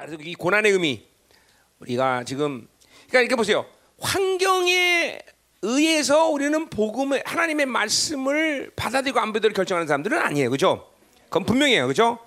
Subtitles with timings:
[0.00, 1.02] 자, 그래서 이 고난의 의미
[1.80, 2.66] 우리가 지금
[3.08, 3.66] 그러니까 이렇게 보세요.
[3.98, 5.20] 환경에
[5.60, 10.48] 의해서 우리는 복음의 하나님의 말씀을 받아들이고 안 받아들이고 결정하는 사람들은 아니에요.
[10.48, 10.90] 그죠?
[11.24, 11.86] 그건 분명해요.
[11.86, 12.18] 그죠?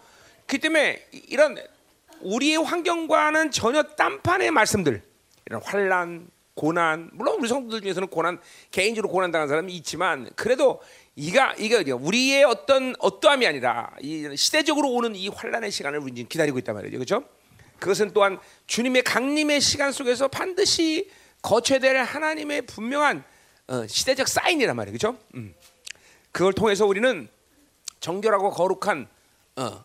[0.45, 1.57] 그 때문에 이런
[2.21, 5.01] 우리의 환경과는 전혀 딴판의 말씀들
[5.47, 10.79] 이런 환란, 고난 물론 우리 성도들 중에서는 고난 개인적으로 고난 당한 사람이 있지만 그래도
[11.15, 16.75] 이가 이가 우리의 어떤 어떠함이 아니라 이 시대적으로 오는 이 환란의 시간을 우리는 기다리고 있단
[16.75, 16.97] 말이죠.
[16.97, 17.23] 그렇죠?
[17.79, 21.09] 그것은 또한 주님의 강림의 시간 속에서 반드시
[21.41, 23.23] 거쳐야 될 하나님의 분명한
[23.67, 24.97] 어, 시대적 사인이란 말이에요.
[24.97, 25.17] 그렇죠?
[25.35, 25.53] 음.
[26.31, 27.27] 그걸 통해서 우리는
[27.99, 29.07] 정결하고 거룩한
[29.57, 29.83] 어,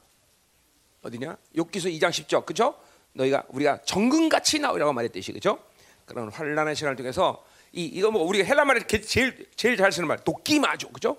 [1.03, 1.37] 어디냐?
[1.57, 2.47] 욥기서 2장 10절.
[2.47, 2.75] 그죠?
[3.13, 5.59] 너희가 우리가 정금같이 나오라고 말했듯이 그죠?
[6.07, 10.09] 그런 환란의 시간을 통해서 이 이거 뭐 우리가 헬라 말에 게- 제일 제일 잘 쓰는
[10.09, 10.91] 말 도끼마조.
[10.91, 11.17] 그죠?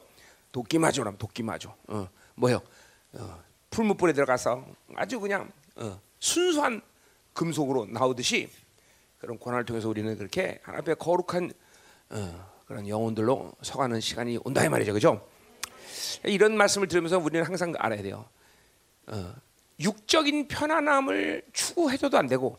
[0.52, 1.74] 도끼마조라면 도끼마조.
[1.88, 2.62] 어, 뭐요?
[3.14, 4.66] 어, 풀무불에 들어가서
[4.96, 6.82] 아주 그냥 어, 순수한
[7.34, 8.50] 금속으로 나오듯이
[9.20, 11.52] 그런 고난을 통해서 우리는 그렇게 하나님 앞에 거룩한
[12.10, 14.94] 어, 그런 영혼들로 서가는 시간이 온다 이 말이죠.
[14.94, 15.28] 그죠?
[16.26, 18.28] 이런 말씀을 들으면서 우리는 항상 알아야 돼요.
[19.08, 19.34] 어,
[19.80, 22.58] 육적인 편안함을 추구해줘도 안 되고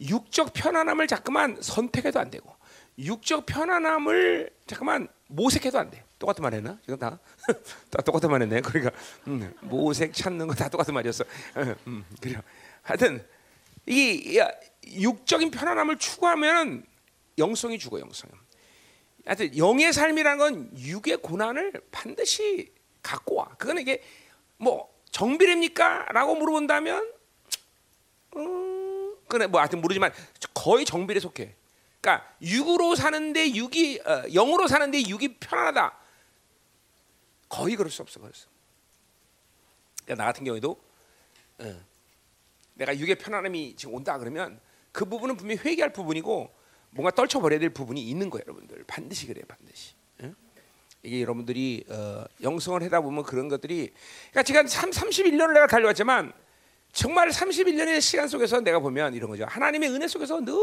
[0.00, 2.54] 육적 편안함을 자꾸만 선택해도 안 되고
[2.98, 6.04] 육적 편안함을 자꾸만 모색해도 안 돼.
[6.18, 6.78] 똑같은 말 했나?
[6.82, 7.18] 지금 다,
[7.90, 8.60] 다 똑같은 말 했네.
[8.60, 8.94] 그러니까
[9.26, 11.24] 음, 모색 찾는 거 다 똑같은 말이었어.
[11.24, 12.40] 어, 음, 그래요.
[12.82, 13.26] 하여튼
[13.86, 14.50] 이 야,
[14.86, 16.84] 육적인 편안함을 추구하면
[17.38, 18.30] 영성이 죽어 영성.
[19.24, 23.48] 하여튼 영의 삶이라는 건 육의 고난을 반드시 갖고 와.
[23.58, 24.02] 그건 이게
[24.58, 27.12] 뭐 정비례입니까?라고 물어본다면,
[28.36, 30.12] 음, 그래 뭐 하여튼 모르지만
[30.54, 31.54] 거의 정비례 속해.
[32.00, 35.98] 그러니까 육으로 사는데 육이 어, 영으로 사는데 육이 편안하다.
[37.48, 38.46] 거의 그럴 수 없어 그랬어.
[40.04, 40.82] 그러니까 나 같은 경우에도
[41.58, 41.80] 어,
[42.74, 44.60] 내가 육의 편안함이 지금 온다 그러면
[44.92, 46.50] 그 부분은 분명히 회개할 부분이고
[46.90, 48.84] 뭔가 떨쳐버려야 될 부분이 있는 거예요, 여러분들.
[48.86, 49.94] 반드시 그래요, 반드시.
[50.22, 50.34] 응?
[51.02, 53.92] 이게 여러분들이 어, 영성을 하다 보면 그런 것들이
[54.30, 56.32] 그러니까 지금 3, 31년을 내가 달려왔지만
[56.92, 59.46] 정말 31년의 시간 속에서 내가 보면 이런 거죠.
[59.48, 60.54] 하나님의 은혜 속에서 늘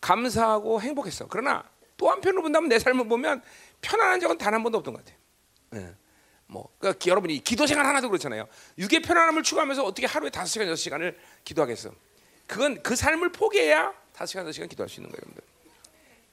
[0.00, 1.26] 감사하고 행복했어.
[1.28, 1.62] 그러나
[1.98, 3.42] 또 한편으로 본다면 내 삶을 보면
[3.82, 5.18] 편안한 적은 단 한 번도 없던 것 같아요.
[5.74, 5.94] 예.
[6.52, 8.46] 뭐 그러니까 여러분이 기도 생활 하나도 그렇잖아요.
[8.78, 11.90] 육의 편안함을 추구하면서 어떻게 하루에 다섯 시간 여섯 시간을 기도하겠어?
[12.46, 15.42] 그건 그 삶을 포기해야 다섯 시간 여섯 시간 기도할 수 있는 거예요, 여러분들.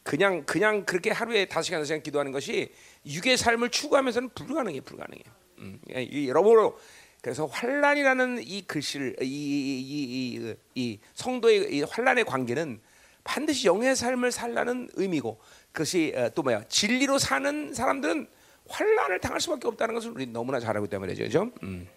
[0.04, 2.74] 그냥 그냥 그렇게 하루에 다섯 시간 여섯 시간 기도하는 것이
[3.06, 5.24] 육의 삶을 추구하면서는 불가능해, 불가능해.
[5.60, 6.78] 음, 이- 이 여러모로
[7.22, 12.82] 그래서 환란이라는 이 글씨를 이, 이, 이, 이, 이 성도의 이 환란의 관계는
[13.24, 15.40] 반드시 영의 삶을 살라는 의미고
[15.72, 18.28] 그것이 어, 또 뭐야 진리로 사는 사람들은
[18.70, 21.52] 환란을 당할 수밖에 없다는 것을 우리 너무나 잘 알고 있단 말이죠, 그죠?
[21.64, 21.88] 음.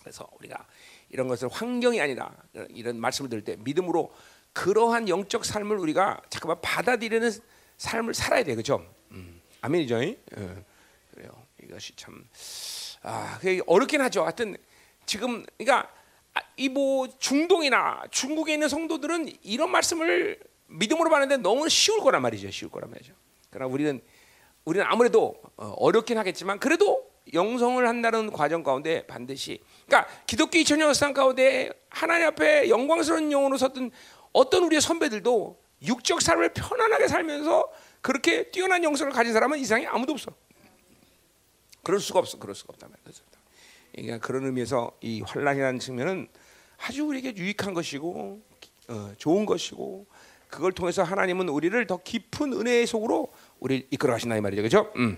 [0.00, 0.66] 그래서 우리가
[1.10, 2.32] 이런 것을 환경이 아니라
[2.70, 4.12] 이런 말씀을 들을 때 믿음으로
[4.52, 7.30] 그러한 영적 삶을 우리가 잠깐만 받아들이는
[7.76, 8.84] 삶을 살아야 돼, 그죠?
[9.12, 9.40] 음.
[9.60, 10.02] 아멘이죠?
[10.02, 10.18] 예.
[11.12, 11.46] 그래요.
[11.62, 12.26] 이것이 참
[13.02, 14.22] 아, 어렵긴 하죠.
[14.22, 14.56] 하여튼
[15.06, 15.90] 지금 그러니까
[16.56, 22.50] 이뭐 중동이나 중국에 있는 성도들은 이런 말씀을 믿음으로 받는데 너무 쉬울 거란 말이죠.
[22.50, 23.12] 쉬울 거란 말이죠.
[23.50, 24.00] 그러나 우리는
[24.64, 31.12] 우리는 아무래도 어, 어렵긴 하겠지만 그래도 영성을 한다는 과정 가운데 반드시 그러니까 기독교 2000년 역사
[31.12, 33.90] 가운데 하나님 앞에 영광스러운 영혼으로 섰던
[34.32, 37.70] 어떤 우리의 선배들도 육적 삶을 편안하게 살면서
[38.00, 40.32] 그렇게 뛰어난 영성을 가진 사람은 이상이 아무도 없어.
[41.82, 42.38] 그럴 수가 없어.
[42.38, 42.98] 그럴 수가 말이야.
[43.92, 46.28] 그러니까 그런 의미에서 이 환란이라는 측면은
[46.78, 48.40] 아주 우리에게 유익한 것이고
[48.88, 50.06] 어, 좋은 것이고
[50.48, 54.62] 그걸 통해서 하나님은 우리를 더 깊은 은혜의 속으로 우리 이끌어 가신다 이 말이죠.
[54.62, 54.92] 그렇죠?
[54.96, 55.16] 음.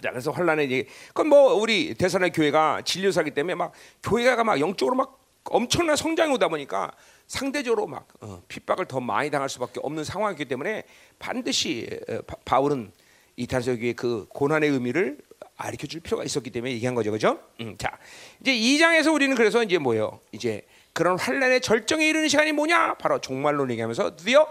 [0.00, 0.88] 자, 그래서 환란의 얘기.
[1.08, 3.72] 그건 뭐 우리 대선의 교회가 진료사기 때문에 막
[4.04, 5.18] 교회가 막 영적으로 막
[5.50, 6.92] 엄청난 성장이 오다 보니까
[7.26, 10.84] 상대적으로 막 어, 핍박을 더 많이 당할 수밖에 없는 상황이기 때문에
[11.18, 12.92] 반드시 어, 바, 바울은
[13.36, 15.18] 이탄서교의 그 고난의 의미를
[15.56, 17.40] 가르쳐 줄 필요가 있었기 때문에 얘기한 거죠, 그죠?
[17.60, 17.98] 음, 자,
[18.40, 20.20] 이제 이 장에서 우리는 그래서 이제 뭐예요?
[20.30, 20.62] 이제
[20.92, 22.94] 그런 환란의 절정에 이르는 시간이 뭐냐?
[22.94, 24.46] 바로 종말론 얘기하면서 드디어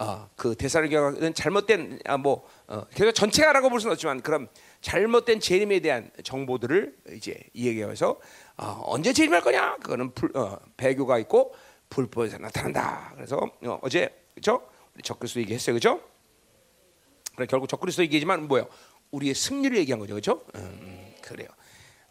[0.00, 4.48] 어, 그 대사르교는 잘못된 아, 뭐 어, 그래서 전체가라고 볼 수는 없지만 그런
[4.80, 8.18] 잘못된 재림에 대한 정보들을 이제 이야기하면서
[8.56, 9.76] 어, 언제 재림할 거냐?
[9.76, 11.54] 그거는 불, 어, 배교가 있고
[11.90, 13.12] 불법에서 나타난다.
[13.14, 14.66] 그래서 어, 어제 그렇죠?
[14.94, 16.00] 우리 적그리스도 얘기했어요, 그렇죠?
[17.36, 18.68] 그래 결국 적그리스도 얘기지만 뭐예요?
[19.10, 20.42] 우리의 승리를 얘기한 거죠, 그렇죠?
[20.54, 21.48] 음, 그래요.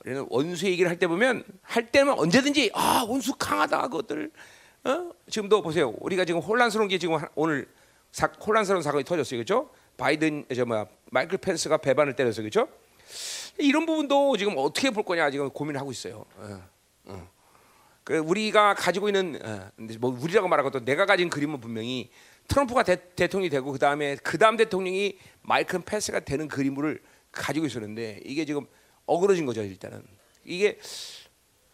[0.06, 4.32] 우리는 원수 얘기를 할 때 보면 할 때면 언제든지 아 원수 강하다 그것들
[4.86, 5.12] 어?
[5.30, 5.94] 지금도 보세요.
[6.00, 7.68] 우리가 지금 혼란스러운 게 지금 하- 오늘
[8.12, 9.70] 사, 혼란스러운 사건이 터졌어요, 그렇죠?
[9.98, 12.68] 바이든 저 뭐야 마이클 펜스가 배반을 때려서 그렇죠?
[13.58, 16.26] 이런 부분도 지금 어떻게 볼 거냐 지금 고민을 하고 있어요.
[16.38, 16.64] 어,
[17.06, 17.30] 어.
[18.04, 19.70] 그 우리가 가지고 있는 어,
[20.00, 22.10] 뭐 우리라고 말하고 또 내가 가진 그림은 분명히
[22.48, 27.02] 트럼프가 대, 대통령이 되고 그 다음에 그 다음 대통령이 마이클 펜스가 되는 그림을
[27.32, 28.66] 가지고 있었는데 이게 지금
[29.06, 30.04] 어그러진 거죠 일단은
[30.44, 30.80] 이게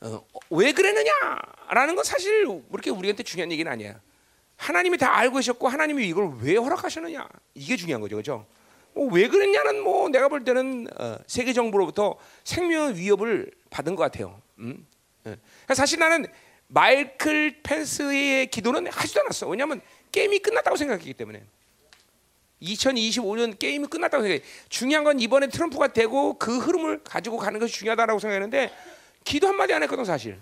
[0.02, 4.02] 어, 왜 그랬느냐라는 건 사실 그렇게 우리한테 중요한 얘기는 아니야.
[4.58, 8.46] 하나님이 다 알고 계셨고 하나님이 이걸 왜 허락하셨느냐 이게 중요한 거죠, 그렇죠?
[8.94, 14.42] 뭐 왜 그랬냐는 뭐 내가 볼 때는 어, 세계 정부로부터 생명 위협을 받은 것 같아요.
[14.60, 14.86] 음?
[15.28, 15.36] 예.
[15.74, 16.26] 사실 나는
[16.68, 19.48] 마이클 펜스의 기도는 하지도 않았어.
[19.50, 19.82] 왜냐하면
[20.12, 21.44] 게임이 끝났다고 생각했기 때문에.
[22.62, 24.42] 2025년 게임이 끝났다고 생각해.
[24.70, 28.72] 중요한 건 이번에 트럼프가 되고 그 흐름을 가지고 가는 것이 중요하다라고 생각했는데
[29.26, 30.40] 기도 한 마디 안 했거든 사실.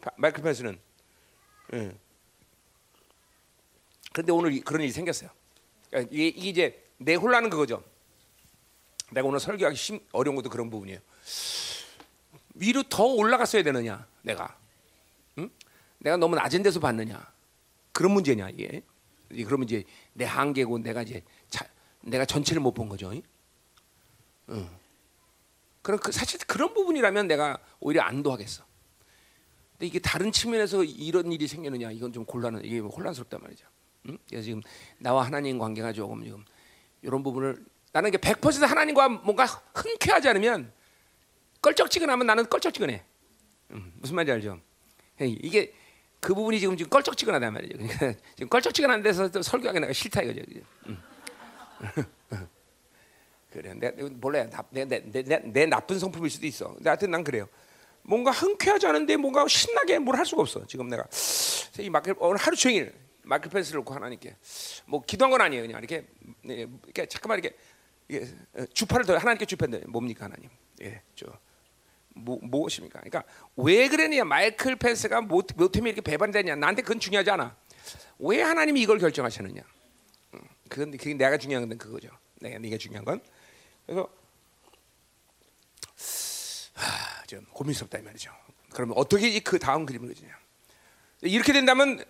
[0.00, 0.78] 바- 마이클 펜스는.
[1.74, 1.92] 예.
[4.12, 5.30] 그런데 오늘 이- 그런 일이 생겼어요.
[5.90, 7.82] 그러니까 이게, 이게 이제 내 혼란은 그거죠.
[9.10, 11.00] 내가 오늘 설교하기 심, 어려운 것도 그런 부분이에요.
[12.54, 14.56] 위로 더 올라갔어야 되느냐, 내가.
[15.38, 15.50] 응?
[15.98, 17.32] 내가 너무 낮은 데서 봤느냐.
[17.92, 18.82] 그런 문제냐 이게.
[19.30, 21.66] 이- 그러면 이제 내 한계고 내가 이제 자,
[22.02, 23.12] 내가 전체를 못 본 거죠.
[24.50, 24.68] 응.
[25.82, 28.64] 그럼 그 사실 그런 부분이라면 내가 오히려 안도하겠어.
[29.72, 33.66] 근데 이게 다른 측면에서 이런 일이 생기느냐 이건 좀 곤란 이게 혼란스럽단 말이죠.
[34.08, 34.18] 응?
[34.28, 34.60] 그래서 지금
[34.98, 36.44] 나와 하나님 관계가 조금 지금
[37.02, 39.44] 이런 부분을 나는 이게 100% 하나님과 뭔가
[39.74, 40.72] 흔쾌하지 않으면
[41.60, 43.02] 껄쩍지근하면 나는 껄쩍지근해.
[43.72, 44.60] 음, 무슨 말인지 알죠?
[45.20, 45.72] 이게
[46.20, 47.78] 그 부분이 지금 지금 껄쩍지근하단 말이죠.
[47.78, 50.40] 그러니까 지금 껄쩍지근한 데서 또 설교하기 내가 싫다 이거죠.
[50.86, 50.98] 음.
[53.52, 56.72] 그래, 내 몰래 내, 내, 내, 내, 내 나쁜 성품일 수도 있어.
[56.74, 57.46] 근데 하여튼 난 그래요.
[58.02, 60.66] 뭔가 흔쾌하지 않은데 뭔가 신나게 뭘 할 수가 없어.
[60.66, 61.04] 지금 내가
[61.78, 64.36] 이 마켓 오늘 하루 종일 마켓 펜스를 놓고 하나님께
[64.86, 65.62] 뭐 기도한 건 아니에요.
[65.62, 66.06] 그냥 이렇게
[66.42, 67.56] 네, 이렇게 잠깐만 이렇게,
[68.08, 68.26] 이게
[68.72, 70.50] 주파를 더 하나님께 주패는데 뭡니까 하나님?
[70.82, 71.26] 예, 저
[72.14, 73.00] 뭐, 무엇입니까?
[73.00, 73.24] 그러니까
[73.56, 74.24] 왜 그랬냐?
[74.24, 76.56] 마이클 펜스가 뭐, 뭐 때문에 이렇게 배반되냐?
[76.56, 77.56] 나한테 그건 중요하지 않아.
[78.18, 79.62] 왜 하나님이 이걸 결정하셨느냐?
[80.34, 82.08] 음, 그건 그게 내가 중요한 건 그거죠.
[82.40, 83.22] 내가 네가 중요한 건
[83.86, 84.08] 그래서
[86.74, 88.32] 하, 좀 고민스럽다 이 말이죠.
[88.70, 90.36] 그러면 어떻게 이그 다음 그림을 그리냐?
[91.22, 92.04] 이렇게 된다면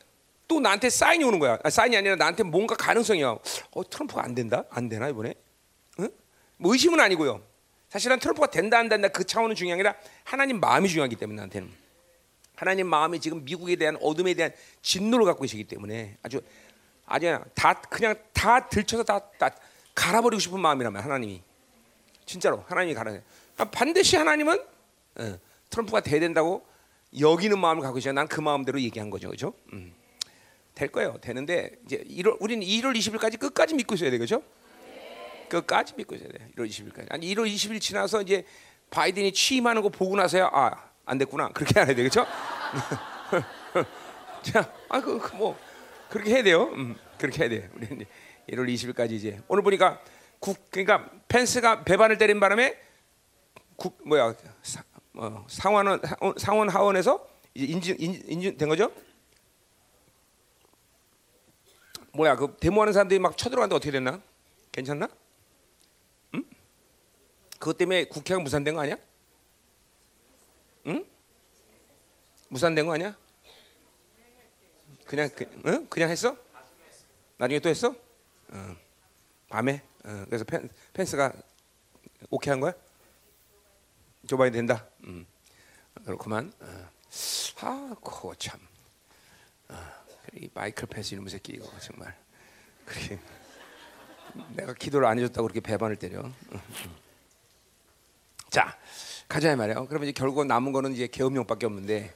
[0.48, 1.58] 또 나한테 사인이 오는 거야.
[1.62, 3.28] 아, 사인이 아니라 나한테 뭔가 가능성이야.
[3.28, 4.64] 어, 트럼프가 안 된다?
[4.70, 5.34] 안 되나 이번에?
[6.00, 6.08] 응?
[6.58, 7.42] 뭐 의심은 아니고요.
[7.88, 11.70] 사실은 트럼프가 된다 안 된다 그 차원은 중요한 게 아니라 하나님 마음이 중요하기 때문에 나한테는
[12.56, 16.40] 하나님 마음이 지금 미국에 대한 어둠에 대한 진노를 갖고 계시기 때문에 아주
[17.04, 19.50] 아주 다 그냥 다 들쳐서 다, 다
[19.94, 21.42] 갈아버리고 싶은 마음이라면 하나님이
[22.24, 23.20] 진짜로 하나님이 갈아내.
[23.58, 24.58] 아, 반드시 하나님은
[25.16, 25.38] 어,
[25.68, 26.64] 트럼프가 돼야 된다고
[27.18, 28.12] 여기는 마음을 갖고 계셔.
[28.12, 29.52] 난그 마음대로 얘기한 거죠, 그렇죠?
[29.74, 29.92] 음.
[30.74, 31.18] 될 거예요.
[31.20, 34.42] 되는데 이제 1월 우리는 1월 20일까지 끝까지 믿고 있어야 돼, 그렇죠?
[35.48, 36.48] 끝까지 믿고 있어야 돼.
[36.56, 37.06] 1월 20일까지.
[37.10, 38.44] 아니 1월 20일 지나서 이제
[38.90, 40.70] 바이든이 취임하는 거 보고 나서야 아,
[41.04, 41.50] 안 됐구나.
[41.50, 41.94] 그렇게 해야 돼.
[41.94, 42.26] 그렇죠?
[44.42, 45.58] 자, 아, 그, 그 뭐,
[46.08, 46.64] 그렇게 해야 돼요.
[46.74, 47.70] 음, 그렇게 해야 돼.
[47.74, 48.06] 우리 이제
[48.50, 50.00] 1월 20일까지 이제 오늘 보니까
[50.38, 52.76] 국, 그러니까 펜스가 배반을 때린 바람에
[53.76, 54.82] 국, 뭐야, 사,
[55.14, 56.00] 어, 상원,
[56.38, 58.90] 상원 하원에서 이제 인증, 인, 인증된 거죠?
[62.12, 64.20] 뭐야, 그 데모하는 사람들이 막 쳐들어갔는데 어떻게 됐나?
[64.70, 65.08] 괜찮나?
[66.34, 66.44] 응?
[67.58, 68.96] 그것 때문에 국회가 무산된 거 아니야?
[70.86, 71.06] 응?
[72.48, 73.16] 무산된 거 아니야?
[75.06, 75.86] 그냥 그, 응?
[75.88, 76.36] 그냥 했어?
[77.38, 77.94] 나중에 또 했어?
[78.48, 78.76] 어.
[79.48, 79.82] 밤에?
[80.04, 80.24] 어.
[80.26, 81.32] 그래서 펜, 펜스가
[82.30, 82.72] 오케이 한 거야?
[84.26, 84.86] 조 바이든 된다.
[85.04, 85.26] 음.
[86.04, 86.52] 그렇구만.
[86.60, 86.88] 어.
[87.60, 88.60] 아, 그거 참.
[89.68, 90.01] 어.
[90.34, 92.16] 이 마이클 펜스 이놈의 새끼 이거 정말.
[92.84, 93.18] 그래.
[94.54, 96.22] 내가 기도를 안 해줬다고 그렇게 배반을 때려.
[98.50, 98.78] 자,
[99.28, 99.86] 가자 말이야.
[99.86, 102.14] 그러면 이제 결국 남은 거는 이제 계엄령밖에 없는데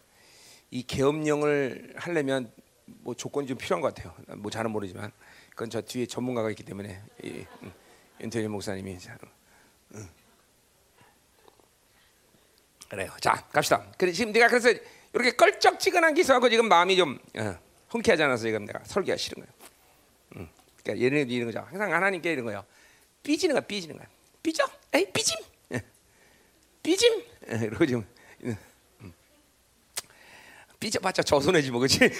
[0.70, 2.50] 이 계엄령을 하려면
[2.86, 4.14] 뭐 조건이 좀 필요한 것 같아요.
[4.36, 5.12] 뭐 잘은 모르지만
[5.50, 7.72] 그건 저 뒤에 전문가가 있기 때문에 이 음,
[8.20, 9.16] 윤태일 목사님이 자,
[9.94, 10.08] 음.
[12.88, 13.10] 그래요.
[13.20, 13.86] 자, 갑시다.
[13.98, 14.70] 그래 지금 내가 그래서
[15.12, 17.58] 이렇게 껄쩍지근한 기사하고 지금 마음이 좀 어,
[17.96, 19.54] 흔쾌하지 않아서 지금 내가 설교가 싫은 거예요.
[20.36, 20.48] 음.
[20.82, 21.64] 그러니까 예를 이런 거죠.
[21.68, 22.64] 항상 하나님께 이런 거예요.
[23.22, 24.06] 삐지는 거야, 삐지는 거야.
[24.42, 24.64] 삐져?
[24.92, 25.36] 에이, 삐짐.
[25.72, 25.82] 예.
[26.82, 27.22] 삐짐.
[27.52, 28.06] 예, 이러고 지금
[28.44, 28.56] 음.
[30.78, 31.98] 삐져봤자 저손해지 뭐 그렇지?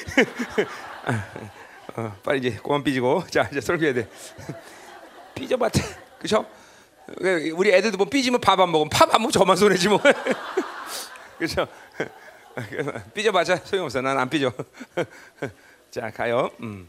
[1.97, 4.09] 어, 빨리 이제 그만 삐지고 자 이제 설교해야 돼.
[5.35, 5.83] 삐져봤자
[6.19, 6.47] 그죠?
[7.55, 10.01] 우리 애들도 뭐 삐지면 밥 안 먹으면 밥 안 먹으면 저만 손해지 뭐.
[11.39, 11.69] 그죠?
[13.15, 14.01] 삐져봤자 소용없어.
[14.01, 14.51] 난 안 삐져.
[15.97, 16.51] 자 가요.
[16.61, 16.87] 음.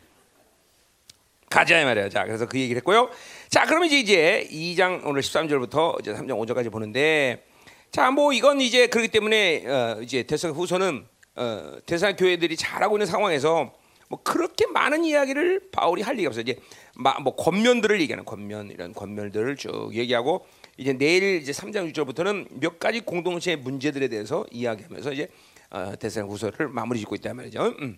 [1.50, 2.10] 가자 이 말이에요.
[2.10, 3.10] 자, 그래서 그 얘기를 했고요.
[3.48, 7.46] 자, 그러면 이제 이제 2장 오늘 13절부터 이제 3장 5절까지 보는데
[7.90, 11.06] 자, 뭐 이건 이제 그렇기 때문에 어, 이제 대성 후서는
[11.38, 13.74] 어, 대사 교회들이 잘하고 있는 상황에서
[14.10, 16.42] 뭐 그렇게 많은 이야기를 바울이 할 얘기가 없어요.
[16.42, 16.60] 이제
[16.94, 20.46] 마, 뭐 권면들을 얘기하는 권면 이런 권면들을 쭉 얘기하고
[20.76, 25.30] 이제 내일 이제 3장 6절부터는 몇 가지 공동체 문제들에 대해서 이야기하면서 이제
[25.70, 27.74] 어, 대사후서를 마무리 짓고 있단 말이죠.
[27.80, 27.98] 음.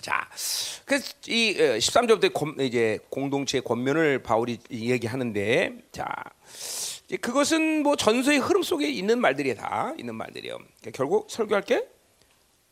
[0.00, 0.26] 자,
[0.86, 6.06] 그래서 이 13절부터 이제 공동체 권면을 바울이 얘기하는데, 자,
[7.20, 10.56] 그것은 뭐 전서의 흐름 속에 있는 말들이 다 있는 말들이에요.
[10.56, 11.86] 그러니까 결국 설교할 게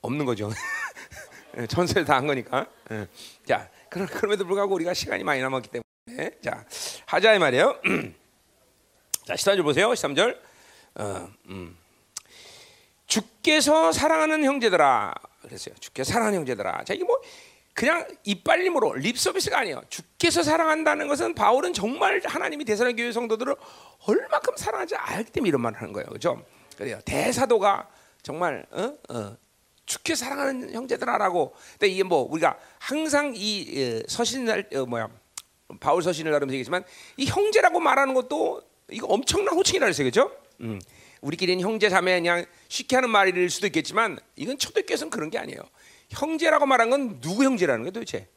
[0.00, 0.50] 없는 거죠.
[1.68, 2.66] 전서에 다 한 거니까.
[2.92, 3.06] 예.
[3.46, 6.64] 자, 그럼 그럼에도 불구하고 우리가 시간이 많이 남았기 때문에, 자,
[7.06, 7.80] 하자 이 말이에요.
[9.26, 9.90] 자, 13절 보세요.
[9.90, 10.38] 13절.
[10.94, 11.76] 어, 음.
[13.06, 15.74] 주께서 사랑하는 형제들아 그랬어요.
[15.80, 16.84] 주께서 사랑하는 형제들아.
[16.84, 17.20] 자, 이게 뭐
[17.74, 19.82] 그냥 이빨림으로 립 서비스가 아니에요.
[19.88, 23.54] 주께서 사랑한다는 것은 바울은 정말 하나님이 대사랑 교회 성도들을
[24.06, 26.08] 얼마큼 사랑하지 알기 때문에 이런 말을 하는 거예요.
[26.08, 26.44] 그죠?
[26.76, 26.98] 그래요.
[27.04, 27.88] 대사도가
[28.22, 28.94] 정말 어?
[29.10, 29.36] 어.
[29.86, 31.54] 주께 사랑하는 형제들아라고.
[31.72, 35.08] 근데 이게 뭐 우리가 항상 이 어, 서신날 어, 뭐야
[35.80, 36.84] 바울 서신을 나름대로 얘기지만
[37.16, 40.06] 이 형제라고 말하는 것도 이거 엄청난 호칭이라 그랬어요.
[40.06, 40.32] 그죠?
[40.60, 40.80] 음.
[41.20, 45.60] 우리끼리는 형제 자매 그냥 쉽게 하는 말일 수도 있겠지만 이건 초대교회에서는 그런 게 아니에요.
[46.10, 48.28] 형제라고 말한 건 누구 형제라는 거예요 도대체?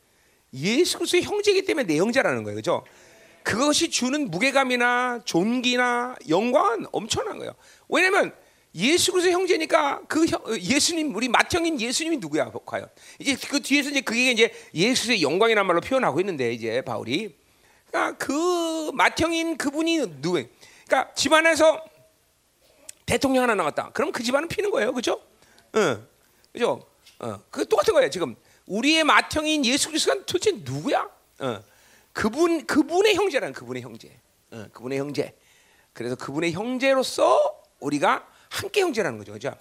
[0.53, 2.55] 예수 그리스도의 형제이기 때문에 내 형제라는 거예요.
[2.55, 2.83] 그죠?
[3.43, 7.53] 그것이 주는 무게감이나 존귀나 영광은 엄청난 거예요.
[7.89, 8.33] 왜냐면
[8.75, 12.87] 예수 그리스도 형제니까 그 형, 예수님 우리 맏형인 예수님이 누구야 과연
[13.19, 17.35] 이제 그 뒤에서 이제 그게 이제 예수의 영광이란 말로 표현하고 있는데 이제 바울이
[17.89, 20.43] 그러니까 그 맏형인 그분이 누구?
[20.87, 21.83] 그러니까 집안에서
[23.05, 23.91] 대통령 하나 나왔다.
[23.91, 25.21] 그럼 그 집안은 피는 거예요, 그렇죠?
[25.75, 26.07] 응,
[26.51, 26.85] 그죠?
[27.19, 28.09] 어, 그 똑같은 거예요.
[28.09, 28.35] 지금
[28.67, 31.09] 우리의 맏형인 예수 그리스도가 도대체 누구야?
[31.39, 31.63] 어,
[32.13, 34.17] 그분 그분의 형제라는 그분의 형제,
[34.51, 35.37] 어, 그분의 형제.
[35.93, 39.53] 그래서 그분의 형제로서 우리가 함께 형제라는 거죠, 그죠?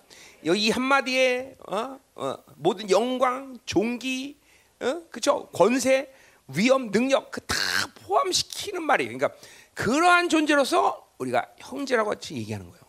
[0.45, 4.39] 여기 이 한마디에 어, 어, 모든 영광, 종기,
[4.81, 5.49] 어, 그죠?
[5.53, 6.13] 권세,
[6.49, 7.57] 위험, 능력 그 다
[8.07, 9.17] 포함시키는 말이에요.
[9.17, 9.39] 그러니까
[9.75, 12.80] 그러한 존재로서 우리가 형제라고 같이 얘기하는 거예요.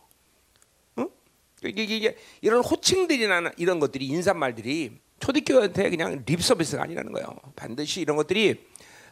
[1.64, 7.28] 이게, 이게 이런 호칭들이나 이런 것들이 인사말들이 초대교회한테 그냥 립 서비스가 아니라는 거예요.
[7.54, 8.66] 반드시 이런 것들이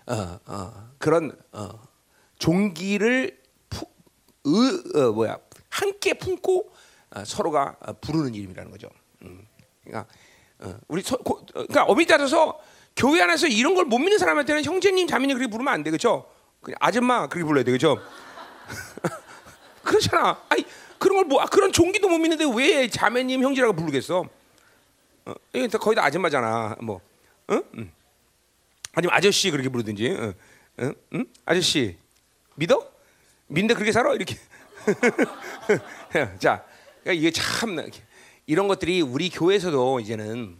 [0.06, 1.68] 어, 어, 그런 어,
[2.38, 3.38] 종기를
[3.68, 3.86] 푸,
[4.46, 5.38] 으, 어, 뭐야
[5.68, 6.72] 함께 품고
[7.14, 8.88] 어, 서로가 부르는 이름이라는 거죠.
[9.22, 9.46] 음.
[9.84, 10.12] 그러니까
[10.60, 11.02] 어, 우리
[11.52, 12.58] 그러니까 어미 따라서
[12.96, 16.28] 교회 안에서 이런 걸 못 믿는 사람한테는 형제님, 자매님 그렇게 부르면 안 돼, 그렇죠?
[16.80, 17.98] 아줌마 그렇게 불러야 돼, 그렇죠?
[19.82, 20.42] 그렇잖아.
[20.48, 20.64] 아니
[21.00, 24.28] 그런 걸 뭐 그런 종기도 못 믿는데 왜 자매님 형제라고 부르겠어?
[25.24, 26.76] 어, 이게 거의 다 아줌마잖아.
[26.82, 27.00] 뭐,
[27.50, 27.62] 응?
[27.78, 27.90] 응.
[28.92, 30.34] 아니면 아저씨 그렇게 부르든지, 응?
[30.80, 30.94] 응?
[31.14, 31.26] 응?
[31.46, 31.96] 아저씨
[32.56, 32.86] 믿어?
[33.48, 34.14] 믿는데 그렇게 살아?
[34.14, 34.36] 이렇게.
[36.38, 36.64] 자,
[37.02, 37.90] 그러니까 이게 참
[38.46, 40.58] 이런 것들이 우리 교회에서도 이제는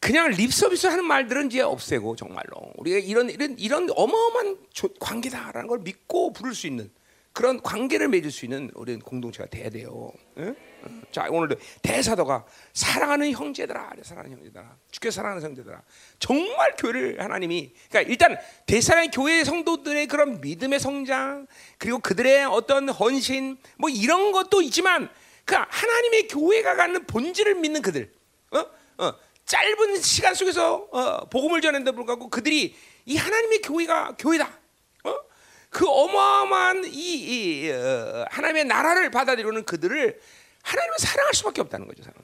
[0.00, 4.58] 그냥 립 서비스 하는 말들은 이제 없애고 정말로 우리가 이런 이런 이런 어마어마한
[5.00, 6.90] 관계다라는 걸 믿고 부를 수 있는
[7.36, 10.10] 그런 관계를 맺을 수 있는 우리 공동체가 돼야 돼요.
[10.38, 10.56] 응?
[11.12, 15.82] 자 오늘도 대사도가 사랑하는 형제들아, 사랑하는 형제들아, 주께 사랑하는 형제들아.
[16.18, 23.58] 정말 교회를 하나님이 그러니까 일단 대사랑 교회 성도들의 그런 믿음의 성장 그리고 그들의 어떤 헌신
[23.76, 25.10] 뭐 이런 것도 있지만
[25.44, 28.10] 그 하나님의 교회가 갖는 본질을 믿는 그들,
[28.52, 28.64] 어?
[29.04, 29.12] 어.
[29.44, 32.74] 짧은 시간 속에서 어, 복음을 전했는데 불구하고 그들이
[33.04, 34.65] 이 하나님의 교회가 교회다.
[35.76, 40.18] 그 어마어마한 이, 이 어, 하나님의 나라를 받아들이는 그들을
[40.62, 42.02] 하나님은 사랑할 수밖에 없다는 거죠.
[42.02, 42.16] 사람.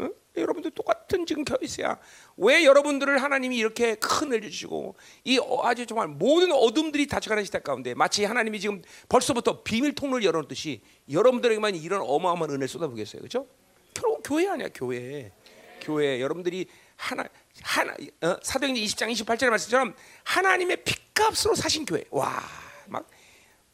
[0.00, 0.14] 어?
[0.36, 1.98] 여러분들 똑같은 지금 케이스야.
[2.36, 7.58] 왜 여러분들을 하나님이 이렇게 큰 은혜를 주시고 이 어, 아주 정말 모든 어둠들이 닫혀가는 시대
[7.60, 13.46] 가운데 마치 하나님이 지금 벌써부터 비밀 통로를 열어놓듯이 여러분들에게만 이런 어마어마한 은혜를 쏟아부겠어요, 그렇죠?
[13.94, 15.32] 결국 교회 아니야, 교회.
[15.80, 16.66] 교회 여러분들이
[16.96, 17.24] 하나
[17.60, 17.92] 하나
[18.22, 19.94] 어, 사도행전 20장 28절의 말씀처럼
[20.24, 22.04] 하나님의 피값으로 사신 교회.
[22.10, 22.42] 와,
[22.88, 23.08] 막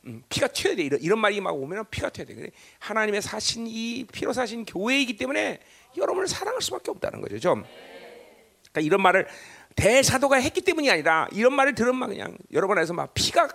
[0.06, 0.82] 음, 피가 튀어야 돼.
[0.82, 2.34] 이런, 이런 말이 막 오면 피가 튀어야 돼.
[2.34, 2.50] 그래.
[2.80, 5.60] 하나님의 사신 이 피로 사신 교회이기 때문에
[5.96, 7.38] 여러분을 사랑할 수밖에 없다는 거죠.
[7.38, 7.64] 좀.
[8.72, 9.26] 그러니까 이런 말을
[9.76, 13.48] 대사도가 했기 때문이 아니라 이런 말을 들으면 그냥 여러분 안에서 막 피가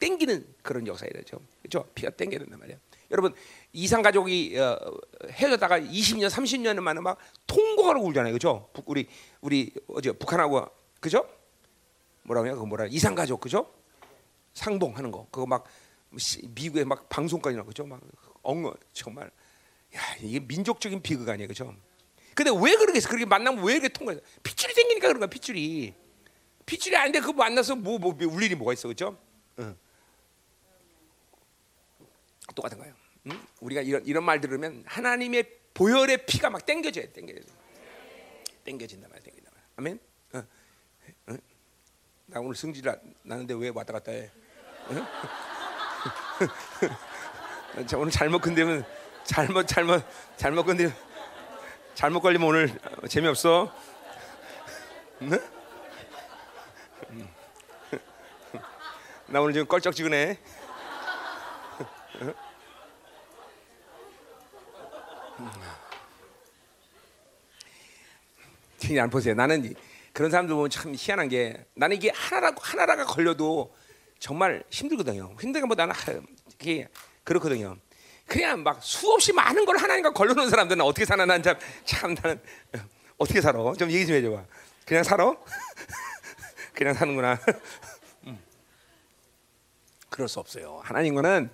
[0.00, 1.40] 땡기는 그런 역사이죠.
[1.62, 1.88] 그렇죠?
[1.94, 2.78] 피가 땡겨야 된단 말이에요.
[3.10, 3.34] 여러분
[3.72, 4.78] 이상 가족이 어,
[5.30, 8.70] 헤어졌다가 20년, 30년 만에 막 통곡하고 울잖아요, 그죠?
[8.86, 9.08] 우리
[9.40, 10.66] 우리 어제 북한하고
[11.00, 11.28] 그죠?
[12.22, 12.58] 뭐라고 해요?
[12.58, 13.72] 그 뭐라 이상 가족 그죠?
[14.54, 15.64] 상봉하는 거 그거 막
[16.54, 17.84] 미국에 막 방송까지 나 그죠?
[17.86, 18.00] 막
[18.42, 19.30] 엉어 정말
[19.96, 21.74] 야 이게 민족적인 비극 아니에요, 그죠?
[22.34, 23.08] 근데 왜 그러겠어?
[23.08, 24.18] 그렇게 만나면 왜 이렇게 통과해?
[24.42, 25.92] 핏줄이 생기니까 그런 거야, 핏줄이.
[26.64, 29.18] 핏줄이 아닌데 그거 만나서 뭐, 뭐, 울 일이 뭐가 있어, 그죠?
[29.58, 29.76] 응.
[32.54, 32.94] 똑같은 거예요.
[33.26, 33.46] 응?
[33.60, 37.40] 우리가 이런 이런 말 들으면 하나님의 보혈의 피가 막 땡겨져야 돼, 땡겨져.
[38.64, 39.66] 땡겨진다 말이야, 땡긴다 말이야.
[39.76, 40.00] 아멘.
[40.32, 40.38] 어.
[41.32, 41.36] 어?
[42.26, 44.30] 나 오늘 승질 나- 나는데 왜 왔다 갔다 해?
[44.88, 44.94] 어?
[47.86, 48.84] 자, 오늘 잘못 건드면
[49.24, 50.02] 잘못 잘못
[50.36, 50.94] 잘못 건드면
[51.94, 53.74] 잘못 걸리면 오늘 어, 재미없어.
[55.22, 55.32] 응?
[57.10, 57.28] 음.
[59.26, 60.38] 나 오늘 지금 껄쩍지근해.
[68.80, 69.34] 그냥 안 보세요.
[69.34, 69.74] 나는 이-
[70.12, 73.74] 그런 사람들 보면 참 희한한 게 나는 이게 하나라 하나라가 걸려도
[74.18, 75.34] 정말 힘들거든요.
[75.40, 76.20] 힘든 거 나는 하-
[76.58, 76.88] 이게
[77.24, 77.76] 그렇거든요.
[78.26, 82.40] 그냥 막 수없이 많은 걸 하나님과 걸려놓은 사람들은 어떻게 사나 난 참 참 나는
[83.18, 83.58] 어떻게 살아?
[83.78, 84.44] 좀 얘기 좀 해줘봐.
[84.86, 85.34] 그냥 살아?
[86.74, 87.38] 그냥 사는구나.
[88.26, 88.38] 음.
[90.08, 90.80] 그럴 수 없어요.
[90.84, 91.50] 하나님과는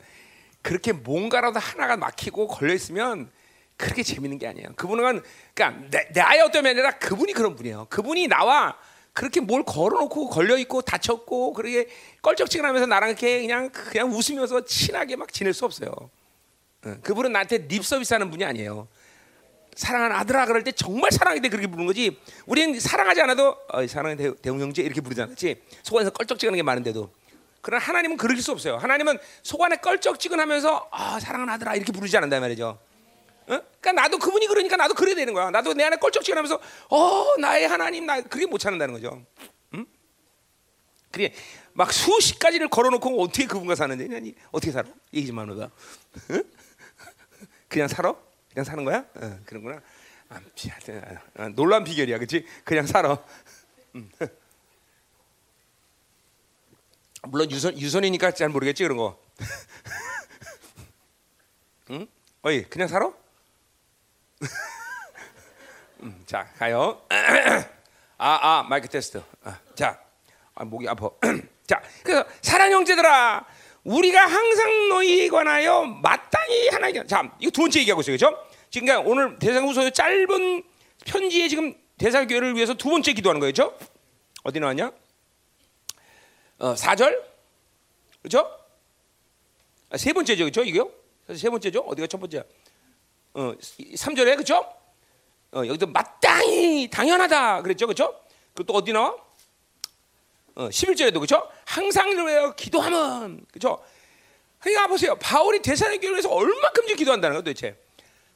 [0.62, 3.30] 그렇게 뭔가라도 하나가 막히고 걸려 있으면
[3.76, 4.68] 그렇게 재밌는 게 아니에요.
[4.76, 5.22] 그분은
[5.54, 7.86] 그러니까 내, 나의 어떤 면이 아니라 그분이 그런 분이에요.
[7.90, 8.76] 그분이 나와
[9.12, 11.88] 그렇게 뭘 걸어놓고 걸려 있고 다쳤고 그렇게
[12.22, 15.90] 껄쩍지근하면서 나랑 이렇게 그냥 그냥 웃으면서 친하게 막 지낼 수 없어요.
[16.86, 17.00] 응.
[17.02, 18.88] 그분은 나한테 립 서비스하는 분이 아니에요.
[19.74, 22.18] 사랑하는 아들아 그럴 때 정말 사랑할 때 그렇게 부르는 거지.
[22.46, 25.62] 우리는 사랑하지 않아도 어, 사랑하는 대- 대웅 형제 이렇게 부르잖아, 그렇지?
[25.82, 27.10] 속안에서 껄쩍지근한 게 많은데도.
[27.60, 28.76] 그러나 하나님은 그럴 수 없어요.
[28.76, 32.78] 하나님은 속안에 껄쩍지근하면서 아 사랑하는 아들아 이렇게 부르지 않는단 말이죠.
[33.48, 33.60] 어?
[33.80, 35.50] 그러니까 나도 그분이 그러니까 나도 그래야 되는 거야.
[35.50, 36.60] 나도 내 안에 껄쩍지근하면서
[36.90, 39.24] 어 나의 하나님 나 그게 못 찾는다는 거죠.
[39.74, 39.86] 응?
[41.12, 41.32] 그래
[41.72, 44.88] 막 수십 가지를 걸어놓고 어떻게 그분과 사는데 아니 어떻게 살아?
[45.14, 45.70] 얘기 좀 하는 거야.
[46.30, 46.42] 응?
[47.68, 48.14] 그냥 살아?
[48.50, 49.04] 그냥 사는 거야?
[49.14, 49.80] 어, 그런구나.
[50.28, 52.44] 아, 아, 아, 놀라운 비결이야, 그렇지?
[52.64, 53.22] 그냥 살아.
[53.94, 54.10] 음.
[57.22, 59.20] 물론 유선 유선이니까 잘 모르겠지 그런 거.
[61.90, 62.06] 응?
[62.42, 63.12] 어이 그냥 살아?
[66.02, 67.02] 음, 자 가요.
[68.18, 69.22] 아, 아 마이크 테스트.
[69.44, 69.98] 아, 자,
[70.54, 71.10] 아, 목이 아파.
[71.66, 73.44] 자, 그래서 사랑 형제들아,
[73.84, 77.06] 우리가 항상 너희에 관하여 마땅히 하나님.
[77.06, 78.46] 자, 이거 두 번째 얘기하고 있어요, 그렇죠?
[78.70, 80.62] 지금 그러니까 오늘 대상후서의 짧은
[81.04, 83.78] 편지에 지금 대상 교회를 위해서 두 번째 기도하는 거예요, 그렇죠?
[84.42, 84.92] 어디 나왔냐?
[86.58, 87.22] 어, 4절.
[88.22, 88.50] 그렇죠?
[89.90, 90.46] 아, 세 번째죠.
[90.48, 90.90] 이게요?
[91.26, 91.80] 그래서 세 번째죠.
[91.80, 92.42] 어디가 첫 번째야?
[93.36, 94.66] 어, 3절에 그렇죠?
[95.52, 97.86] 어, 여기도 마땅히 당연하다 그랬죠.
[97.86, 98.18] 그렇죠?
[98.54, 99.14] 그또 어디 나와?
[100.54, 101.46] 어, 11절에도 그렇죠?
[101.66, 103.78] 항상 위하여 기도하면 그렇죠?
[104.58, 105.14] 그러니까 보세요.
[105.16, 107.76] 바울이 대사로교회에서 얼마큼 지금 기도한다는 거야 도대체.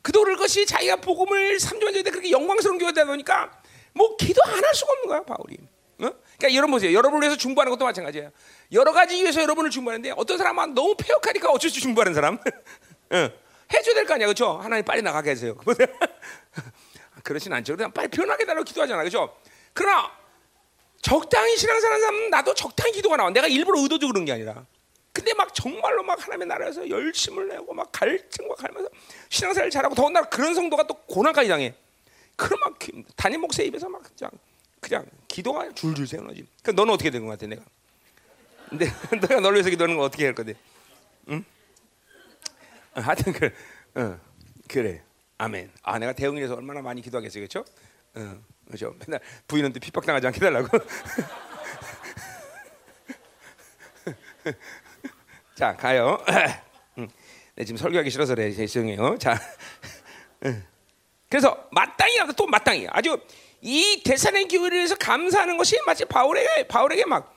[0.02, 3.50] 그도를 것이 자기가 복음을 3년 전에 그렇게 영광스러운 교회다 보니까
[3.94, 5.56] 뭐 기도 안 할 수가 없는 거야 바울이.
[6.02, 6.10] 어?
[6.38, 6.92] 그러니까 여러분 보세요.
[6.92, 8.30] 여러분을 위해서 중보하는 것도 마찬가지예요.
[8.72, 12.36] 여러 가지 이유에서 여러분을 중보하는데 어떤 사람은 너무 폐역하니까 어쩔 수 중보하는 사람.
[13.12, 13.30] 어.
[13.72, 14.58] 해줘야 될 거 아니야, 그렇죠?
[14.58, 15.54] 하나님 빨리 나가게 해주세요.
[17.22, 17.76] 그렇진 않죠.
[17.76, 19.36] 그냥 빨리 변하게 달라고 기도하잖아, 그렇죠?
[19.72, 20.10] 그러나
[21.02, 23.30] 적당히 신앙생활하는 사람은 나도 적당히 기도가 나와.
[23.30, 24.64] 내가 일부러 의도적으로 그런 게 아니라.
[25.12, 28.88] 근데 막 정말로 막 하나님의 나라에서 열심을 내고 막 갈증과 갈면서
[29.28, 31.74] 신앙생활 잘하고 더군다나 그런 성도가 또 고난까지 당해.
[32.36, 34.30] 그럼 막 기- 담임 목사 입에서 막 그냥
[34.80, 36.46] 그냥 기도가 줄줄 새어나지.
[36.62, 37.62] 그 너는 어떻게 된 것 같아, 내가?
[38.68, 38.86] 근데
[39.28, 40.54] 내가 널 위해서 기도하는 거 어떻게 할 건데?
[41.28, 41.44] 응?
[42.94, 43.50] 어, 하여튼 그,
[43.94, 44.18] 어,
[44.68, 45.02] 그래.
[45.38, 45.70] 아멘.
[45.82, 47.64] 아 내가 대응해서 얼마나 많이 기도하겠어요, 그렇죠?
[48.14, 48.94] 어, 그렇죠.
[49.06, 50.78] 맨날 부인한테 핍박당하지 않게 달라고.
[55.54, 56.22] 자 가요.
[56.98, 57.08] 음,
[57.54, 59.16] 네, 지금 설교하기 싫어서 그래 죄송해요.
[59.18, 59.38] 자,
[60.44, 60.64] 음.
[61.28, 63.18] 그래서 마땅히 하다 또 마땅히 아주
[63.62, 64.48] 이 대산의
[64.78, 67.34] 위해서 감사하는 것이 마치 바울에게 바울에게 막막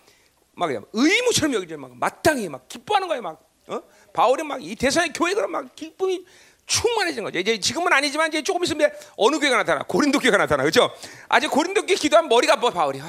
[0.92, 1.78] 의무처럼 여기죠.
[1.78, 3.22] 막 마땅히 막 기뻐하는 거예요.
[3.22, 3.82] 막 어?
[4.14, 6.26] 바울이 막 이 대산의 교회 그런 막 기쁨이
[6.66, 7.40] 충만해진 거죠.
[7.40, 9.84] 이제 지금은 아니지만 이제 조금 있으면 어느 교회가 나타나?
[9.84, 10.64] 고린도 교회가 나타나.
[10.64, 10.92] 그렇죠?
[11.28, 13.00] 아직 고린도 교회 기도하면 머리가 아파 바울이.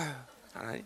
[0.53, 0.85] 하나님.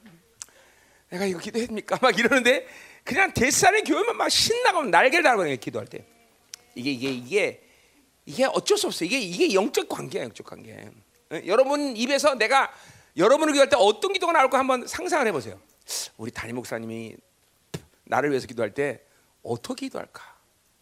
[1.11, 1.99] 내가 이거 기도했습니까?
[2.03, 2.67] 막 이러는데
[3.05, 6.05] 그냥 대산의 교회만 막 신나고 날개를 달고 기도할 때
[6.75, 7.63] 이게 이게 이게
[8.27, 9.07] 이게 어쩔 수 없어.
[9.07, 10.91] 이게 이게 영적 관계야, 영적 관계.
[11.33, 11.43] 예?
[11.47, 12.71] 여러분 입에서 내가
[13.17, 15.59] 여러분을 기도할 때 어떤 기도가 나올까 한번 상상을 해 보세요.
[16.19, 17.17] 우리 담임 목사님이
[18.05, 19.01] 나를 위해서 기도할 때
[19.49, 20.23] 어떻게 기도할까?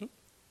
[0.02, 0.08] 응?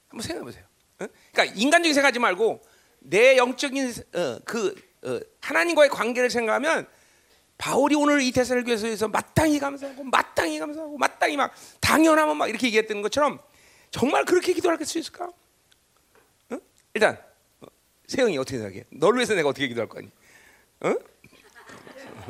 [0.08, 0.64] 한번 생각해 보세요.
[1.02, 1.08] 응?
[1.32, 2.62] 그러니까 인간적인 생각하지 말고
[3.00, 4.74] 내 영적인 어, 그
[5.04, 6.88] 어, 하나님과의 관계를 생각하면
[7.58, 13.02] 바울이 오늘 이 대사를 위해서 마땅히 감사하고 마땅히 감사하고 마땅히 막 당연하면 막 이렇게 얘기했던
[13.02, 13.40] 것처럼
[13.92, 15.30] 정말 그렇게 기도할 수 있을까?
[16.52, 16.60] 응?
[16.94, 17.18] 일단
[17.62, 17.68] 어,
[18.08, 18.86] 세영이 어떻게 생각해?
[18.90, 20.10] 너를 위해서 내가 어떻게 기도할 거니?
[20.82, 20.96] 어?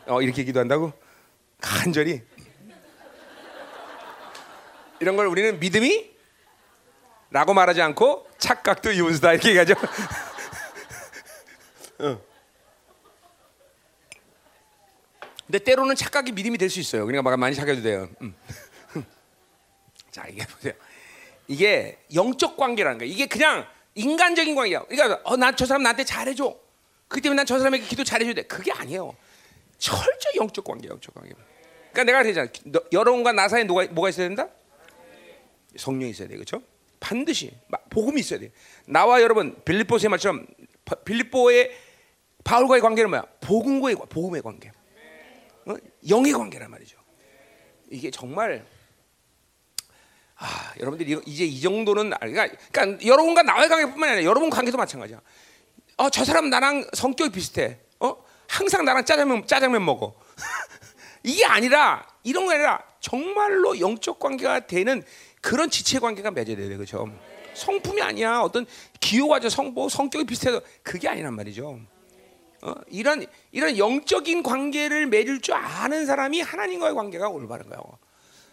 [0.07, 0.93] 어 이렇게 기도한다고?
[1.59, 2.21] 간절히
[5.05, 6.15] 이런 걸 우리는 믿음이
[7.29, 9.75] 라고 말하지 않고 착각도 이온수다 이렇게 얘기하죠.
[15.45, 17.05] 근데 때로는 착각이 믿음이 될 수 있어요.
[17.05, 18.09] 그러니까 막 많이 착각해도 돼요.
[18.21, 18.33] 음.
[20.09, 20.73] 자 이게 보세요.
[21.47, 23.07] 이게 영적 관계라는 거야.
[23.07, 24.85] 이게 그냥 인간적인 관계야.
[24.85, 26.57] 그러니까 어, 난저 사람 나한테 잘해줘.
[27.07, 28.41] 그 때문에 난 저 사람에게 기도 잘해줘야 돼.
[28.43, 29.15] 그게 아니에요.
[29.77, 31.31] 철저 영적 관계, 영적 관계.
[31.93, 32.47] 그러니까 내가 그러잖아.
[32.65, 34.47] 너- 여러분과 나 사이에 뭐가 있어야 된다?
[35.77, 36.61] 성령이 있어야 돼, 그렇죠?
[36.99, 38.51] 반드시 마- 복음이 있어야 돼.
[38.87, 40.45] 나와 여러분 빌립보서의 말처럼
[40.85, 41.71] 바- 빌립보의
[42.43, 43.23] 바울과의 관계는 뭐야?
[43.41, 44.71] 복음과의 관- 복음의 관계,
[45.65, 45.75] 어?
[46.09, 46.97] 영의 관계란 말이죠.
[47.91, 48.65] 이게 정말
[50.37, 55.21] 아 여러분들이 이제 이 정도는 알- 그러니까, 그러니까 여러분과 나와의 관계뿐만 아니라 여러분 관계도 마찬가지야.
[55.97, 57.79] 어 저 사람 나랑 성격이 비슷해.
[57.99, 60.13] 어 항상 나랑 짜장면 짜장면 먹어.
[61.23, 65.03] 이게 아니라 이런 게 아니라 정말로 영적 관계가 되는
[65.45, 67.07] 그런 지체 관계가 맺어야 돼요, 그렇죠?
[67.53, 68.39] 성품이 아니야.
[68.39, 68.65] 어떤
[68.99, 71.79] 기호가죠, 성보, 성격이 비슷해서 그게 아니란 말이죠.
[72.63, 77.83] 어, 이런 이런 영적인 관계를 맺을 줄 아는 사람이 하나님과의 관계가 올바른 거예요.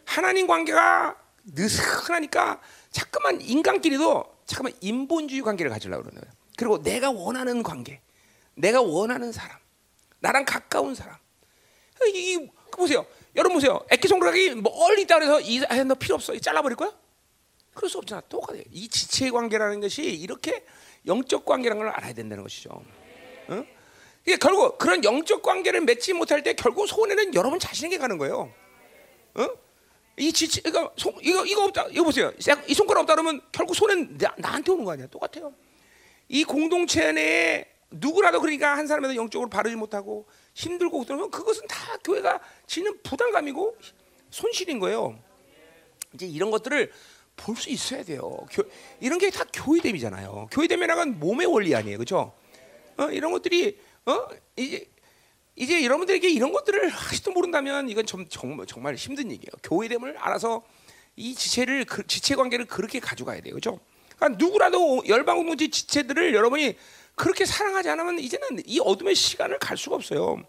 [0.04, 6.34] 하나님 관계가 느슨하니까 자꾸만 인간끼리도 자꾸만 인본주의 관계를 가지려고 그러는 거예요.
[6.58, 8.02] 그리고 내가 원하는 관계,
[8.54, 9.56] 내가 원하는 사람,
[10.20, 11.16] 나랑 가까운 사람.
[12.04, 13.06] 이, 이그 보세요.
[13.34, 13.80] 여러분 보세요.
[13.90, 16.36] 애기 손가락이 멀리 있다 그래서 이 아, 너 필요 없어.
[16.38, 16.92] 잘라버릴 거야?
[17.74, 18.20] 그럴 수 없잖아.
[18.28, 18.62] 똑같아요.
[18.70, 20.64] 이 지체 관계라는 것이 이렇게
[21.06, 22.70] 영적 관계라는 걸 알아야 된다는 것이죠.
[23.48, 23.64] 어?
[24.26, 28.52] 이게 결국 그런 영적 관계를 맺지 못할 때 결국 손해는 여러분 자신에게 가는 거예요.
[29.34, 29.48] 어?
[30.18, 31.86] 이 지체 이거 손, 이거 이거 없다.
[31.90, 32.30] 이거 보세요.
[32.66, 35.06] 이 손가락 없다 그러면 결국 손해는 나, 나한테 오는 거 아니야.
[35.06, 35.54] 똑같아요.
[36.28, 42.40] 이 공동체 내에 누구라도 그러니까 한 사람에도 영적으로 바르지 못하고 힘들고 그러면 그것은 다 교회가
[42.66, 43.76] 지는 부담감이고
[44.30, 45.18] 손실인 거예요.
[46.14, 46.92] 이제 이런 것들을
[47.36, 48.46] 볼 수 있어야 돼요.
[48.50, 48.62] 교,
[49.00, 50.48] 이런 게 다 교회됨이잖아요.
[50.52, 52.32] 교회됨이라는 몸의 원리 아니에요, 그렇죠?
[52.98, 54.86] 어, 이런 것들이 어 이제
[55.56, 59.50] 이제 여러분들에게 이런 것들을 아직도 모른다면 이건 좀, 정말 정말 힘든 얘기예요.
[59.62, 60.62] 교회됨을 알아서
[61.16, 63.80] 이 지체를 그, 지체 관계를 그렇게 가져가야 돼요, 그렇죠?
[64.16, 66.76] 그러니까 누구라도 열방 공동체 지체들을 여러분이
[67.22, 70.42] 그렇게 사랑하지 않으면 이제는 이 어둠의 시간을 갈 수가 없어요.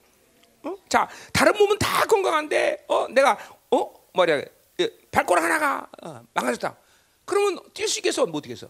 [0.63, 0.75] 어?
[0.89, 3.37] 자, 다른 몸은 다 건강한데, 어, 내가,
[3.69, 4.41] 어, 뭐야,
[4.79, 6.75] 예, 발가락 하나가 어, 망가졌다.
[7.25, 8.25] 그러면 뛸 수 있겠어?
[8.25, 8.69] 못 뛰겠어?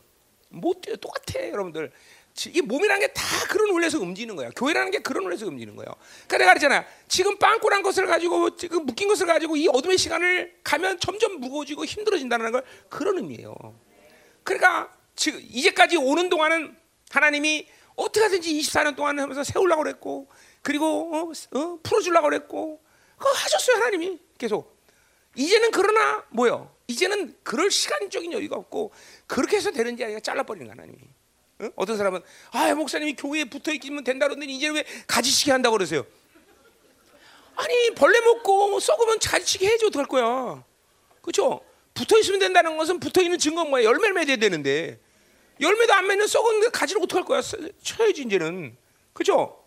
[0.49, 0.97] 못 뛰어.
[0.97, 1.93] 똑같아, 여러분들.
[2.33, 4.49] 지- 이 몸이라는 게 다 그런 원리에서 움직이는 거야.
[4.53, 5.95] 교회라는 게 그런 원리에서 움직이는 거예요.
[6.27, 6.85] 그러니까 내가 그랬잖아.
[7.07, 12.51] 지금 빵꾸난 것을 가지고, 지금 묶인 것을 가지고 이 어둠의 시간을 가면 점점 무거워지고 힘들어진다는
[12.51, 13.55] 걸 그런 의미예요.
[14.43, 16.75] 그러니까 지금 이제까지 오는 동안은
[17.11, 20.27] 하나님이 어떻게 하든지 24년 동안 하면서 세우려고 그랬고
[20.61, 22.81] 그리고 어, 어, 풀어주려고 그랬고
[23.17, 24.19] 그거 하셨어요 하나님이.
[24.37, 24.77] 계속.
[25.35, 26.73] 이제는 그러나 뭐요?
[26.87, 28.91] 이제는 그럴 시간적인 여유가 없고
[29.27, 30.99] 그렇게 해서 되는지 아니라 잘라버리는 거야 하나님이.
[31.59, 31.69] 어?
[31.75, 36.05] 어떤 사람은 아 목사님이 교회에 붙어있기면 된다 그러더니 이제 왜 가지치기 한다고 그러세요?
[37.55, 40.63] 아니 벌레 먹고 썩으면 가지치기 해줘 어떡할 거야?
[41.21, 41.61] 그렇죠
[41.93, 43.83] 붙어 있으면 된다는 것은 붙어 있는 증거가 뭐야?
[43.83, 44.99] 열매를 맺어야 되는데
[45.63, 47.41] 열매도 안 맺는 썩은 그 가지를 어떡할 거야?
[47.41, 48.75] 써- 쳐야지 이제는
[49.13, 49.63] 그죠?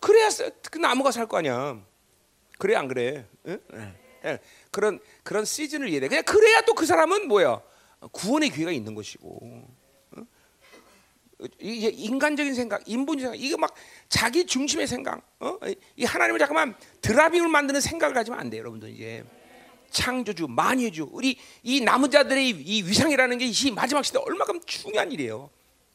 [0.00, 1.78] 그래야 써- 그 나무가 살 거 아니야.
[2.58, 3.26] 그래 안 그래?
[3.46, 3.60] 응?
[4.24, 4.38] 예.
[4.70, 6.08] 그런 그런 시즌을 이해돼.
[6.08, 7.60] 그냥 그래야 또 그 사람은 뭐야?
[8.12, 9.68] 구원의 기회가 있는 것이고.
[10.16, 10.26] 응?
[11.58, 13.74] 이게 인간적인 생각, 인본주의 생각, 이거 막
[14.10, 15.58] 자기 중심의 생각, 어?
[15.96, 19.24] 이 하나님을 잠깐만 드라빙을 만드는 생각을 가지면 안 돼요, 여러분들 이제.
[19.90, 25.10] 창조주, 만유주, 우리 이 남은 자들의 이- 이 위상이라는 게 이 마지막 시대 얼마큼 중요한
[25.12, 25.50] 일이에요.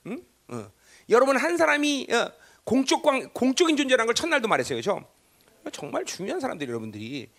[0.08, 0.22] 응?
[0.50, 0.72] 어.
[1.10, 2.32] 여러분 한 사람이 어,
[2.64, 5.06] 공적 관, 공적인 존재라는 걸 첫날도 말했어요, 그렇죠?
[5.72, 7.30] 정말 중요한 사람들이 여러분들이.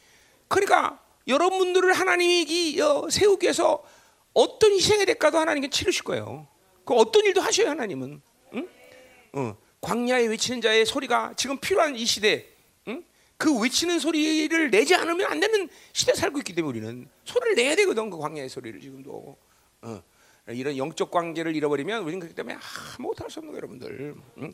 [0.49, 3.85] 그러니까 여러분들을 하나님이 이, 어, 세우기 위해서
[4.33, 6.47] 어떤 희생의 대가도 하나님께 치르실 거예요.
[6.85, 8.21] 그 어떤 일도 하셔요, 하나님은.
[8.55, 8.69] 응?
[9.33, 12.47] 어, 광야에 외치는 자의 소리가 지금 필요한 이 시대.
[13.37, 13.39] 응?
[13.39, 18.11] 그 외치는 소리를 내지 않으면 안 되는 시대에 살고 있기 때문에 우리는 소리를 내야 되거든
[18.11, 19.37] 그 광야의 소리를 지금도
[19.83, 20.03] 어.
[20.49, 22.57] 이런 영적 관계를 잃어버리면 우리는 그렇기 때문에
[22.99, 24.53] 아무것도 할 수 없는 거예요 여러분들 응?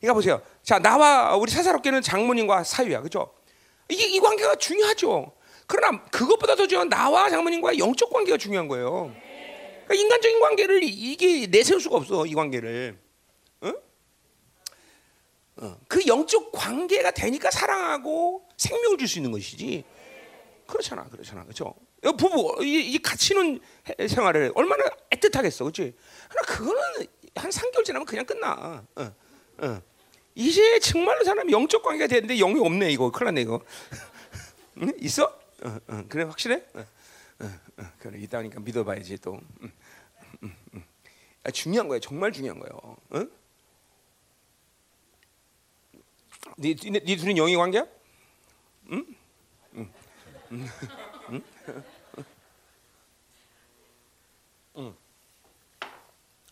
[0.00, 3.32] 그러니까 보세요 자 나와 우리 사사롭게는 장모님과 사위야 그죠
[3.90, 5.32] 이게 이 관계가 중요하죠
[5.66, 9.14] 그러나 그것보다 더 중요한 나와 장모님과의 영적 관계가 중요한 거예요
[9.86, 12.98] 그러니까 인간적인 관계를 이- 이게 내세울 수가 없어 이 관계를
[13.64, 13.76] 응?
[15.56, 19.84] 어, 그 영적 관계가 되니까 사랑하고 생명을 줄 수 있는 것이지.
[20.66, 21.74] 그렇잖아, 그렇잖아, 그렇죠?
[22.02, 22.98] 부부 이, 이
[23.88, 25.94] 해- 생활을 얼마나 애틋하겠어, 그렇지?
[26.28, 28.84] 그러나 그거는 한 3개월 지나면 그냥 끝나.
[28.96, 29.12] 어,
[29.58, 29.82] 어.
[30.34, 33.60] 이제 정말로 사람이 영적 관계가 되는데 영이 없네 이거 큰일 났네 이거.
[34.82, 34.92] 응?
[35.00, 35.24] 있어?
[35.62, 36.62] 어, 어, 그래 확실해?
[36.74, 36.80] 어,
[37.40, 39.34] 어, 어, 그래 있다니까 믿어봐야지 또.
[39.62, 39.72] 음,
[40.42, 40.84] 음, 음.
[41.44, 42.96] 아, 중요한 거예요, 정말 중요한 거예요.
[43.14, 43.30] 응?
[46.56, 47.86] 네, 네, 네 둘이 영의 관계야?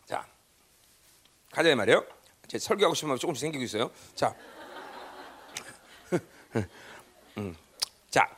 [0.06, 0.26] 자,
[1.50, 2.04] 가자 이 말이에요.
[2.48, 3.90] 제 설교하고 싶으면 조금씩 생기고 있어요.
[4.14, 4.34] 자,
[7.38, 7.56] 음,
[8.10, 8.28] 자,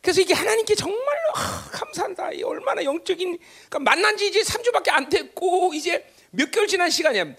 [0.00, 2.32] 그래서 이게 하나님께 정말로 아, 감사한다.
[2.32, 7.34] 이 얼마나 영적인 그러니까 만난 지 이제 3주밖에 안 됐고 이제 몇 개월 지난 시간이야.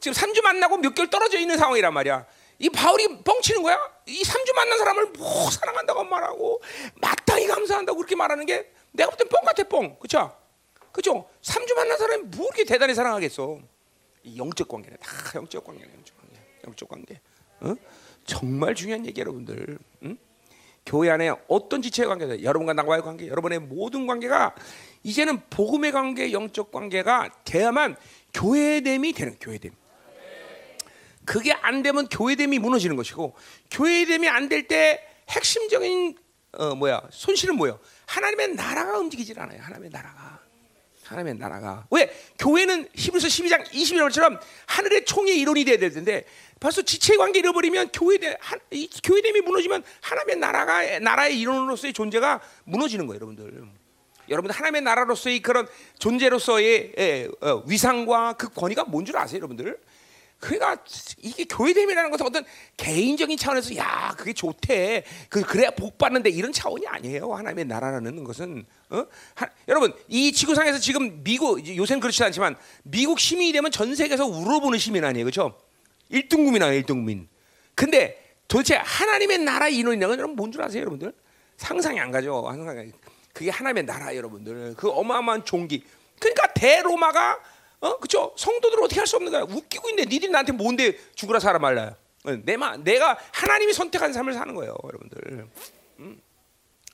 [0.00, 2.26] 지금 3주 만나고 몇 개월 떨어져 있는 상황이란 말이야.
[2.64, 3.78] 이 바울이 뻥치는 거야.
[4.06, 6.62] 이 3주 만난 사람을 뭐 사랑한다고 말하고
[6.94, 9.98] 마땅히 감사한다고 그렇게 말하는 게 내가 볼 땐 뻥 같아 뻥.
[9.98, 10.34] 그렇죠?
[10.90, 11.28] 그죠?
[11.42, 13.58] 3주 만난 사람이 뭐 이렇게 대단히 사랑하겠어?
[14.22, 14.96] 이 영적 관계네.
[14.96, 15.92] 다 영적 관계네.
[15.94, 16.40] 영적 관계.
[16.66, 17.20] 영적 관계.
[17.60, 17.74] 어?
[18.24, 19.78] 정말 중요한 얘기 여러분들.
[20.04, 20.16] 응?
[20.86, 24.54] 교회 안에 어떤 지체의 관계도 여러분과 나와의 관계, 여러분의 모든 관계가
[25.02, 27.96] 이제는 복음의 관계, 영적 관계가 돼야만
[28.32, 29.72] 교회됨이 되는 교회됨.
[31.24, 33.34] 그게 안 되면 교회됨이 무너지는 것이고
[33.70, 36.16] 교회됨이 안 될 때 핵심적인
[36.52, 37.80] 어 뭐야 손실은 뭐예요?
[38.06, 39.60] 하나님의 나라가 움직이질 않아요.
[39.62, 40.38] 하나님의 나라가.
[41.04, 46.24] 하나님의 나라가 왜 교회는 히브리서 12장 21절처럼 하늘의 총의 이론이 돼야 될 텐데
[46.60, 48.34] 벌써 지체 관계 잃어버리면 교회됨
[48.70, 53.64] 이 교회됨이 무너지면 하나님의 나라가 나라의 이론으로서의 존재가 무너지는 거예요, 여러분들.
[54.30, 59.78] 여러분들 하나님의 나라로서의 그런 존재로서의 예, 어, 위상과 그 권위가 뭔 줄 아세요, 여러분들?
[60.40, 60.82] 그러니까
[61.22, 62.44] 이게 교회됨이라는 것은 어떤
[62.76, 65.04] 개인적인 차원에서 야 그게 좋대.
[65.30, 67.32] 그 그래야 복 받는데 이런 차원이 아니에요.
[67.32, 69.06] 하나님의 나라라는 것은 어?
[69.34, 74.78] 하, 여러분 이 지구상에서 지금 미국 요새는 그렇지 않지만 미국 시민이 되면 전 세계에서 울어보는
[74.78, 75.24] 시민 아니에요.
[75.24, 75.58] 그렇죠?
[76.10, 77.28] 1등 국민이에요 1등 국민.
[77.74, 81.12] 근데 도대체 하나님의 나라 인원이라는 건 여러분 뭔 줄 아세요 여러분들?
[81.56, 82.44] 상상이 안 가죠.
[82.46, 82.92] 상상이
[83.32, 84.74] 그게 하나님의 나라 여러분들.
[84.76, 85.82] 그 어마어마한 종기.
[86.20, 87.40] 그러니까 대로마가
[87.84, 88.32] 어, 그죠?
[88.36, 89.42] 성도들 어떻게 할 수 없는 거야?
[89.42, 91.94] 웃기고 있는데 니들이 나한테 뭔데 죽으라 살아 말라요?
[92.44, 95.46] 내 마 내가 하나님이 선택한 삶을 사는 거예요, 여러분들.
[95.98, 96.20] 음.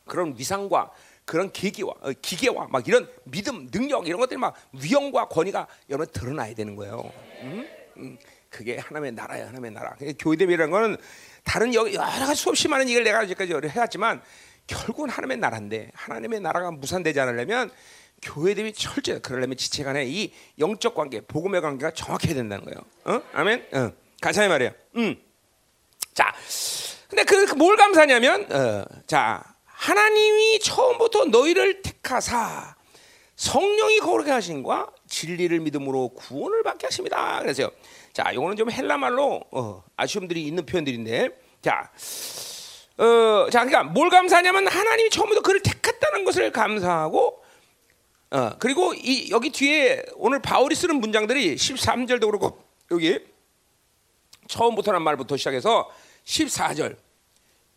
[0.04, 0.90] 그런 위상과
[1.24, 6.52] 그런 계기와 어, 기계와 막 이런 믿음, 능력 이런 것들이 막 위엄과 권위가 여러분 드러나야
[6.54, 7.12] 되는 거예요.
[7.42, 7.68] 음?
[7.98, 8.18] 음.
[8.48, 9.94] 그게 하나님의 나라야, 하나님의 나라.
[10.18, 10.96] 교회됨이라는 거는
[11.44, 14.20] 다른 여러 가지 수없이 많은 얘기를 내가 이제까지 해왔지만
[14.66, 17.70] 결국은 하나님의 나라인데 하나님의 나라가 무산되지 않으려면
[18.22, 19.20] 교회됨이 철저해.
[19.20, 22.80] 그러려면 지체 간에 이 영적 관계, 복음의 관계가 정확해야 된다는 거예요.
[23.04, 23.22] 어?
[23.32, 23.66] 아멘.
[23.72, 23.92] 어.
[24.44, 24.72] 이 말이야.
[24.96, 25.16] 음.
[26.12, 26.34] 자,
[27.08, 32.74] 근데 그뭘 그 감사냐면, 어, 자 하나님이 처음부터 너희를 택하사
[33.36, 37.40] 성령이 거룩게 하신과 진리를 믿음으로 구원을 받게 하십니다.
[37.40, 37.70] 그래서요.
[38.12, 41.30] 자, 이거는 좀 헬라 말로 어, 아쉬움들이 있는 표현들인데,
[41.62, 41.90] 자.
[42.98, 47.39] 어, 자, 그러니까 뭘 감사하냐면 하나님이 처음부터 그를 택했다는 것을 감사하고
[48.32, 52.62] 어, 그리고 이 여기 뒤에 오늘 바울이 쓰는 문장들이 13절도 그렇고
[52.92, 53.18] 여기
[54.48, 55.90] 처음부터란 말부터 시작해서
[56.24, 56.96] 14절.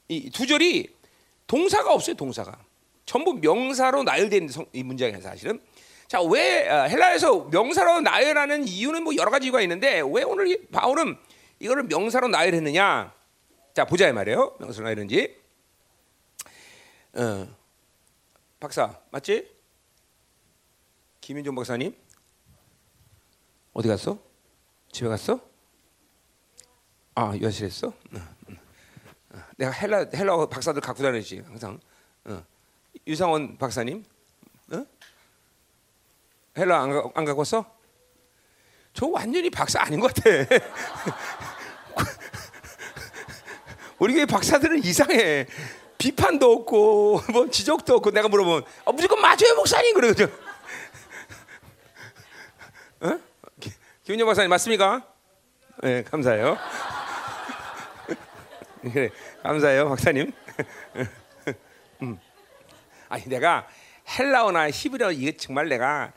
[0.10, 0.90] 이 두 절이
[1.48, 2.58] 동사가 없어요 동사가.
[3.06, 5.60] 전부 명사로 나열된 이 문장이에요 사실은.
[6.08, 11.18] 자왜 어, 헬라에서 명사로 나열하는 이유는 뭐 여러 가지 이유가 있는데 왜 오늘 바울은
[11.60, 13.14] 이거를 명사로 나열했느냐?
[13.74, 14.56] 자 보자 이 말이에요.
[14.60, 15.36] 명사로 나열했는지.
[17.14, 17.48] 어,
[18.60, 19.48] 박사 맞지?
[21.24, 21.96] 김윤종 박사님
[23.72, 24.20] 어디 갔어?
[24.92, 25.40] 집에 갔어?
[27.16, 27.94] 아 유아실 했어?
[29.56, 31.80] 내가 헬라 헬라 박사들 갖고 다니지 항상.
[32.26, 32.44] 어.
[33.08, 34.04] 유상원 박사님,
[34.74, 34.86] 어?
[36.58, 37.74] 헬라 안, 가, 안 갖고 왔어?
[38.94, 40.30] 저 완전히 박사 아닌 것 같아.
[43.98, 45.48] 우리 교회 박사들은 이상해.
[45.98, 50.30] 비판도 없고 뭐 지적도 없고 내가 물어보면 아, 무조건 맞아요 목사님 그러거든.
[53.04, 53.20] 어?
[54.04, 55.02] 김윤정 박사님 맞습니까?
[55.82, 56.58] 네, 감사해요.
[58.82, 59.10] 그래,
[59.42, 60.34] 감사해요, 박사님.
[62.02, 62.20] 음.
[63.08, 63.66] 아니 내가
[64.20, 66.12] 헬라어나 히브리어 이게 정말 내가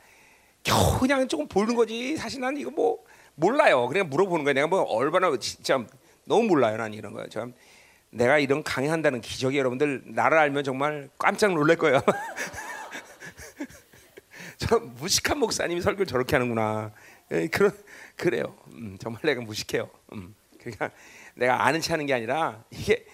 [0.98, 2.16] 그냥 조금 보는 거지.
[2.16, 3.04] 사실 난 이거 뭐
[3.36, 3.86] 몰라요.
[3.86, 4.54] 그냥 물어보는 거야.
[4.54, 5.78] 내가 뭐 얼마나 진짜
[6.24, 6.78] 너무 몰라요.
[6.78, 7.28] 난 이런 거야.
[7.28, 7.54] 참
[8.10, 12.00] 내가 이런 강의한다는 기적이 여러분들 나를 알면 정말 깜짝 놀랄 거예요.
[14.58, 16.90] 저 무식한 목사님이 설교를 저렇게 하는구나.
[17.32, 17.72] 예, 그런
[18.16, 18.56] 그래요.
[18.72, 19.90] 음, 정말 내가 무식해요.
[20.12, 20.90] 음, 그러니까
[21.34, 23.04] 내가 아는 체 하는 게 아니라 이게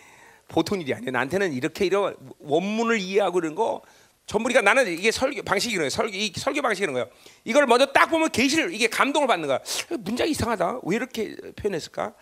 [0.48, 1.11] 보통 일이 아니에요.
[1.11, 3.83] 나한테는 이렇게 이런 원문을 이해하고 이런 거
[4.27, 5.90] 전부 그러니까 나는 이게 설교 방식이 이런 거예요.
[5.90, 7.09] 설교 이 설교 방식이 이런 거예요.
[7.44, 9.61] 이걸 먼저 딱 보면 계시를 이게 감동을 받는 거야.
[9.98, 10.81] 문장이 이상하다.
[10.85, 12.14] 왜 이렇게 표현했을까?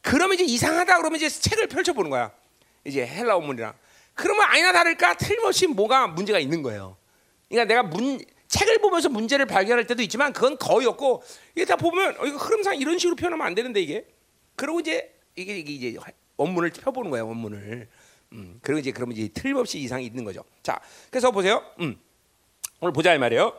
[0.00, 2.32] 그러면 이제 이상하다 그러면 이제 책을 펼쳐 보는 거야.
[2.84, 3.74] 이제 헬라 원문이랑.
[4.14, 6.96] 그러면 아니나 다를까 틀림없이 뭐가 문제가 있는 거예요.
[7.48, 11.22] 그러니까 내가 문 책을 보면서 문제를 발견할 때도 있지만 그건 거의 없고
[11.54, 14.06] 이게 다 보면 어, 이거 흐름상 이런 식으로 표현하면 안 되는데 이게
[14.54, 15.98] 그리고 이제 이게, 이게 이제
[16.36, 17.26] 원문을 펴보는 거예요.
[17.28, 17.88] 원문을.
[18.32, 20.44] 음, 그리고 이제 그러면 이제 틀림없이 이상이 있는 거죠.
[20.62, 20.80] 자,
[21.10, 21.62] 그래서 보세요.
[21.80, 21.98] 음,
[22.80, 23.52] 오늘 보자 이 말이에요.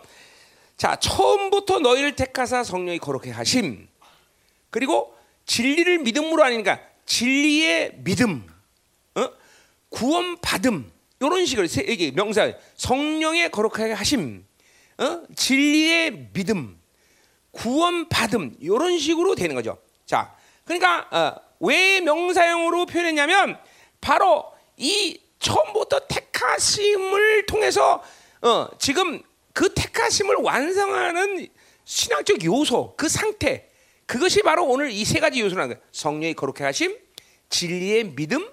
[0.76, 3.88] 자, 처음부터 너희를 택하사 성령이 거룩해 하심.
[4.69, 8.45] 그리고 진리를 믿음으로 아니니까 진리의 믿음,
[9.15, 9.30] 어?
[9.89, 14.45] 구원 받음 이런 식으로 세- 이게 명사 성령의 거룩하게 하심,
[15.00, 15.24] 어?
[15.36, 16.80] 진리의 믿음,
[17.52, 19.78] 구원 받음 이런 식으로 되는 거죠.
[20.06, 23.58] 자, 그러니까 어, 왜 명사형으로 표현했냐면
[24.02, 24.46] 바로
[24.78, 28.04] 이 처음부터 택하심을 통해서
[28.42, 29.22] 어, 지금
[29.54, 31.48] 그 택하심을 완성하는
[31.86, 33.70] 신앙적 요소, 그 상태,
[34.06, 35.88] 그것이 바로 오늘 이 세 가지 요소라는 거예요.
[35.92, 36.98] 성령의 거룩해 하심,
[37.50, 38.48] 진리의 믿음,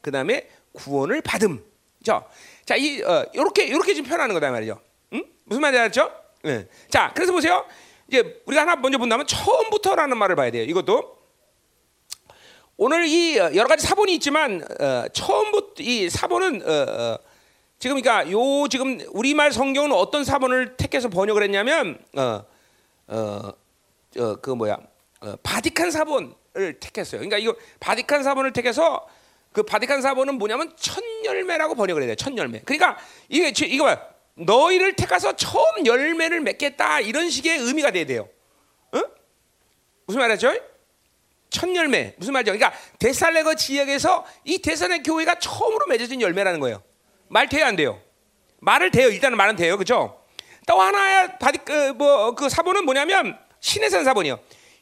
[0.00, 1.64] 그 다음에 구원을 받음.
[2.04, 2.26] 자,
[2.66, 4.80] 자, 이 어, 이렇게 이렇게 지금 표현하는 거다 말이죠.
[5.12, 5.24] 응?
[5.44, 6.10] 무슨 말인지 알았죠?
[6.46, 6.68] 예.
[6.88, 7.64] 자, 그래서 보세요.
[8.08, 10.64] 이제 우리가 하나 먼저 본다면 처음부터라는 말을 봐야 돼요.
[10.64, 11.18] 이것도
[12.76, 17.18] 오늘 이 어, 여러 가지 사본이 있지만 어, 처음부터 이 사본은 어, 어,
[17.78, 22.44] 지금 그러니까 요 지금 우리말 성경은 어떤 사본을 택해서 번역을 했냐면 어,
[23.08, 23.52] 어,
[24.18, 24.78] 어, 그 뭐야
[25.20, 27.20] 어, 바티칸 사본을 택했어요.
[27.20, 29.06] 그러니까 이거 바티칸 사본을 택해서
[29.52, 32.14] 그 바티칸 사본은 뭐냐면 첫 열매라고 번역을 해야 돼.
[32.16, 32.60] 첫 열매.
[32.60, 32.98] 그러니까
[33.28, 34.00] 이게 지- 이거 봐.
[34.44, 38.28] 너희를 택해서 처음 열매를 맺겠다 이런 식의 의미가 돼야 돼요.
[38.94, 39.02] 응?
[40.06, 40.54] 무슨 말이죠?
[41.50, 42.52] 첫 열매 무슨 말이죠?
[42.52, 46.82] 그러니까 데살레거 지역에서 이 데살레 교회가 처음으로 맺어진 열매라는 거예요.
[47.28, 48.00] 말 돼요 안 돼요?
[48.60, 49.08] 말을 돼요.
[49.08, 49.76] 일단은 말은 돼요.
[49.76, 50.22] 그렇죠?
[50.66, 54.38] 또 하나의 바디 그뭐그 사본은 뭐냐면 시내산 사본이요.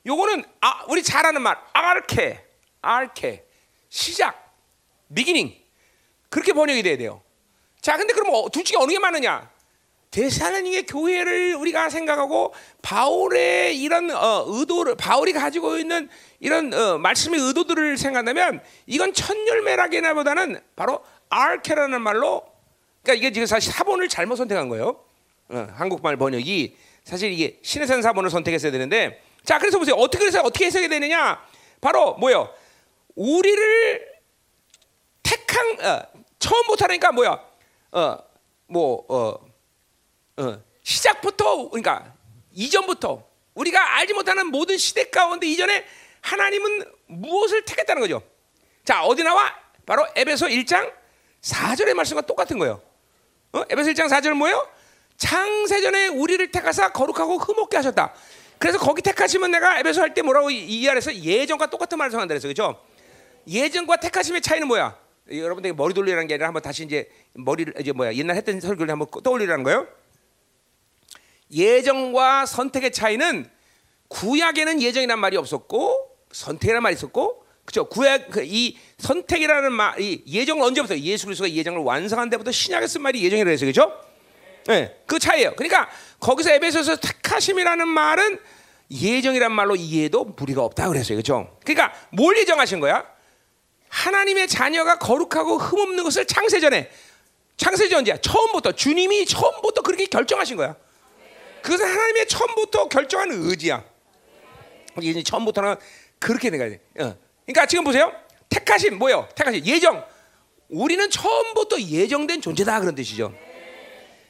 [0.07, 2.41] 요거는 아 우리 잘 아는 말 ἀρχή
[2.83, 3.45] ἀρχή
[3.89, 4.55] 시작
[5.15, 5.55] beginning
[6.29, 7.23] 그렇게 번역이 돼야 돼요.
[7.81, 9.51] 자, 근데 그럼 어, 둘 중에 어느 게 많으냐?
[10.11, 16.09] 데살로니가 교회를 우리가 생각하고 바울의 이런 어, 의도를 바울이 가지고 있는
[16.41, 22.43] 이런 어, 말씀의 의도들을 생각한다면 이건 첫 열매라기보다는 바로 ἀρχή라는 말로
[23.03, 25.01] 그러니까 이게 지금 사실 사본을 잘못 선택한 거예요.
[25.49, 30.67] 어, 한국말 번역이 사실 이게 신해산 사본을 선택했어야 되는데 자 그래서 보세요 어떻게 해서 어떻게
[30.67, 31.41] 해석이 되느냐
[31.81, 32.53] 바로 뭐요
[33.15, 34.07] 우리를
[35.23, 36.03] 택한 어,
[36.39, 37.50] 처음부터 하니까 뭐야
[37.93, 39.41] 어뭐 어
[40.37, 42.15] 어, 시작부터 그러니까
[42.53, 43.25] 이전부터
[43.55, 45.85] 우리가 알지 못하는 모든 시대 가운데 이전에
[46.23, 48.23] 하나님은 무엇을 택했다는 거죠.
[48.85, 49.53] 자 어디 나와?
[49.87, 50.93] 바로 에베소 1장
[51.43, 52.81] 4절의 말씀과 똑같은 거예요.
[53.53, 53.63] 어?
[53.69, 54.69] 에베소 1장 4절 뭐예요?
[55.17, 58.15] 창세전에 우리를 택하사 거룩하고 흠없게 하셨다.
[58.59, 62.53] 그래서 거기 택하시면 내가 에베소 할 때 뭐라고 이- 이해해서 예전과 똑같은 말을 성한다 그랬어요.
[62.55, 62.83] 그렇죠?
[63.49, 64.97] 예전과 택하심의 차이는 뭐야?
[65.31, 69.09] 여러분들 머리 돌리라는 게 아니라 한번 다시 이제 머리를 이제 뭐야 옛날 했던 설교를 한번
[69.23, 69.87] 떠올리라는 거예요.
[71.53, 73.49] 예정과 선택의 차이는
[74.09, 80.99] 구약에는 예정이란 말이 없었고 선택이라는 말이 있었고 그죠 구약 그이 선택이라는 말, 이 예정을 언제부터
[80.99, 83.93] 예수 그리스도가 예정을 완성한 데부터 신약에 쓴 말이 예정이라 해서 그죠?
[84.67, 85.55] 네, 그 차이예요.
[85.57, 88.39] 그러니까 거기서 에베소서 택하심이라는 말은
[88.91, 91.17] 예정이란 말로 이해해도 무리가 없다 그랬어요.
[91.17, 91.57] 그죠?
[91.65, 93.05] 그러니까 뭘 예정하신 거야?
[93.91, 96.91] 하나님의 자녀가 거룩하고 흠없는 것을 창세전에
[97.57, 98.17] 창세전 언제야?
[98.17, 100.77] 처음부터 주님이 처음부터 그렇게 결정하신 거야.
[101.63, 103.85] 그것은 하나님의 처음부터 결정한 의지야.
[105.03, 105.77] 이제 처음부터는
[106.19, 106.81] 그렇게 내가 돼.
[107.01, 107.17] 어.
[107.45, 108.13] 그러니까 지금 보세요.
[108.49, 109.29] 택하신 뭐요?
[109.35, 110.05] 택하신 예정.
[110.69, 113.35] 우리는 처음부터 예정된 존재다 그런 뜻이죠.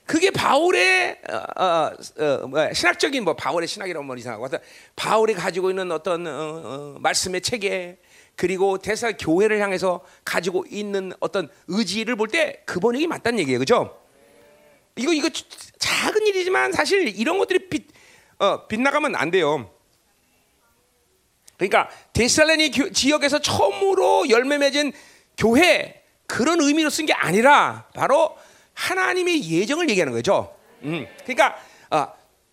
[0.07, 4.59] 그게 바울의 어, 어, 어, 신학적인 뭐 바울의 신학이라고 뭐 이상하고 하여튼
[4.97, 7.99] 바울이 가지고 있는 어떤 어, 어, 말씀의 체계
[8.41, 14.01] 그리고 대사 교회를 향해서 가지고 있는 어떤 의지를 볼 때 그 번역이 맞다는 얘기예요, 그렇죠?
[14.97, 15.29] 이거 이거
[15.79, 17.89] 작은 일이지만 사실 이런 것들이 빛,
[18.39, 19.71] 어, 빗나가면 안 돼요.
[21.59, 24.93] 그러니까 데살로니 교- 지역에서 처음으로 열매 맺은
[25.37, 28.39] 교회 그런 의미로 쓴 게 아니라 바로
[28.73, 30.57] 하나님의 예정을 얘기하는 거죠.
[30.85, 31.07] 음.
[31.27, 31.59] 그러니까
[31.91, 32.09] 어,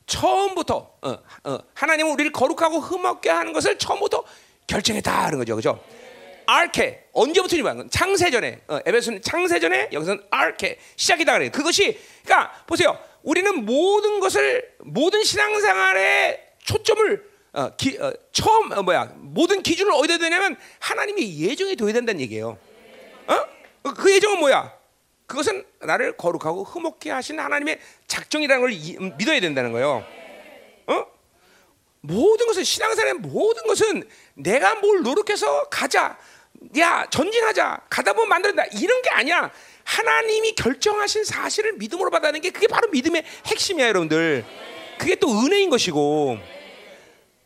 [0.06, 4.26] 처음부터 어, 어, 하나님은 우리를 거룩하고 흠없게 하는 것을 처음부터
[4.68, 5.84] 결정했다 하는 거죠, 그죠?
[6.46, 11.52] 아르케 언제부터 이건 창세전에 어, 에베소는 창세전에 여기서는 아르케 시작이다 그래요.
[11.52, 12.98] 그것이 그러니까 보세요.
[13.24, 20.20] 우리는 모든 것을 모든 신앙생활의 초점을 어, 기, 어, 처음 어, 뭐야 모든 기준을 어디다
[20.20, 22.58] 되냐면 하나님의 예정에 둬야 된다는 얘기예요.
[23.28, 23.92] 어?
[23.96, 24.74] 그 예정은 뭐야?
[25.26, 30.06] 그것은 나를 거룩하고 흠없게 하신 하나님의 작정이라는 걸 이- 음, 믿어야 된다는 거예요.
[32.10, 32.14] 어?
[32.14, 36.18] 모든 것은 신앙생활의 모든 것은 내가 뭘 노력해서 가자,
[36.78, 39.52] 야 전진하자, 가다 보면 만든다 이런 게 아니야.
[39.84, 44.46] 하나님이 결정하신 사실을 믿음으로 받아내는 게 그게 바로 믿음의 핵심이야, 여러분들.
[44.98, 46.38] 그게 또 은혜인 것이고,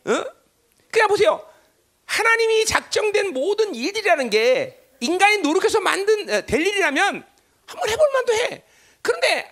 [0.06, 0.26] 어?
[0.90, 1.46] 그냥 보세요.
[2.06, 7.26] 하나님이 작정된 모든 일들이라는 게 인간이 노력해서 만든 어, 될 일이라면
[7.66, 8.64] 한번 해볼 만도 해.
[9.02, 9.50] 그런데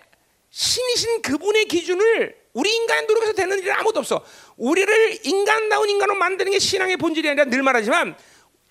[0.50, 4.26] 신이신 그분의 기준을 우리 인간의 노력해서 되는 일은 아무도 없어.
[4.60, 8.16] 우리를 인간다운 인간으로 만드는 게 신앙의 본질이 아니라 늘 말하지만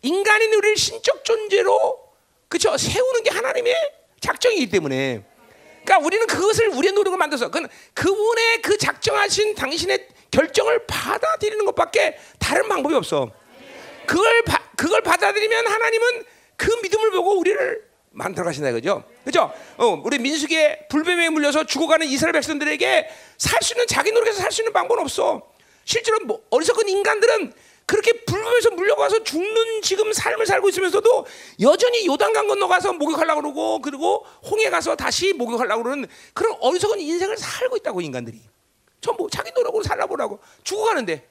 [0.03, 1.99] 인간인 우리를 신적 존재로
[2.49, 3.75] 그쵸 세우는 게 하나님의
[4.21, 5.25] 작정이기 때문에
[5.85, 12.69] 그러니까 우리는 그것을 우리의 노력을 만들어서 그 그분의 그 작정하신 당신의 결정을 받아들이는 것밖에 다른
[12.69, 13.31] 방법이 없어.
[14.07, 16.25] 그걸 바, 그걸 받아들이면 하나님은
[16.57, 19.05] 그 믿음을 보고 우리를 만들어 가신다 이거죠.
[19.25, 19.51] 그죠?
[19.79, 23.09] 어, 우리 민수기에 불뱀에 물려서 죽어가는 이스라엘 백성들에게
[23.39, 25.49] 살 수 있는 자기 노력에서 살 수 있는 방법은 없어.
[25.89, 27.51] 실제로 뭐 어리석은 인간들은
[27.87, 31.27] 그렇게 불뱀에서 물려가서 죽는 지금 삶을 살고 있으면서도
[31.63, 37.79] 여전히 요단강 건너가서 목욕하려고 그러고 그리고 홍해 가서 다시 목욕하려고 그러는 그런 어리석은 인생을 살고
[37.79, 38.39] 있다고 인간들이.
[39.01, 41.27] 전부 자기 노력으로 살아보라고 죽어가는데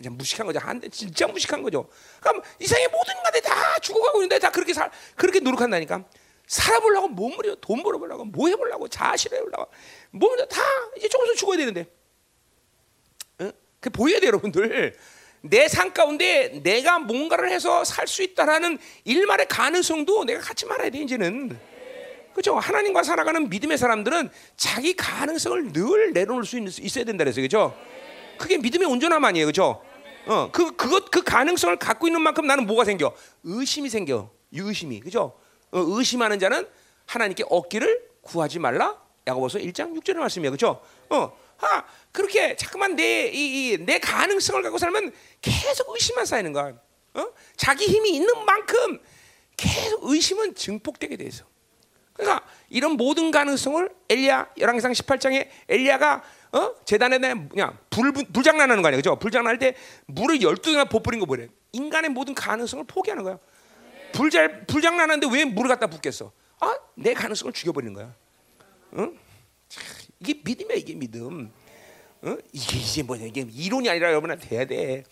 [0.00, 0.58] 이제 무식한 거죠.
[0.58, 1.86] 한 진짜 무식한 거죠.
[2.20, 6.02] 그럼 이 세상의 모든 인간들이 다 죽어가고 있는데 다 그렇게 살 그렇게 노력한다니까.
[6.46, 9.70] 살아보려고 몸무려 돈 벌어보려고 뭐 해보려고 자아실 해보려고
[10.12, 10.62] 몸을 다
[10.96, 11.86] 이제 조금씩 죽어야 되는데.
[13.82, 13.84] 응?
[13.84, 14.94] 그 보여야 돼 여러분들.
[15.44, 20.98] 내 삶 가운데 내가 뭔가를 해서 살 수 있다라는 일말의 가능성도 내가 갖지 말아야 돼
[21.00, 21.58] 이제는.
[22.32, 22.56] 그렇죠?
[22.58, 27.76] 하나님과 살아가는 믿음의 사람들은 자기 가능성을 늘 내려놓을 수 있, 있어야 된다 그래서 그렇죠?
[28.38, 29.82] 그게 믿음의 온전함 아니에요, 그렇죠?
[30.26, 33.12] 어, 그 그것 그 가능성을 갖고 있는 만큼 나는 뭐가 생겨?
[33.42, 34.30] 의심이 생겨.
[34.52, 35.36] 의심이, 그렇죠?
[35.72, 36.66] 어, 의심하는 자는
[37.06, 38.96] 하나님께 얻기를 구하지 말라.
[39.26, 40.80] 야고보서 1장 6절의 말씀이에요, 그렇죠?
[41.10, 46.74] 어, 아, 그렇게 자꾸만 내이내 가능성을 갖고 살면 계속 의심만 쌓이는 거야.
[47.14, 47.26] 어?
[47.56, 49.00] 자기 힘이 있는 만큼
[49.56, 51.44] 계속 의심은 증폭되게 돼 있어.
[52.12, 56.74] 그러니까 이런 모든 가능성을 엘리야 열왕기상 18장에 엘리야가 어?
[56.84, 59.16] 재단에 그냥 불 불장난하는 거 아니야, 그죠?
[59.18, 59.74] 불장난할 때
[60.06, 61.48] 물을 12개나 부어버린 거 뭐래?
[61.72, 63.38] 인간의 모든 가능성을 포기하는 거야.
[64.12, 66.30] 불잘 불장난하는데 왜 물을 갖다 붓겠어?
[66.60, 68.14] 아, 내 가능성을 죽여버리는 거야.
[68.98, 69.18] 응?
[70.20, 71.50] 이게 믿음이야, 이게 믿음.
[72.22, 72.36] 어?
[72.52, 73.26] 이게 이제 뭐냐?
[73.26, 75.04] 이게 이론이 아니라 여러분한테 돼야 돼.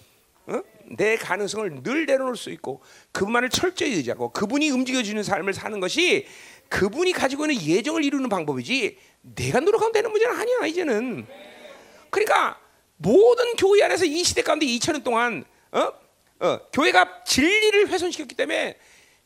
[0.46, 0.62] 어?
[0.96, 2.82] 내 가능성을 늘 내려놓을 수 있고
[3.12, 6.26] 그분만을 철저히 의지하고 그분이 움직여주는 삶을 사는 것이
[6.68, 11.26] 그분이 가지고 있는 예정을 이루는 방법이지 내가 노력하면 되는 문제는 아니야 이제는
[12.11, 12.58] 그러니까
[12.96, 15.92] 모든 교회 안에서 이 시대 가운데 2000년 동안 어?
[16.40, 18.76] 어, 교회가 진리를 훼손시켰기 때문에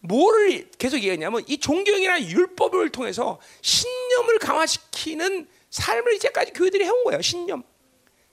[0.00, 7.62] 뭐를 계속 얘기했냐면 이 종교형이나 율법을 통해서 신념을 강화시키는 삶을 이제까지 교회들이 해온 거예요 신념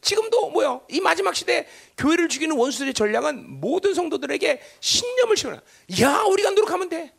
[0.01, 0.81] 지금도 뭐요?
[0.89, 5.61] 이 마지막 시대 교회를 죽이는 원수들의 전략은 모든 성도들에게 신념을 심어라.
[6.01, 7.13] 야, 우리가 노력하면 돼.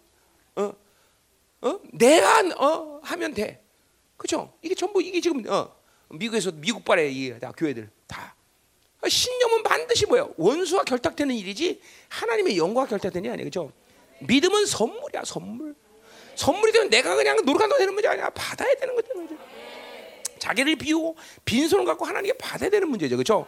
[0.56, 0.72] 어,
[1.62, 3.62] 어, 내가 어 하면 돼.
[4.16, 4.52] 그죠?
[4.62, 5.74] 이게 전부 이게 지금 어
[6.10, 8.34] 미국에서 미국발의 이다 교회들 다
[9.08, 10.32] 신념은 반드시 뭐요?
[10.36, 13.72] 원수와 결탁되는 일이지 하나님의 영광과 결탁되는 일 아니에요, 그죠?
[14.20, 15.74] 믿음은 선물이야, 선물.
[16.36, 18.30] 선물이 되면 내가 그냥 노력한다고 되는 문제 아니야.
[18.30, 19.08] 받아야 되는 거죠.
[20.42, 23.46] 자기를 비우고 빈손을 갖고 하나님께 받아야 되는 문제죠, 그렇죠?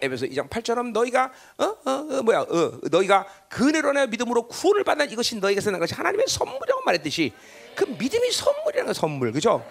[0.00, 5.10] 에베소 2장 8절은 너희가 어, 어, 어 뭐야, 어, 너희가 그네로 내 믿음으로 구원을 받는
[5.10, 7.32] 이것이 너희가 쓰는 것이 하나님의 선물이라고 말했듯이
[7.74, 9.64] 그 믿음이 선물이라는 거 선물, 그렇죠?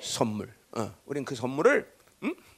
[0.00, 0.52] 선물.
[0.72, 2.01] 어, 우리는 그 선물을 음?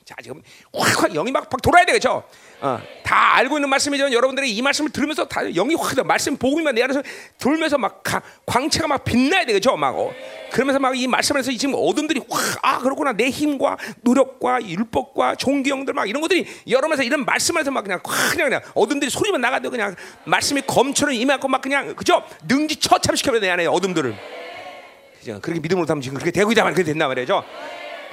[0.05, 0.43] 자 지금
[0.75, 2.23] 확확 영이 막, 막 돌아야 되겠죠.
[2.61, 6.83] 어, 다 알고 있는 말씀이지만 여러분들이 이 말씀을 들으면서 다 영이 확 말씀 복음이면 내
[6.83, 7.03] 안에서
[7.39, 9.77] 돌면서 막 가, 광채가 막 빛나야 되겠죠.
[9.79, 10.13] 막 어.
[10.53, 16.09] 그러면서 막 이 말씀에서 지금 어둠들이 확 아 그렇구나 내 힘과 노력과 율법과 종교형들 막
[16.09, 20.61] 이런 것들이 여러분에서 이런 말씀에서 막 그냥 확 그냥, 그냥 어둠들이 소리만 나가도 그냥 말씀이
[20.67, 24.15] 검처럼 임하고 막 그냥 그죠 능지 처참시켜야 내 안에 어둠들을.
[25.41, 27.43] 그렇게 믿음으로 하면 지금 그렇게 되고 있다만 그렇게 된다 말이죠.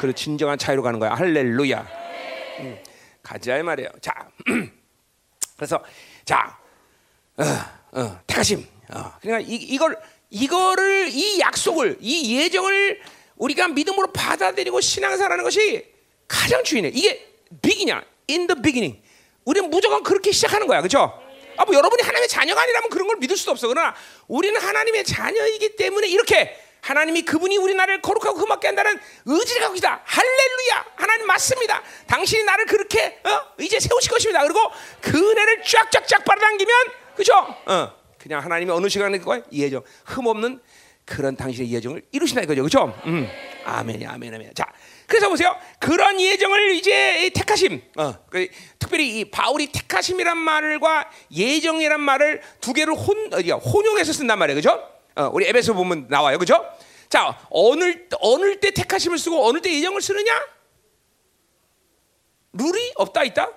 [0.02, 1.14] 그 진정한 차이로 가는 거야.
[1.14, 1.88] 할렐루야.
[2.62, 2.80] 음,
[3.22, 3.88] 가자 이 말이에요.
[4.02, 4.12] 자,
[5.56, 5.84] 그래서
[6.26, 6.58] 자,
[7.38, 7.43] 어,
[7.91, 8.66] 어, 택하심.
[8.91, 9.95] 어, 그러니까 이, 이걸
[10.32, 12.99] 이거를 이 약속을 이 예정을
[13.36, 15.86] 우리가 믿음으로 받아들이고 신앙생활하는 것이
[16.28, 16.91] 가장 중요해.
[16.95, 17.28] 이게
[17.62, 18.04] 비기냐?
[18.28, 18.99] In the beginning.
[19.45, 21.22] 우리는 무조건 그렇게 시작하는 거야, 그렇죠?
[21.58, 23.68] 아, 뭐 여러분이 하나님의 자녀가 아니라면 그런 걸 믿을 수도 없어.
[23.68, 23.93] 그러나
[24.28, 30.01] 우리는 하나님의 자녀이기 때문에 이렇게 하나님이 그분이 우리 나를 거룩하고 흠없게 한다는 의지를 갖고 있다.
[30.03, 30.86] 할렐루야.
[30.95, 31.82] 하나님 맞습니다.
[32.07, 33.53] 당신이 나를 그렇게 어?
[33.59, 34.41] 이제 세우실 것입니다.
[34.43, 34.59] 그리고
[34.99, 36.75] 그 은혜를 쫙쫙쫙 빨아당기면
[37.15, 37.34] 그죠?
[37.65, 37.93] 어.
[38.17, 39.41] 그냥 하나님이 어느 시간에 그거야?
[39.51, 39.84] 예정.
[40.05, 40.59] 흠없는
[41.05, 42.63] 그런 당신의 예정을 이루신다 이거죠.
[42.63, 43.01] 그죠?
[43.05, 43.27] 음.
[43.65, 44.53] 아멘이 아멘 아멘.
[44.55, 44.65] 자.
[45.07, 45.55] 그래서 보세요.
[45.79, 47.82] 그런 예정을 이제 택하심.
[47.97, 48.15] 어.
[48.29, 48.47] 그,
[48.79, 53.32] 특별히 이 바울이 택하심이란 말과 예정이란 말을 두 개를 혼?
[53.34, 54.55] 혼용해서 쓴단 말이에요.
[54.55, 54.90] 그죠?
[55.16, 56.66] 어, 우리 에베소 보면 나와요, 그죠?
[57.09, 60.47] 자, 어느 어느 때 택하심을 쓰고 어느 때 예정을 쓰느냐?
[62.53, 63.49] 룰이 없다 있다?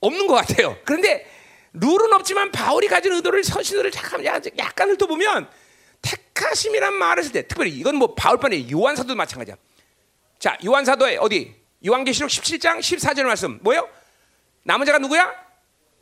[0.00, 0.76] 없는 것 같아요.
[0.84, 1.26] 그런데
[1.72, 3.92] 룰은 없지만 바울이 가진 의도를 서신들을
[4.58, 5.48] 약간 훑어보면
[6.02, 9.56] 택하심이란 말을 쓸 때 특별히 이건 뭐 바울뿐이 요한 사도도 마찬가지야.
[10.38, 11.54] 자, 요한 사도에 어디?
[11.86, 13.88] 요한계시록 17장 14절 말씀 뭐예요?
[14.64, 15.32] 남은 자가 누구야?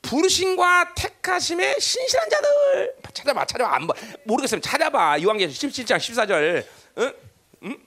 [0.03, 3.95] 부르심과 택하심의 신실한 자들 찾아봐 찾아봐 안 봐.
[4.25, 6.67] 모르겠으면 찾아봐 요한계시록 17장 14절
[6.99, 7.15] 응?
[7.65, 7.87] 응?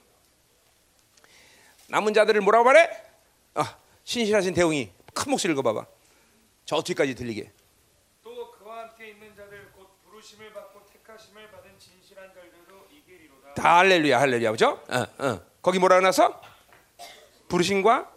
[1.88, 2.88] 남은 자들을 뭐라고 말해?
[3.54, 5.86] 아, 신실하신 대웅이 큰 목소리 읽어봐봐
[6.64, 7.52] 저 뒤까지 들리게
[8.22, 13.54] 또 그와 함께 있는 자들 곧 부르심을 받고 택하심을 받은 진실한 자들로 이기리로다.
[13.54, 14.82] 다 할렐루야 할렐루야 그죠?
[14.88, 15.40] 어, 어.
[15.62, 16.40] 거기 뭐라고 나서
[17.48, 18.12] 부르심과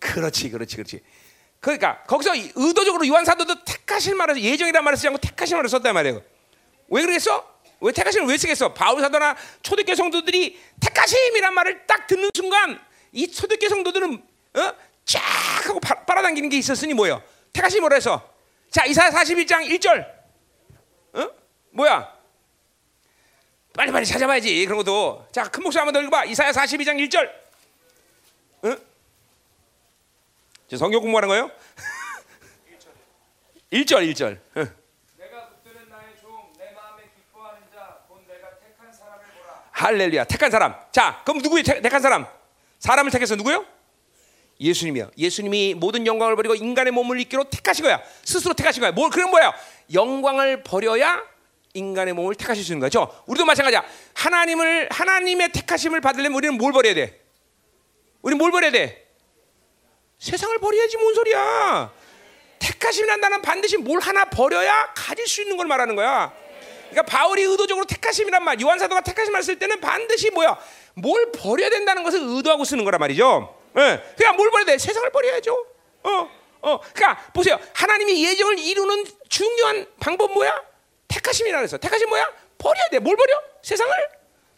[0.00, 1.00] 그렇지 그렇지 그렇지
[1.60, 5.94] 그러니까 거기서 이- 의도적으로 요한 사도도 택하실 말을 예정이란 말을 쓰지 않고 택하실 말을 썼단
[5.94, 6.22] 말이에요
[6.88, 7.54] 왜 그랬어?
[7.80, 8.72] 왜 택하심을 왜 쓰겠어?
[8.72, 12.80] 바울 사도나 초대교회 성도들이 택하심이란 말을 딱 듣는 순간
[13.12, 14.22] 이 초대교회 성도들은
[14.54, 14.72] 어?
[15.04, 15.20] 쫙
[15.66, 17.22] 하고 바, 빨아당기는 게 있었으니 뭐예요?
[17.52, 18.32] 택하심이 뭐라 해서
[18.70, 20.08] 자 이사야 41장 1절
[21.14, 21.30] 어?
[21.72, 22.12] 뭐야?
[23.76, 27.30] 빨리빨리 찾아봐야지 그런 것도 자 큰 목소리 한번 더 읽어봐 이사야 42장 1절
[28.64, 28.78] 응?
[30.68, 31.50] 저 성경 공부하는 거예요?
[33.74, 34.38] 1절 1절.
[34.56, 34.74] 응.
[35.18, 39.64] 내가 붙드는 나의 종, 내 마음에 기뻐하는 자, 곧 내가 택한 사람을 보라.
[39.72, 40.24] 할렐루야.
[40.24, 40.76] 택한 사람.
[40.92, 42.26] 자 그럼 택- 택한 사람?
[42.78, 43.66] 사람을 택해서 누구요?
[44.60, 45.10] 예수님이요.
[45.18, 48.00] 예수님이 모든 영광을 버리고 인간의 몸을 입기로 택하신 거야.
[48.22, 48.92] 스스로 택하신 거야.
[48.92, 49.52] 뭘 그런 거예요?
[49.92, 51.24] 영광을 버려야
[51.72, 53.12] 인간의 몸을 택하실 수 있는 거죠.
[53.26, 53.84] 우리도 마찬가지야.
[54.14, 57.20] 하나님을 하나님의 택하심을 받으려면 우리는 뭘 버려야 돼?
[58.22, 59.08] 우리 뭘 버려야 돼?
[60.20, 61.92] 세상을 버려야지 뭔 소리야
[62.64, 66.32] 택하심이란 단어는 반드시 뭘 하나 버려야 가질 수 있는 걸 말하는 거야
[66.90, 70.56] 그러니까 바울이 의도적으로 택하심이란 말, 요한 사도가 택하심을 쓸 때는 반드시 뭐야?
[70.94, 73.58] 뭘 버려야 된다는 것을 의도하고 쓰는 거란 말이죠.
[73.76, 74.00] 예.
[74.16, 74.78] 그냥 뭘 버려야 돼?
[74.78, 75.66] 세상을 버려야죠.
[76.04, 76.30] 어,
[76.62, 76.80] 어.
[76.94, 77.58] 그러니까 보세요.
[77.74, 80.54] 하나님이 예정을 이루는 중요한 방법 뭐야?
[81.08, 81.78] 택하심이라 그랬어.
[81.78, 82.30] 택하심 뭐야?
[82.58, 83.00] 버려야 돼.
[83.00, 83.42] 뭘 버려?
[83.62, 83.92] 세상을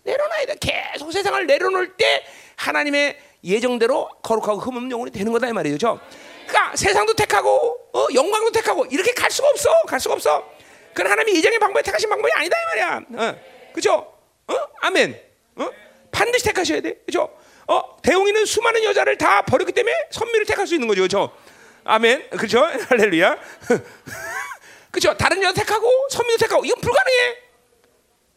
[0.02, 0.57] 내려놔야 돼.
[0.61, 2.26] 계속 세상을 내려놓을 때
[2.57, 5.98] 하나님의 예정대로 거룩하고 흠없는 영혼이 되는 거다 이 말이죠.
[5.98, 9.70] 그 러니까 세상도 택하고 어, 영광도 택하고 이렇게 갈 수가 없어.
[9.86, 10.49] 갈 수가 없어.
[10.94, 13.01] 그건 하나님의 예정의 방법이 택하신 방법이 아니다 이 말이야.
[13.14, 13.40] 어,
[13.74, 14.12] 그죠?
[14.49, 14.55] 어?
[14.80, 15.20] 아멘.
[15.57, 15.70] 어?
[16.11, 16.94] 반드시 택하셔야 돼.
[17.05, 17.36] 그죠?
[17.66, 21.03] 어, 대웅이는 수많은 여자를 다 버렸기 때문에 선미를 택할 수 있는 거죠.
[21.03, 21.36] 그죠?
[21.84, 22.30] 아멘.
[22.30, 22.61] 그죠?
[22.88, 23.36] 할렐루야.
[24.90, 25.14] 그죠?
[25.16, 27.36] 다른 여자 택하고 선미도 택하고 이건 불가능해.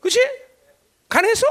[0.02, 0.20] 그렇지?
[1.08, 1.48] 가능했어?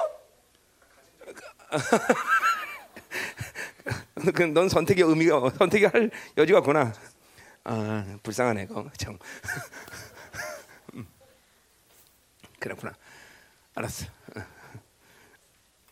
[4.35, 6.93] 그, 넌 선택의 의미가 선택이 할 여지가 없구나.
[7.65, 9.19] 아 불쌍하네 그거 참.
[10.95, 11.07] 음.
[12.61, 12.93] 그렇구나.
[13.75, 14.07] 알았어.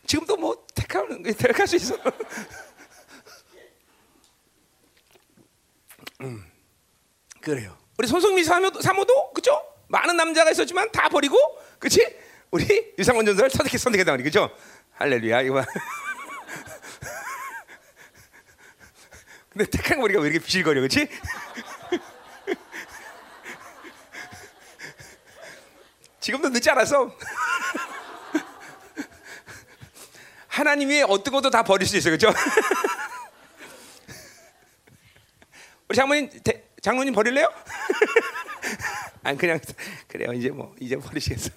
[0.05, 1.95] 지금도 뭐 택하는 택할 수 있어.
[6.21, 6.43] 음,
[7.41, 7.77] 그래요.
[7.97, 9.61] 우리 손성미 사모도, 사모도 그죠?
[9.87, 11.37] 많은 남자가 있었지만 다 버리고,
[11.79, 12.17] 그렇지?
[12.51, 14.49] 우리 유상원 전사를 선택해 선택했단 말이 그죠?
[14.93, 15.65] 할렐루야 이거 봐.
[19.57, 21.09] 근데 택한 머리가 왜 이렇게 비실거려, 그렇지?
[26.19, 27.11] 지금도 늦지 않았어.
[30.47, 32.29] 하나님이 어떤 것도 다 버릴 수 있어, 그렇죠?
[35.89, 37.51] 우리 장모님, 대, 장모님 버릴래요?
[39.23, 39.59] 아니 그냥
[40.07, 40.33] 그래요.
[40.33, 41.49] 이제 뭐 이제 버리시겠어.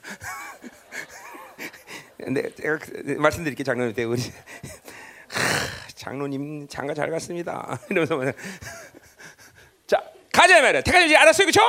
[2.16, 7.78] 근데 제가 그- 말씀드릴게요, 장로님 때 우리 하, 장로님 장가 잘 갔습니다.
[7.90, 8.24] 이러면서 뭐.
[9.86, 10.80] 자 가자 말이야.
[10.80, 11.60] 대가지 알았어요, 그렇죠?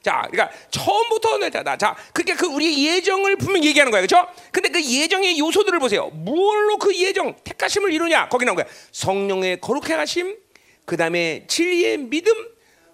[0.00, 1.76] 자, 그러니까 처음부터 내다.
[1.76, 4.28] 자, 그러니까 그 우리 예정을 분명 히 얘기하는 거야, 그렇죠?
[4.52, 6.06] 근데 그 예정의 요소들을 보세요.
[6.10, 8.28] 뭘로 그 예정 택하심을 이루냐?
[8.28, 8.64] 거기 나온 거야.
[8.92, 10.38] 성령의 거룩해 하심,
[10.86, 12.32] 그 다음에 진리의 믿음,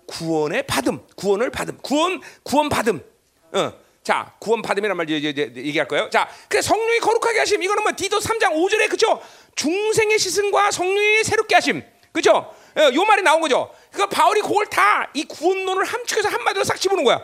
[0.06, 3.04] 구원의 받음, 구원을 받음, 구원 구원 받음.
[3.52, 3.72] 어.
[4.02, 6.08] 자, 구원 받음이란 말 이제 얘기할 거예요.
[6.10, 9.20] 자, 그 성령이 거룩하게 하심 이거는 뭐 디도 3장 5절에 그죠?
[9.56, 11.82] 중생의 시승과 성령의 새롭게 하심.
[12.12, 12.54] 그죠?
[12.76, 13.70] 어, 요 말이 나온 거죠.
[13.90, 17.20] 그러니까 바울이 그걸 다 이 구원론을 함축해서 한마디로 싹 집어넣은 거야.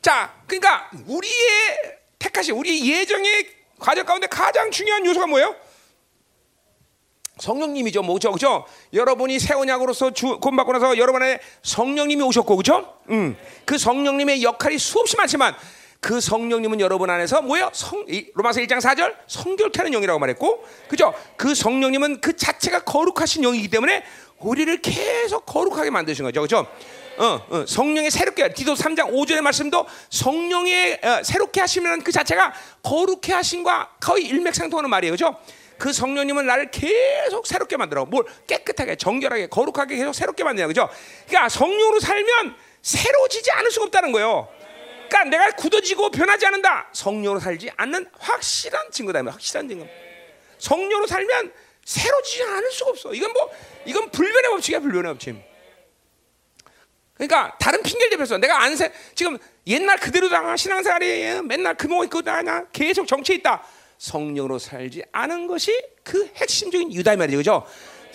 [0.00, 3.46] 자, 그러니까 우리의 택하심, 우리 예정의
[3.78, 5.54] 과정 가운데 가장 중요한 요소가 뭐예요?
[7.38, 8.64] 성령님이죠, 뭐죠, 그죠?
[8.94, 12.96] 여러분이 새 언약으로서 주, 구원받고 나서 여러분의 성령님이 오셨고, 그죠?
[13.10, 15.54] 음, 그 성령님의 역할이 수없이 많지만
[16.00, 17.70] 그 성령님은 여러분 안에서 뭐예요?
[17.72, 21.12] 성, 이, 로마서 1장 4절 성결케 하는 영이라고 말했고, 그죠?
[21.36, 24.04] 그 성령님은 그 자체가 거룩하신 영이기 때문에
[24.38, 26.66] 우리를 계속 거룩하게 만드신 거죠, 그죠?
[27.18, 32.52] 어, 어, 성령의 새롭게 하- 디도 3장 5절의 말씀도 성령의 어, 새롭게 하시면 그 자체가
[32.82, 35.34] 거룩해 하신과 거의 일맥상통하는 말이에요, 그죠?
[35.78, 38.04] 그 성령님은 나를 계속 새롭게 만들어.
[38.04, 40.88] 뭘 깨끗하게, 정결하게, 거룩하게 계속 새롭게 만드냐, 그죠?
[41.26, 44.48] 그러니까 성령으로 살면 새로지지 않을 수가 없다는 거예요.
[45.08, 46.88] 그러니까 내가 굳어지고 변하지 않는다.
[46.92, 49.24] 성령으로 살지 않는 확실한 증거다.
[49.24, 49.86] 확실한 증거.
[50.58, 51.52] 성령으로 살면
[51.84, 53.14] 새로지지 않을 수가 없어.
[53.14, 53.50] 이건 뭐
[53.84, 55.36] 이건 불변의 법칙이야, 불변의 법칙.
[57.14, 62.20] 그러니까 다른 핑계를 대면서 내가 안 새, 지금 옛날 그대로 다 신앙생활이 맨날 그모 있고
[62.20, 63.64] 나나 계속 정치에 있다.
[63.98, 67.66] 성령으로 살지 않은 것이 그 핵심적인 유다의 말이죠, 그죠?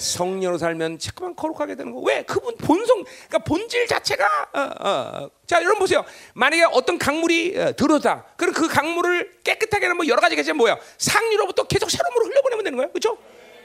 [0.02, 2.00] 성령으로 살면 자꾸만 거룩하게 되는 거.
[2.02, 2.24] 왜?
[2.24, 5.30] 그분 본성, 그러니까 본질 자체가 어, 어.
[5.46, 6.04] 자, 여러분 보세요.
[6.34, 10.78] 만약에 어떤 강물이 어, 들어다, 그럼 그 강물을 깨끗하게 하는 뭐 여러 가지가 있지만 뭐야?
[10.98, 13.18] 상류로부터 계속 새로움으로 흘려보내면 되는 거예요, 그렇죠?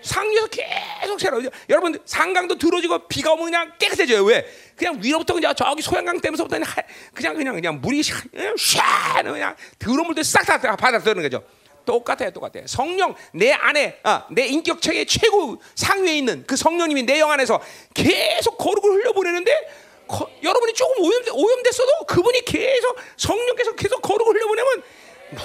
[0.02, 1.42] 상류에서 계속 새로.
[1.70, 4.22] 여러분 상강도 들어지고 비가 오면 그냥 깨끗해져요.
[4.24, 4.46] 왜?
[4.76, 8.14] 그냥 위로부터 그냥 저기 소양강 댐에서부터 그냥, 하- 그냥 그냥 물이 샤
[8.56, 11.42] 샤- 그냥 더러운 물들 싹다 받아 들는 거죠.
[11.86, 12.66] 똑같아요, 똑같아요.
[12.66, 17.62] 성령 내 안에, 아, 내 인격 체계 최고 상위에 있는 그 성령님이 내 영 안에서
[17.94, 19.52] 계속 거룩을 흘려보내는데
[20.06, 24.82] 거- 여러분이 조금 오염 오염됐어도 그분이 계속 성령께서 계속 거룩을 흘려보내면
[25.30, 25.42] 뭐,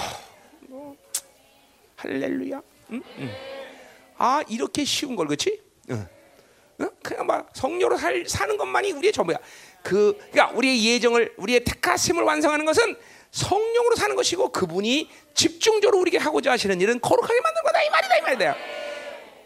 [0.68, 0.96] 뭐,
[1.96, 2.62] 할렐루야.
[2.92, 3.02] 응?
[3.20, 3.36] 응.
[4.18, 5.62] 아 이렇게 쉬운 걸 그렇지?
[5.92, 6.08] 응.
[6.82, 6.89] 응?
[7.02, 7.50] 그냥 막
[7.98, 9.38] 살, 사는 것만이 우리의 전부야.
[9.84, 12.96] 그 그러니까 우리의 예정을 우리의 택하심을 완성하는 것은
[13.32, 18.21] 성령으로 사는 것이고 그분이 집중적으로 우리에게 하고자 하시는 일은 거룩하게 만드는 거다 이 말이다 이
[18.21, 18.55] 말이다.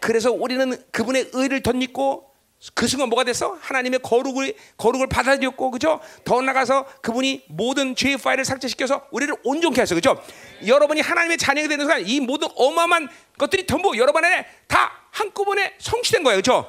[0.00, 2.26] 그래서 우리는 그분의 의를 덧입고
[2.74, 3.56] 그 순간 뭐가 됐어?
[3.60, 6.00] 하나님의 거룩을 거룩을 받아들였고 그죠?
[6.24, 10.20] 더 나가서 그분이 모든 죄의 파일을 삭제시켜서 우리를 온전케 하셔 그죠?
[10.66, 13.08] 여러분이 하나님의 자녀가 되는 순간 이 모든 어마어마한
[13.38, 16.68] 것들이 전부 여러분 안에 다 한꺼번에 성취된 거예요 그죠?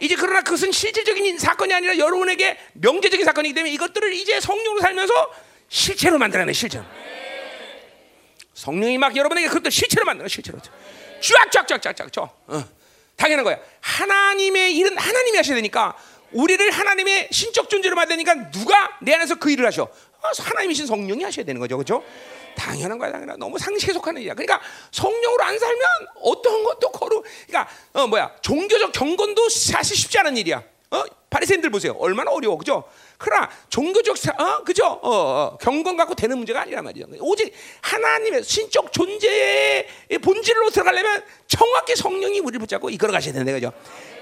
[0.00, 5.30] 이제 그러나 그것은 실질적인 사건이 아니라 여러분에게 명제적인 사건이기 때문에 이것들을 이제 성령으로 살면서
[5.68, 6.84] 실체로 만들어내 실제로.
[8.54, 10.58] 성령이 막 여러분에게 그것들 실체로 만들어 실체로.
[11.52, 12.64] 쫙쫙쫙쫙쫙 쳐 어.
[13.16, 13.58] 당연한 거야.
[13.80, 15.96] 하나님의 일은 하나님이 하셔야 되니까
[16.32, 19.88] 우리를 하나님의 신적 존재로 만드니까 누가 내 안에서 그 일을 하셔?
[20.22, 21.76] 아, 하나님이신 성령이 하셔야 되는 거죠.
[21.76, 22.04] 그렇죠?
[22.56, 24.34] 당연한 거야 당연한 너무 상식에 속하는 일이야.
[24.34, 24.60] 그러니까
[24.90, 25.82] 성령으로 안 살면
[26.22, 28.34] 어떤 것도 거룩 그러니까 어 뭐야.
[28.42, 30.62] 종교적 경건도 사실 쉽지 않은 일이야.
[30.90, 31.04] 어?
[31.30, 31.94] 바리새인들 보세요.
[31.98, 32.56] 얼마나 어려워.
[32.56, 32.84] 그죠
[33.18, 37.52] 그러나 종교적 사, 어 그죠 어, 어 경건 갖고 되는 문제가 아니란 말이야 오직
[37.82, 39.86] 하나님의 신적 존재의
[40.22, 43.72] 본질로 들어가려면 정확히 성령이 우리를 붙잡고 이끌어 가셔야 되는 거죠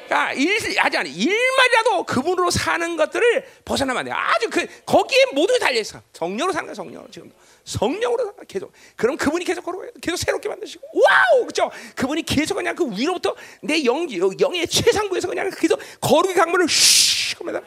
[0.07, 4.11] 그러니까 일 아직 아니 일말이라도 그분으로 사는 것들을 벗어나면 안 돼.
[4.13, 6.01] 아주 그 거기에 모두 달려 있어.
[6.13, 7.33] 성령으로 사는 거야, 성령으로 지금.
[7.65, 8.73] 성령으로 계속.
[8.95, 10.87] 그럼 그분이 계속 걸어 계속 새롭게 만드시고.
[10.93, 11.71] 와우, 그죠?
[11.97, 14.07] 그분이 계속 그냥 그 위로부터 내 영,
[14.41, 17.61] 영의 최상부에서 그냥 계속 거룩의 강물을 슉 하면서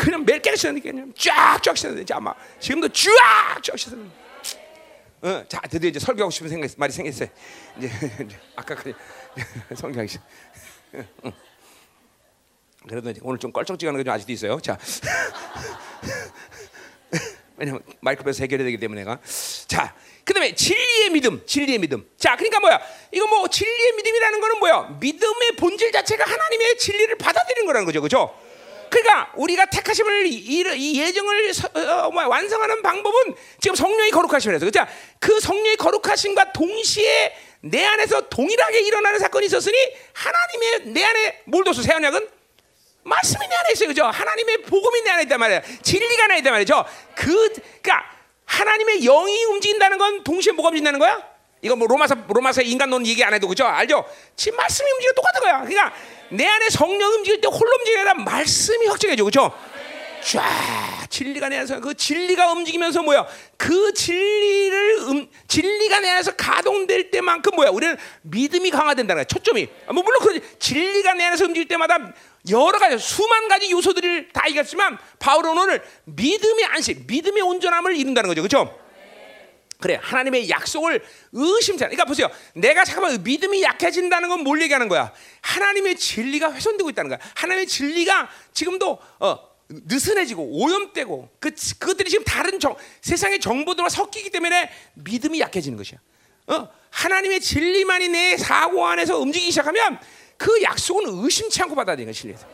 [0.00, 0.24] 그냥
[0.56, 4.10] 씻는 게 그냥 쫙쫙 씻는 데 아마 지금도 쫙쫙 씻는.
[5.22, 7.28] 어, 자 드디어 이제 설교하고 싶은 생각 말이 생겼어요.
[7.78, 7.88] 이제,
[8.24, 8.94] 이제 아까까지
[9.76, 10.20] 설교하기 싫.
[10.94, 11.06] 응.
[12.88, 14.58] 그래도 오늘 좀 껄쩍지근한 게좀 아직도 있어요.
[14.60, 14.78] 자,
[17.58, 19.20] 왜냐면 마이크로에서 해결해야 되기 때문에 내가
[19.66, 19.94] 자,
[20.24, 22.08] 그다음에 진리의 믿음, 진리의 믿음.
[22.16, 22.80] 자, 그러니까 뭐야?
[23.12, 24.96] 이거 뭐 진리의 믿음이라는 거는 뭐야?
[24.98, 28.34] 믿음의 본질 자체가 하나님의 진리를 받아들이는 거라는 거죠, 그렇죠?
[28.90, 34.84] 그러니까 우리가 택하심을 이, 이 예정을 서, 어, 뭐야, 완성하는 방법은 지금 성령이 거룩하심이라서 그죠?
[35.18, 39.76] 그 성령이 거룩하심과 동시에 내 안에서 동일하게 일어나는 사건이 있었으니
[40.12, 41.74] 하나님의 내 안에 뭘 뒀어?
[41.74, 42.28] 새 언약은
[43.04, 44.04] 말씀이 내 안에 있어요, 그죠?
[44.04, 45.62] 하나님의 복음이 내 안에 있단 말이야.
[45.82, 46.84] 진리가 내 안에 있단 말이죠.
[47.14, 48.04] 그, 그러니까
[48.44, 51.29] 하나님의 영이 움직인다는 건 동시에 뭐가 움직인다는 거야?
[51.62, 53.64] 이거 뭐 로마서 로마서 인간론 얘기 안 해도 그죠?
[53.66, 54.04] 알죠?
[54.36, 55.60] 지금 말씀이 움직여 똑같은 거야.
[55.60, 55.92] 그러니까
[56.30, 59.52] 내 안에 성령 움직일 때 홀로 아니라 말씀이 확정해져, 그죠?
[60.22, 63.26] 쫙 진리가 내 안에서 그 진리가 움직이면서 뭐야?
[63.56, 67.70] 그 진리를 음, 진리가 내 안에서 가동될 때만큼 뭐야?
[67.70, 69.24] 우리는 믿음이 강화된다는 거야.
[69.24, 69.68] 초점이.
[69.86, 70.42] 아, 뭐 물론 그렇지.
[70.58, 72.12] 진리가 내 안에서 움직일 때마다
[72.50, 78.42] 여러 가지 수만 가지 요소들을 다 얘기했지만 바울은 오늘 믿음의 안식, 믿음의 온전함을 이룬다는 거죠.
[78.42, 78.78] 그렇죠?
[79.80, 81.02] 그래 하나님의 약속을
[81.84, 81.90] 않아.
[81.90, 82.28] 그러니까 보세요.
[82.54, 85.12] 내가 잠깐만 믿음이 약해진다는 건 뭘 얘기하는 거야?
[85.42, 87.18] 하나님의 진리가 훼손되고 있다는 거야.
[87.34, 94.70] 하나님의 진리가 지금도 어, 느슨해지고 오염되고 그 그것들이 지금 다른 정, 세상의 정보들과 섞이기 때문에
[94.94, 95.98] 믿음이 약해지는 것이야.
[96.48, 96.68] 어?
[96.90, 99.98] 하나님의 진리만이 내 사고 안에서 움직이기 시작하면
[100.36, 102.46] 그 약속은 의심치 않고 받아들이는 진리에서.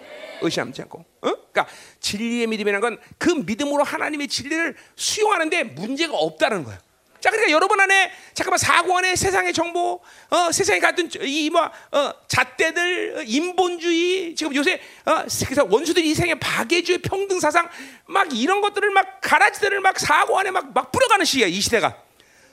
[0.43, 0.99] 의심하지 않고.
[0.99, 1.05] 어?
[1.21, 1.67] 그러니까
[2.01, 6.79] 진리의 믿음이라는 건 그 믿음으로 하나님의 진리를 수용하는데 문제가 없다는 거야.
[7.27, 10.01] 자, 그러니까 여러분 안에 잠깐만 사고 안에 세상의 정보,
[10.31, 11.61] 어, 세상에 같은 이뭐
[11.91, 15.25] 어, 잣대들, 어, 인본주의 지금 요새 어,
[15.69, 17.69] 원수들이 이 세상에 박애주의 평등 사상
[18.07, 22.01] 막 이런 것들을 막 가라지들을 막 사고 안에 막, 막 뿌려가는 시기야 이 시대가.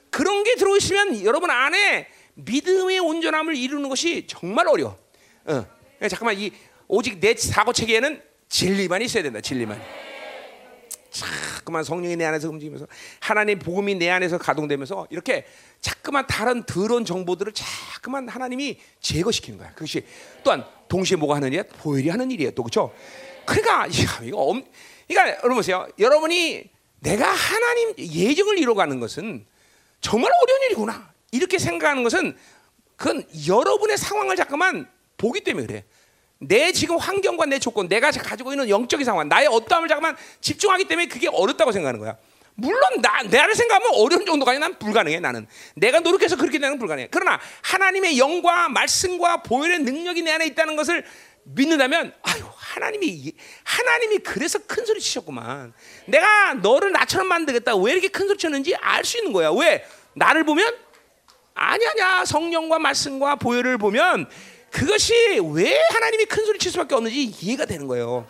[0.09, 4.97] 그런 게 들어오시면 여러분 안에 믿음의 온전함을 이루는 것이 정말 어려워.
[5.45, 5.67] 어,
[5.99, 6.51] 잠깐만 이
[6.87, 9.39] 오직 내 사고 체계에는 진리만 있어야 된다.
[9.39, 9.79] 진리만.
[11.13, 12.87] 자꾸만 성령이 내 안에서 움직이면서
[13.19, 15.45] 하나님 복음이 내 안에서 가동되면서 이렇게
[15.79, 19.71] 자꾸만 다른 더러운 정보들을 자꾸만 하나님이 제거시키는 거야.
[19.73, 20.03] 그것이
[20.43, 21.63] 또한 동시에 뭐가 하는 일이야?
[21.77, 22.51] 보혈이 하는 일이에요.
[22.51, 22.93] 또 그렇죠?
[23.45, 23.87] 그러니까
[24.23, 24.63] 이거 엄,
[25.07, 25.87] 그러니까 여러분 보세요.
[25.99, 29.45] 여러분이 내가 하나님 예정을 이뤄가는 것은
[30.01, 31.13] 정말 어려운 일이구나.
[31.31, 32.35] 이렇게 생각하는 것은
[32.95, 35.83] 그건 여러분의 상황을 잠깐만 보기 때문에 그래.
[36.47, 41.07] 내 지금 환경과 내 조건, 내가 가지고 있는 영적인 상황, 나의 어떠함을 잠깐만 집중하기 때문에
[41.07, 42.17] 그게 어렵다고 생각하는 거야.
[42.55, 45.47] 물론 나 나를 생각하면 어려운 아니라 난 불가능해 나는.
[45.75, 47.07] 내가 노력해서 그렇게 되는 건 불가능해.
[47.09, 51.03] 그러나 하나님의 영과 말씀과 보혈의 능력이 내 안에 있다는 것을
[51.45, 53.33] 믿는다면 아유 하나님이
[53.63, 55.73] 하나님이 그래서 큰 소리 치셨구만.
[56.05, 57.75] 내가 너를 나처럼 만들겠다.
[57.75, 59.49] 왜 이렇게 큰 소리 쳤는지 알 수 있는 거야.
[59.51, 59.83] 왜
[60.13, 60.75] 나를 보면
[61.55, 64.29] 아니 아니야 성령과 말씀과 보혈을 보면
[64.73, 65.13] 그것이
[65.53, 68.27] 왜 하나님이 큰 소리 칠 수밖에 없는지 이해가 되는 거예요.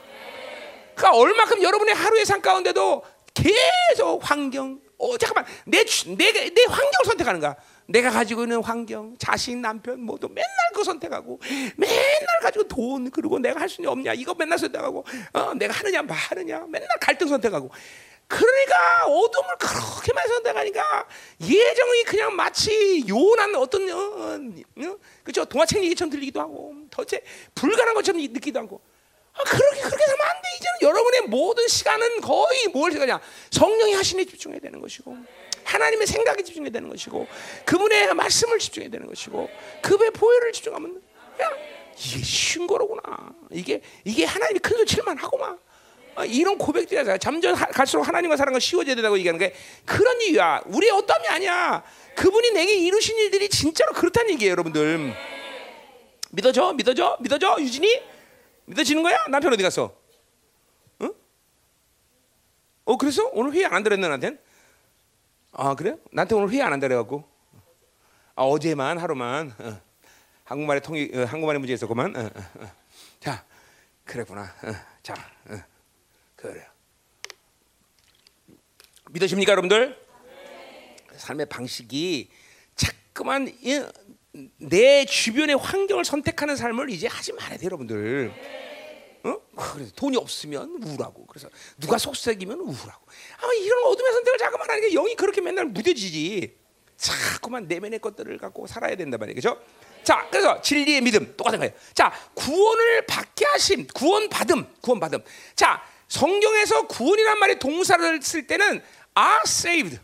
[0.93, 7.39] 그러니까 얼마큼 여러분의 하루의 삶 가운데도 계속 환경, 어 잠깐만 내 내 내 환경을 선택하는
[7.39, 7.55] 거야.
[7.85, 11.39] 내가 가지고 있는 환경, 자식, 남편 모두 맨날 그거 선택하고
[11.75, 16.01] 맨날 가지고 돈 그리고 내가 할 수 있는 없냐 이거 맨날 선택하고 어, 내가 하느냐
[16.01, 17.69] 뭐 하느냐 맨날 갈등 선택하고
[18.27, 21.07] 그러니까 어둠을 그렇게 많이 선택하니까
[21.41, 24.39] 예정이 그냥 마치 요원한 어떤 어,
[24.85, 27.21] 어, 그죠 동화책 얘기처럼 들리기도 하고 도대체
[27.53, 28.81] 불가능한 것처럼 느끼기도 하고
[29.33, 30.49] 아, 그렇게 그렇게 하면 안 돼.
[30.57, 33.19] 이제는 여러분의 모든 시간은 거의 뭘 생각하냐?
[33.49, 35.17] 성령이 하시에 집중해야 되는 것이고,
[35.63, 37.27] 하나님의 생각에 집중해야 되는 것이고,
[37.65, 39.49] 그분의 말씀을 집중해야 되는 것이고,
[39.81, 41.01] 그분의 보혈을 집중하면,
[41.41, 41.49] 야
[41.97, 43.33] 이게 쉬운 거로구나.
[43.51, 45.57] 이게 이게 하나님이 큰 소리 칠만 하고만.
[46.15, 49.53] 아, 이런 고백들이 점점 하- 갈수록 하나님과 사는 건 쉬워져야 된다고 얘기하는 게
[49.85, 50.63] 그런 이유야.
[50.67, 51.83] 우리의 어떠함이 아니야.
[52.15, 55.13] 그분이 내게 이루신 일들이 진짜로 그렇다는 얘기예요, 여러분들.
[56.31, 56.73] 믿어져?
[56.73, 57.17] 믿어져?
[57.21, 57.57] 믿어져?
[57.59, 58.01] 유진이?
[58.65, 59.17] 믿어지는 거야?
[59.29, 59.95] 남편 어디 갔어?
[61.01, 61.13] 응?
[62.85, 64.39] 어 그래서 오늘 회의 안 한다랬나 나한텐?
[65.51, 65.95] 아 그래?
[66.11, 67.23] 나한테 오늘 회의 안 한다 그래갖고
[68.35, 69.81] 아 어제만 하루만 어.
[70.45, 72.71] 한국말에 통이 어, 한국말에 문제 있었구만 어, 어, 어.
[73.19, 73.45] 자
[74.05, 74.71] 그랬구나 어,
[75.03, 75.13] 자
[75.49, 75.72] 어.
[76.43, 76.67] 그래
[79.11, 79.97] 믿으십니까 여러분들?
[81.15, 82.29] 삶의 방식이
[82.75, 83.81] 자꾸만 이-
[84.57, 88.33] 내 주변의 환경을 선택하는 삶을 이제 하지 말아야 돼요, 여러분들.
[89.23, 89.37] 어?
[89.55, 93.05] 그래서 돈이 없으면 우울하고, 그래서 누가 속삭이면 우울하고.
[93.37, 96.57] 아마 이런 어둠의 선택을 자꾸만 게 영이 그렇게 맨날 무뎌지지.
[96.97, 99.61] 자꾸만 내면의 것들을 갖고 살아야 된단 말이에요, 그죠?
[100.03, 101.73] 자, 그래서 진리의 믿음 똑같은 거예요.
[101.93, 105.23] 자, 구원을 받게 하심, 구원 받음, 구원 받음.
[105.55, 108.83] 자, 성경에서 구원이란 말이 동사를 쓸 때는
[109.17, 109.99] are saved,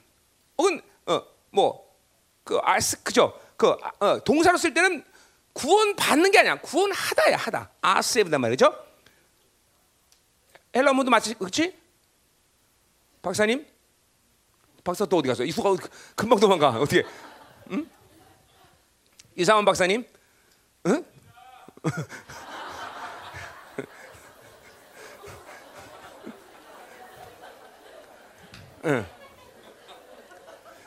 [0.57, 1.21] 혹은 어
[1.51, 3.39] 뭐그 아스 그죠?
[3.57, 3.69] 그
[3.99, 5.03] 어, 동사로 쓸 때는
[5.53, 6.55] 구원 받는 게 아니야.
[6.61, 7.71] 구원 하다야 하다.
[7.81, 8.73] 아세브단 말이죠.
[10.75, 11.75] 헬라 문도 마치 그렇지?
[13.21, 13.67] 박사님?
[14.83, 15.43] 박사 또 어디 갔어?
[15.43, 15.75] 이수가
[16.15, 16.69] 금방 도망가.
[16.69, 17.03] 어떻게?
[17.71, 17.89] 응?
[19.35, 20.05] 이상원 박사님?
[20.87, 21.05] 응?
[28.85, 29.05] 응.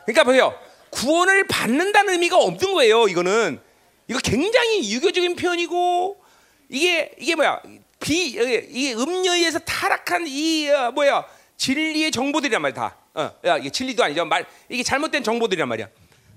[0.05, 0.59] 그러니까 보세요.
[0.89, 3.07] 구원을 받는다는 의미가 없는 거예요.
[3.07, 3.59] 이거는
[4.07, 6.23] 이거 굉장히 유교적인 표현이고
[6.69, 7.61] 이게 이게 뭐야?
[7.99, 11.25] 비 이게 음녀에서 타락한 이 어, 뭐야?
[11.57, 12.97] 진리의 정보들이란 말이야 다.
[13.13, 14.25] 어, 야 이게 진리도 아니죠.
[14.25, 15.87] 말 이게 잘못된 정보들이란 말이야.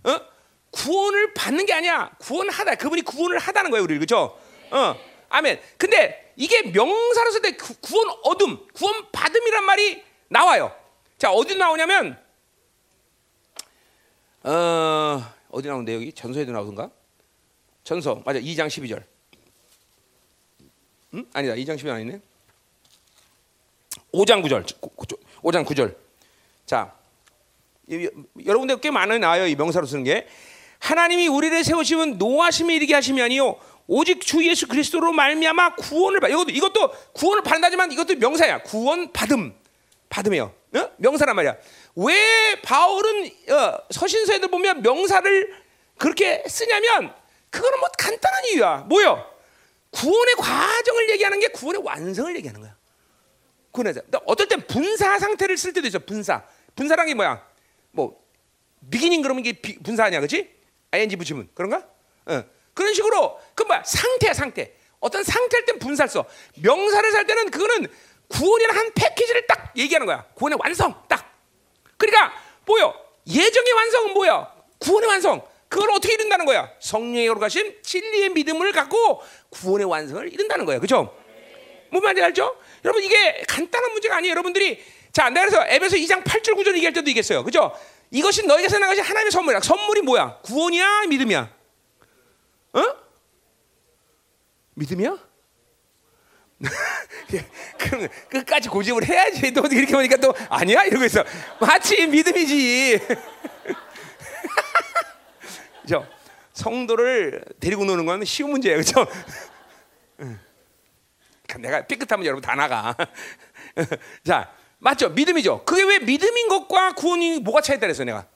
[0.04, 0.20] 어?
[0.70, 2.10] 구원을 받는 게 아니야.
[2.18, 2.76] 구원하다.
[2.76, 4.38] 그분이 구원을 하다는 거예요, 우리 그렇죠?
[4.70, 4.94] 어,
[5.28, 5.60] 아멘.
[5.78, 10.74] 근데 이게 명사로 쓸때 구원 얻음, 구원 받음이란 말이 나와요.
[11.18, 12.18] 자 어디 나오냐면
[14.42, 16.90] 어, 어디 나오는데 여기 전서에도 나오던가?
[17.82, 19.02] 전서 맞아 2장 12절.
[21.14, 21.26] 응?
[21.32, 22.20] 아니다 2장 12절 아니네.
[24.12, 24.64] 5장 9절.
[25.42, 25.96] 5장 9절.
[26.64, 26.94] 자,
[28.44, 30.28] 여러분들 꽤 많이 나와요 이 명사로 쓰는 게.
[30.78, 36.28] 하나님이 우리를 세우시면 노하심에 이르게 아니요 오직 주 예수 그리스도로 말미암아 구원을 받.
[36.28, 38.62] 이것도 이것도 구원을 받는다지만 이것도 명사야.
[38.62, 39.54] 구원 받음
[40.08, 40.52] 받음이요.
[40.76, 40.90] 어?
[40.98, 41.56] 명사란 말이야.
[41.96, 45.54] 왜 바울은 어, 서신서에도 보면 명사를
[45.98, 47.14] 그렇게 쓰냐면
[47.50, 48.76] 그거는 뭐 간단한 이유야.
[48.88, 49.34] 뭐요?
[49.90, 52.76] 구원의 과정을 얘기하는 게 구원의 완성을 얘기하는 거야.
[53.70, 55.98] 구원의 근데 어떨 땐 분사 상태를 쓸 때도 있어.
[56.00, 56.42] 분사.
[56.74, 57.46] 분사란 게 뭐야?
[57.92, 58.20] 뭐
[58.90, 60.54] 비기닝 그러면 이게 비- 분사 아니야, 그렇지?
[60.92, 61.86] ing 붙이면 그런가?
[62.26, 62.44] 어.
[62.74, 63.82] 그런 식으로 그 뭐야?
[63.84, 64.74] 상태야, 상태.
[65.00, 66.26] 어떤 상태일 땐 분사를 써.
[66.62, 67.86] 명사를 살 때는 그거는
[68.28, 70.24] 구원이라는 한 패키지를 딱 얘기하는 거야.
[70.34, 71.32] 구원의 완성, 딱.
[71.96, 72.32] 그러니까
[72.66, 72.94] 뭐요?
[73.26, 74.52] 예정의 완성은 뭐야?
[74.78, 75.46] 구원의 완성.
[75.68, 76.70] 그걸 어떻게 이룬다는 거야?
[76.80, 80.78] 성령의 거룩하신 진리의 믿음을 갖고 구원의 완성을 이룬다는 거야.
[80.78, 81.16] 그죠?
[81.90, 82.56] 뭔 말인지 알죠?
[82.84, 84.32] 여러분 이게 간단한 문제가 아니에요.
[84.32, 87.42] 여러분들이 자, 내가 그래서 에베소 2장 8절 9절 얘기할 때도 얘기했어요.
[87.42, 87.72] 그죠?
[88.10, 89.60] 이것이 너에게 생각하신 하나님의 선물이야.
[89.60, 90.40] 선물이 뭐야?
[90.42, 91.50] 구원이야, 믿음이야?
[92.74, 92.82] 어?
[94.74, 95.25] 믿음이야?
[97.78, 99.52] 그럼 끝까지 고집을 해야지.
[99.52, 101.24] 또 이렇게 보니까 또 아니야 이러고 있어.
[101.60, 103.00] 마치 믿음이지.
[105.82, 106.06] 그죠?
[106.52, 109.06] 성도를 데리고 노는 건 쉬운 문제예요, 그죠?
[111.58, 112.96] 내가 삐끗하면 여러분 다 나가.
[114.24, 115.10] 자, 맞죠?
[115.10, 115.64] 믿음이죠.
[115.64, 118.26] 그게 왜 믿음인 것과 구원이 뭐가 차이다 그랬어 내가.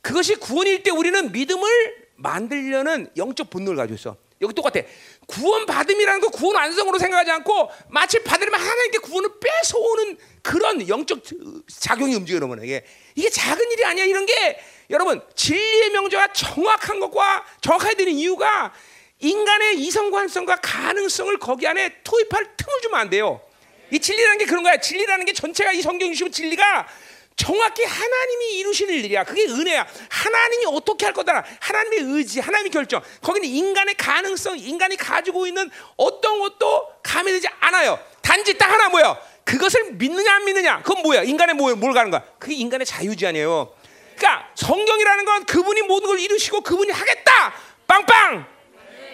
[0.00, 4.16] 그것이 구원일 때 우리는 믿음을 만들려는 영적 본능을 가지고 있어.
[4.40, 4.80] 여기 똑같아.
[5.26, 11.22] 구원 받음이라는 거 구원 완성으로 생각하지 않고 마치 받으려면 하나님께 구원을 뺏어오는 그런 영적
[11.68, 12.84] 작용이 움직여 여러분 이게
[13.14, 18.72] 이게 작은 일이 아니야 이런 게 여러분 진리의 명제가 정확한 것과 정확해야 되는 이유가
[19.18, 23.42] 인간의 이성관성과 가능성을 거기 안에 투입할 틈을 주면 안 돼요.
[23.90, 24.78] 이 진리라는 게 그런 거야.
[24.78, 26.88] 진리라는 게 전체가 이 성경 주시면 진리가
[27.36, 29.24] 정확히 하나님이 이루시는 일이야.
[29.24, 29.86] 그게 은혜야.
[30.10, 31.44] 하나님이 어떻게 할 거다.
[31.60, 33.00] 하나님의 의지, 하나님의 결정.
[33.22, 37.98] 거기는 인간의 가능성, 인간이 가지고 있는 어떤 것도 감해되지 않아요.
[38.20, 39.18] 단지 딱 하나 뭐야?
[39.44, 40.82] 그것을 믿느냐 안 믿느냐.
[40.82, 41.22] 그건 뭐야?
[41.22, 42.22] 인간의 뭐, 뭘 가는 거야?
[42.38, 43.74] 그게 인간의 자유지 아니에요.
[44.16, 47.54] 그러니까 성경이라는 건 그분이 모든 걸 이루시고 그분이 하겠다.
[47.86, 48.46] 빵빵.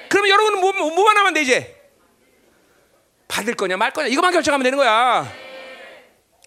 [0.08, 1.76] 그러면 여러분은 뭐, 뭐, 뭐만 하면 돼 이제?
[3.28, 5.32] 받을 거냐 말 거냐 이것만 결정하면 되는 거야.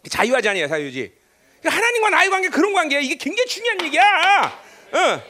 [0.10, 1.19] 자유하지 아니야 자유지.
[1.60, 3.00] 그러니까 하나님과 나의 관계 그런 관계야.
[3.00, 4.62] 이게 굉장히 중요한 얘기야.
[4.94, 5.22] 어.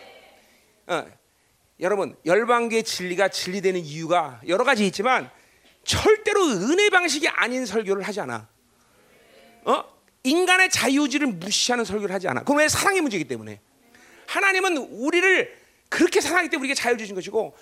[0.94, 1.06] 어.
[1.80, 5.30] 여러분 열방계 진리가 진리되는 이유가 여러 가지 있지만
[5.84, 8.48] 절대로 은혜 방식이 아닌 설교를 하지 않아.
[9.66, 9.84] 어?
[10.24, 12.42] 인간의 자유지를 무시하는 설교를 하지 않아.
[12.42, 13.62] 그건 왜 사랑의 문제이기 때문에.
[14.28, 15.58] 하나님은 우리를
[15.88, 17.56] 그렇게 사랑하기 때문에 우리에게 자유 주신 것이고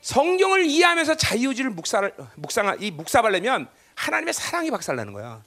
[0.00, 5.42] 성경을 이해하면서 자유지를 묵사를 묵상 이 묵사하려면 하나님의 사랑이 박살나는 거야.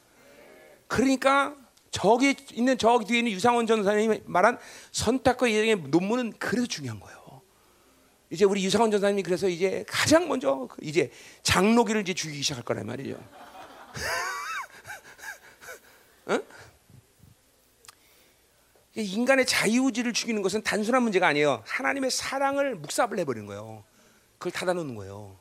[0.88, 1.56] 그러니까
[1.98, 4.60] 저기 있는 저기 뒤에 있는 유상원 전 사님이 말한
[4.92, 7.42] 선택과 예정의 논문은 그래서 중요한 거예요.
[8.30, 11.10] 이제 우리 유상원 전사님이 그래서 이제 가장 먼저 그 이제
[11.42, 13.18] 장로기를 이제 죽이기 시작할 거란 말이죠.
[16.30, 16.44] 응?
[18.94, 21.64] 인간의 자유지를 죽이는 것은 단순한 문제가 아니에요.
[21.66, 23.84] 하나님의 사랑을 묵삽을 해버리는 거예요.
[24.38, 25.40] 그걸 닫아놓는 거예요.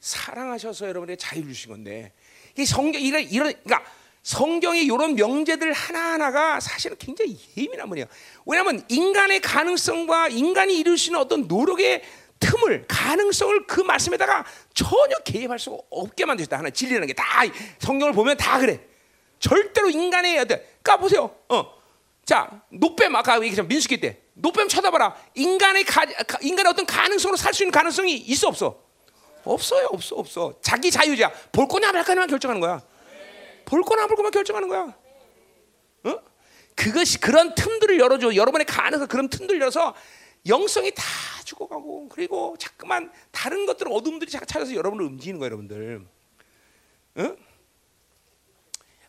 [0.00, 2.12] 사랑하셔서 여러분에게 자유를 주신 건데
[2.58, 3.90] 이 성경 이런 이런 그러니까
[4.22, 8.06] 성경의 이런 명제들 하나하나가 사실은 굉장히 예민한 분이에요.
[8.46, 12.02] 왜냐하면 인간의 가능성과 인간이 이룰 수 있는 어떤 노력의
[12.38, 14.44] 틈을 가능성을 그 말씀에다가
[14.74, 16.58] 전혀 개입할 수 없게 만드셨다.
[16.58, 17.42] 하나 진리라는 게 다
[17.78, 18.80] 성경을 보면 다 그래.
[19.40, 21.34] 절대로 인간의 어떤 그러니까 보세요.
[21.48, 21.72] 어.
[22.24, 23.66] 자, 노뱀 아까 얘기했잖아.
[23.66, 24.20] 민수기 때.
[24.34, 25.16] 노뱀 쳐다봐라.
[25.34, 28.78] 인간의 가, 가- 인간의 어떤 가능성으로 살 수 있는 가능성이 있어 없어?
[29.44, 29.88] 없어요.
[29.90, 30.54] 없어 없어.
[30.62, 31.32] 자기 자유자.
[31.50, 32.80] 볼 거냐 말 거냐만 결정하는 거야.
[33.64, 34.96] 볼 거나 볼 거만 결정하는 거야.
[36.04, 36.20] 어?
[36.74, 38.34] 그것이 그런 틈들을 열어줘.
[38.34, 39.94] 여러분의 가능성 그런 틈들 열어서
[40.46, 41.02] 영성이 다
[41.44, 46.06] 죽어가고 그리고 자꾸만 다른 것들 어둠들이 자꾸 찾아서 여러분을 움직이는 거예요, 여러분들.
[47.16, 47.36] 어?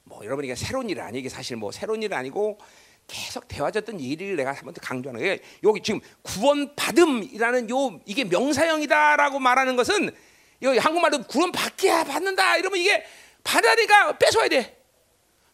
[0.04, 2.60] 뭐 여러분이 새로운 일 아니 이게 사실 뭐 새로운 일 아니고
[3.08, 5.38] 계속 대화졌던 일을 내가 한번 더 강조하는 거예요.
[5.64, 10.12] 여기 지금 구원 받음이라는 요 이게 명사형이다라고 말하는 것은
[10.62, 13.04] 이 한국말로 구원 받기야 받는다 이러면 이게
[13.44, 14.80] 받아니까 뺏어야 돼.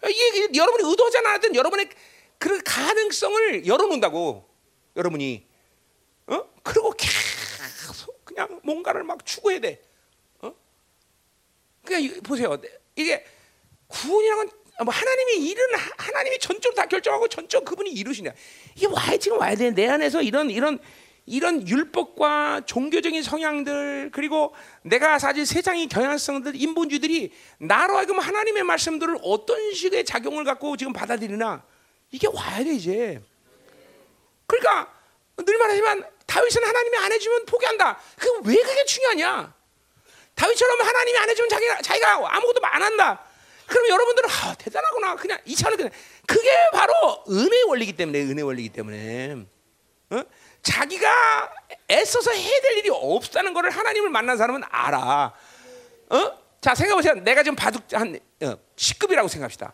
[0.07, 1.89] 이게 여러분이 의도하지 않았든 여러분의
[2.37, 4.47] 그 가능성을 열어놓는다고
[4.95, 5.45] 여러분이
[6.27, 9.81] 어 그리고 계속 그냥 뭔가를 막 추구해야 돼.
[10.41, 10.53] 어?
[11.83, 12.57] 그러니까 이- 보세요.
[12.95, 13.25] 이게
[13.87, 18.31] 구원이라는 건뭐 하나님이 일은 하- 하나님이 전적으로 다 결정하고 전적 그분이 이루시냐.
[18.75, 19.71] 이게 와야 지금 와야 돼.
[19.71, 20.79] 내 안에서 이런 이런
[21.29, 29.73] 이런 율법과 종교적인 성향들 그리고 내가 사실 세상의 경향성들 인본주의들이 나로 하여금 하나님의 말씀들을 어떤
[29.73, 31.63] 식의 작용을 갖고 지금 받아들이나
[32.11, 33.21] 이게 와야 돼 이제.
[34.47, 34.91] 그러니까
[35.37, 37.99] 늘 말하지만 다윗은 하나님이 안 해주면 포기한다.
[38.17, 39.53] 그 왜 그게 중요하냐?
[40.33, 43.23] 다윗처럼 하나님이 안 해주면 자기가 자기가 아무것도 안 한다.
[43.67, 45.15] 그럼 여러분들은 아, 대단하구나.
[45.15, 45.91] 그냥 이 차는 그냥
[46.25, 49.45] 그게 바로 은혜의 원리이기 때문에 은혜의 원리이기 때문에
[50.11, 50.23] 어?
[50.61, 51.51] 자기가
[51.91, 55.33] 애써서 해야 될 일이 없다는 것을 하나님을 만난 사람은 알아.
[56.09, 56.39] 어?
[56.61, 57.13] 자 생각해 보세요.
[57.15, 59.73] 내가 지금 바둑 한 어, 10급이라고 생각합시다.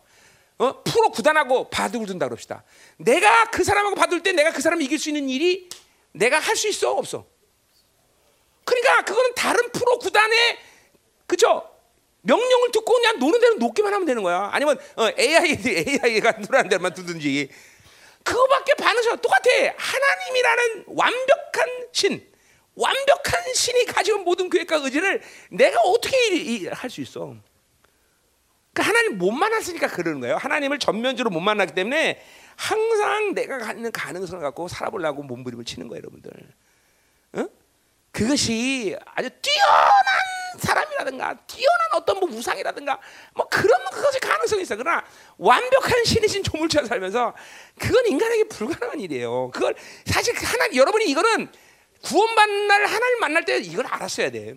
[0.58, 0.82] 어?
[0.84, 2.62] 프로 구단하고 바둑을 둔다 그럽시다.
[2.96, 5.68] 내가 그 사람하고 바둘 때 내가 그 사람을 이길 수 있는 일이
[6.12, 7.26] 내가 할 수 있어 없어?
[8.64, 10.58] 그러니까 그거는 다른 프로 구단의
[11.26, 11.70] 그죠?
[12.22, 14.48] 명령을 듣고 그냥 노는 대로 놓기만 하면 되는 거야.
[14.52, 15.58] 아니면 어, AI
[16.04, 17.48] AI가 누라는 대로만 두든지.
[18.26, 19.74] 그거밖에 반응이 똑같아.
[19.76, 22.32] 하나님이라는 완벽한 신,
[22.74, 27.34] 완벽한 신이 가지고 모든 계획과 의지를 내가 어떻게 할 수 있어?
[28.74, 30.36] 그 하나님 못 만났으니까 그러는 거예요.
[30.36, 32.22] 하나님을 전면적으로 못 만났기 때문에
[32.56, 36.30] 항상 내가 갖는 가능성을 갖고 살아보려고 몸부림을 치는 거예요, 여러분들.
[37.36, 37.48] 응?
[38.12, 42.98] 그것이 아주 뛰어난 사람 이라든가 뛰어난 어떤 뭐 우상이라든가
[43.34, 44.76] 뭐 그런 그것이 가능성이 있어.
[44.76, 45.04] 그러나
[45.38, 47.34] 완벽한 신이신 조물처럼 살면서
[47.78, 49.50] 그건 인간에게 불가능한 일이에요.
[49.52, 51.48] 그걸 사실 하나 여러분이 이거는
[52.02, 54.54] 구원받는 날 하나님 만날 때 이걸 알았어야 돼.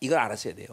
[0.00, 0.68] 이걸 알았어야 돼요.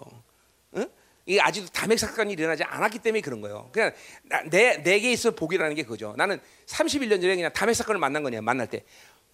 [0.78, 0.90] 응?
[1.26, 3.70] 이게 아직도 담핵 사건이 일어나지 않았기 때문에 그런 거예요.
[3.72, 3.92] 그냥
[4.24, 6.16] 나- 내 내게 있어 복이라는 게 그죠.
[6.18, 8.84] 나는 31년 전에 그냥 담핵 사건을 만난 거냐 만날 때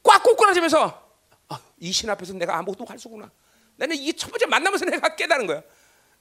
[0.04, 1.04] 꽉 꼬꾸라지면서
[1.50, 3.32] 아, 이신 앞에서 내가 아무것도 할 수구나.
[3.78, 5.62] 나는 이첫 번째 만나면서 내가 깨달은 거야.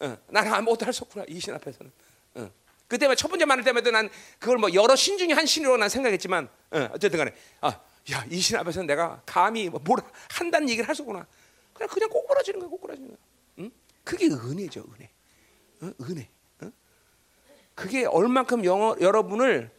[0.00, 1.92] 어, 나는 아무것도 할 수 없구나 이 신 앞에서는.
[2.34, 2.50] 어.
[2.88, 6.48] 그때만 첫 번째 만날 때마다 난 그걸 뭐 여러 신 중에 한 신으로 난 생각했지만
[6.72, 7.80] 어, 어쨌든간에 아,
[8.11, 10.00] 야이 신 앞에서 내가 감히 뭐뭘
[10.30, 11.26] 한다는 얘기를 할 수구나.
[11.72, 13.18] 그냥 그냥 꼬꾸라지는 거야, 꼬꾸라지는 거야.
[13.61, 13.70] 응?
[14.05, 15.11] 그게 은혜죠, 은혜.
[15.80, 15.92] 어?
[16.02, 16.28] 은혜.
[16.61, 16.70] 어?
[17.74, 19.70] 그게 얼만큼 영어, 여러분을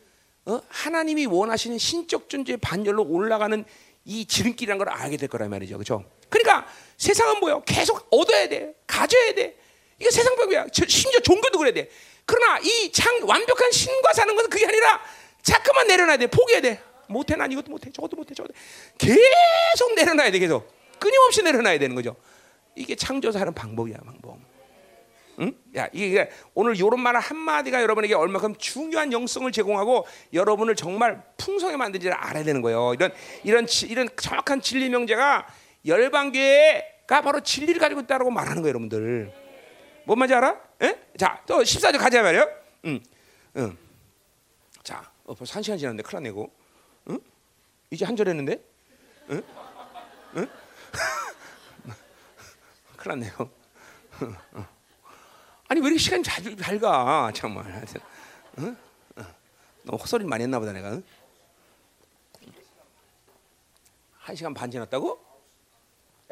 [0.45, 0.61] 어?
[0.69, 3.63] 하나님이 원하시는 신적 존재의 반열로 올라가는
[4.03, 5.77] 이 지름길이라는 걸 알게 될 거란 말이죠.
[5.77, 6.03] 그렇죠?
[6.29, 6.67] 그러니까
[6.97, 7.63] 세상은 뭐요?
[7.65, 8.73] 계속 얻어야 돼.
[8.87, 9.57] 가져야 돼.
[9.99, 10.67] 이게 세상 법이야.
[10.73, 11.89] 저- 심지어 종교도 그래야 돼.
[12.25, 15.01] 그러나 이장 완벽한 신과 사는 것은 그게 아니라
[15.41, 16.27] 자꾸만 내려놔야 돼.
[16.27, 16.81] 포기해야 돼.
[17.07, 17.91] 못해 난 이것도 못해.
[17.91, 18.33] 저것도 못해.
[18.33, 18.53] 저것도
[18.97, 20.39] 계속 내려놔야 돼.
[20.39, 22.15] 계속 끊임없이 내려놔야 되는 거죠.
[22.75, 24.37] 이게 창조사 하는 방법이야, 방법.
[25.39, 25.53] 응?
[25.75, 32.13] 야, 이게 오늘 이런 말 한마디가 여러분에게 얼마큼 중요한 영성을 제공하고 여러분을 정말 풍성하게 만든지를
[32.15, 32.93] 알아야 되는 거예요.
[32.95, 33.13] 이런
[33.43, 35.45] 이런 지- 이런 정확한 진리 명제가
[35.85, 39.33] 열방 교회가 바로 진리를 가지고 있다고 말하는 거예요, 여러분들.
[40.05, 40.59] 뭔 말인지 알아?
[40.83, 40.99] 예?
[41.17, 42.47] 자, 또 14절 가자 말이요.
[42.85, 42.99] 응.
[43.57, 43.77] 응.
[44.83, 46.51] 자, 어, 벌써 한 시간 지났는데 큰일 났네, 고
[47.09, 47.19] 응?
[47.91, 48.59] 이제 한 절 했는데?
[49.29, 49.41] 응?
[50.37, 50.47] 응?
[52.97, 53.49] 큰일 났네요.
[55.67, 57.31] 아니 왜 이렇게 시간이 잘, 잘 가?
[57.33, 57.65] 정말.
[58.59, 58.77] 응?
[59.15, 59.23] 어.
[59.83, 60.91] 너무 헛소리 많이 했나 보다 내가.
[60.91, 61.03] 응?
[64.19, 65.24] 한 시간 반 지났다고?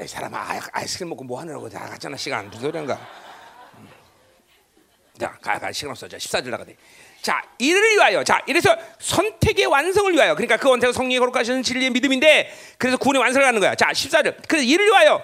[0.02, 3.00] 이 사람아 아, 아이스크림 먹고 뭐 하느라고 다 갔잖아 시간 무슨 소리인가?
[3.78, 3.88] 음.
[5.20, 6.08] 자, 가, 가 시간 없어.
[6.08, 6.76] 자, 14절 나가대.
[7.22, 8.24] 자, 이를 위하여.
[8.24, 10.34] 자, 이래서 선택의 완성을 위하여.
[10.34, 13.76] 그러니까 그 원태가 성령이 거룩하시는 진리의 믿음인데 그래서 구원의 완성을 하는 거야.
[13.76, 14.48] 자, 14절.
[14.48, 15.24] 그래서 이를 위하여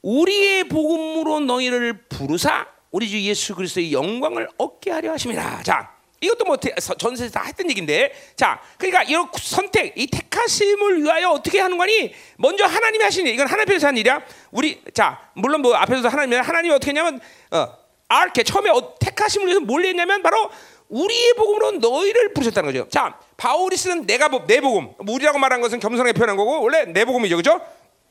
[0.00, 5.62] 우리의 복음으로 너희를 부르사 우리 주 예수 그리스도의 영광을 얻게 하려 하심이라.
[5.64, 5.91] 자,
[6.22, 11.76] 이것도 뭐 전세에서 다 했던 얘기인데, 자, 그러니까 이런 선택, 이 택하심을 위하여 어떻게 하는
[11.76, 12.14] 거니?
[12.38, 14.22] 먼저 하나님이 하신 일, 이건 하나님께서 한 일이야.
[14.52, 17.20] 우리, 자, 물론 뭐 앞에서도 하나님이 하나님이 어떻게 했냐면,
[17.50, 17.68] 어,
[18.08, 20.50] 아르케 처음에 어, 택하심을 위해서 뭘 했냐면 바로
[20.88, 22.88] 우리의 복음으로 너희를 부르셨다는 거죠.
[22.88, 26.84] 자, 바울이 쓰는 내가 복- 내 복음, 뭐 우리라고 말한 것은 겸손하게 표현한 거고 원래
[26.84, 27.60] 내 복음이죠, 그죠?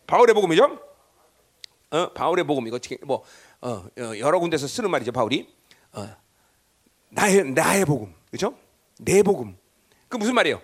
[0.08, 0.80] 바울의 복음이죠.
[1.92, 3.24] 어, 바울의 복음 이거 뭐
[3.62, 5.48] 어, 어, 여러 군데서 쓰는 말이죠 바울이
[5.94, 6.08] 어,
[7.12, 8.14] 나의 나의 복음.
[8.32, 8.58] 그죠?
[9.00, 9.58] 내 복음.
[10.08, 10.62] 그 무슨 말이에요?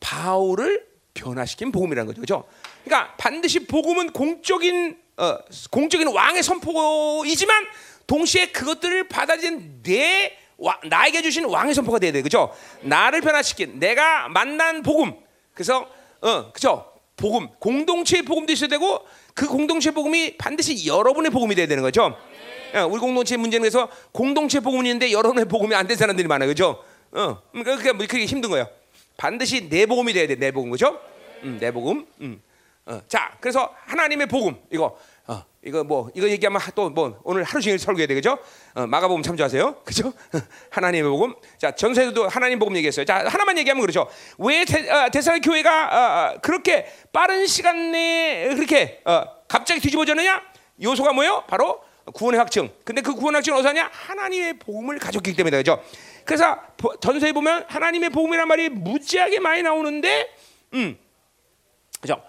[0.00, 2.20] 바울을 변화시킨 복음이라는 거죠.
[2.20, 2.44] 그죠?
[2.84, 5.38] 그러니까 반드시 복음은 공적인 어,
[5.70, 7.66] 공적인 왕의 선포이지만
[8.06, 12.22] 동시에 그것들을 받아들인 내 와, 나에게 주신 왕의 선포가 돼야 돼.
[12.22, 12.52] 그죠?
[12.82, 15.14] 나를 변화시킨 내가 만난 복음.
[15.54, 15.88] 그래서
[16.20, 16.92] 어 그죠?
[17.16, 17.48] 복음.
[17.58, 19.04] 공동체의 복음도 있어야 되고
[19.34, 22.16] 그 공동체 복음이 반드시 여러분의 복음이 돼야 되는 거죠.
[22.74, 26.82] 예, 우리 공동체 문제는 그래서 공동체 복음이 있는데 여러분의 복음이 안 된 사람들이 많아요, 그죠?
[27.12, 28.68] 어, 그러니까 그게 힘든 거예요.
[29.16, 31.00] 반드시 내 복음이 돼야 돼, 내 복음, 그죠?
[31.44, 32.06] 음, 내 복음.
[32.20, 32.42] 음.
[32.86, 34.96] 어, 자, 그래서 하나님의 복음 이거.
[35.26, 38.38] 어, 이거 뭐 이거 얘기하면 또 뭐 오늘 하루 종일 설교해야 되겠죠?
[38.74, 40.12] 어, 마가복음 참조하세요, 그죠?
[40.70, 41.34] 하나님의 복음.
[41.58, 43.04] 자, 전세도 하나님 복음 얘기했어요.
[43.04, 44.08] 자, 하나만 얘기하면 그렇죠.
[44.38, 50.42] 왜 대, 어, 대사의 교회가 어, 어, 그렇게 빠른 시간 내에 그렇게 어, 갑자기 뒤집어졌느냐?
[50.82, 51.44] 요소가 뭐예요?
[51.48, 51.80] 바로
[52.12, 52.70] 구원의 확증.
[52.84, 53.90] 근데 그 구원의 확증은 어디서 하냐?
[53.92, 55.82] 하나님의 복음을 가졌기 때문이다, 그죠?
[56.24, 60.34] 그래서 보- 전서에 보면 하나님의 복음이란 말이 무지하게 많이 나오는데,
[60.74, 60.98] 음,
[62.00, 62.22] 그죠?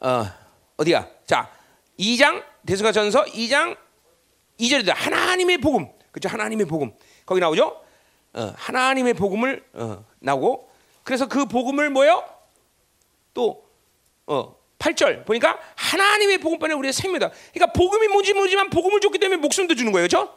[0.00, 0.24] 어,
[0.76, 1.08] 어디야?
[1.26, 1.50] 자,
[1.98, 3.76] 2장 대수가 전서 2장
[4.60, 5.88] 2절에도 하나님의 복음.
[6.12, 6.28] 그죠?
[6.28, 6.92] 하나님의 복음.
[7.26, 7.80] 거기 나오죠?
[8.34, 10.70] 어, 하나님의 복음을 어, 나오고
[11.04, 12.24] 그래서 그 복음을 뭐요?
[13.32, 13.64] 또
[14.26, 17.30] 어, 8절 보니까 하나님의 복음만에 우리의 생명이다.
[17.52, 20.06] 그러니까 복음이 뭔지 모르지만 복음을 줬기 때문에 목숨도 주는 거예요.
[20.06, 20.34] 그렇죠?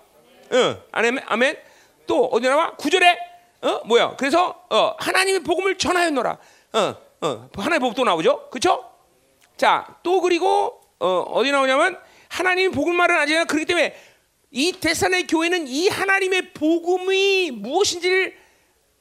[0.52, 1.58] 어, 아멘.
[2.06, 2.76] 또 어디 나와?
[2.78, 3.18] 9절에
[3.62, 4.16] 어, 뭐야?
[4.18, 6.38] 그래서 어, 하나님의 복음을 전하였노라.
[6.74, 8.50] 어, 어, 하나님의 또 나오죠?
[8.50, 8.90] 그렇죠?
[9.58, 13.46] 자, 또 그리고 어, 어디 나오냐면 하나님 복음 말은 아니잖아.
[13.46, 13.96] 그렇기 때문에
[14.52, 18.38] 이 데살의 교회는 이 하나님의 복음이 무엇인지를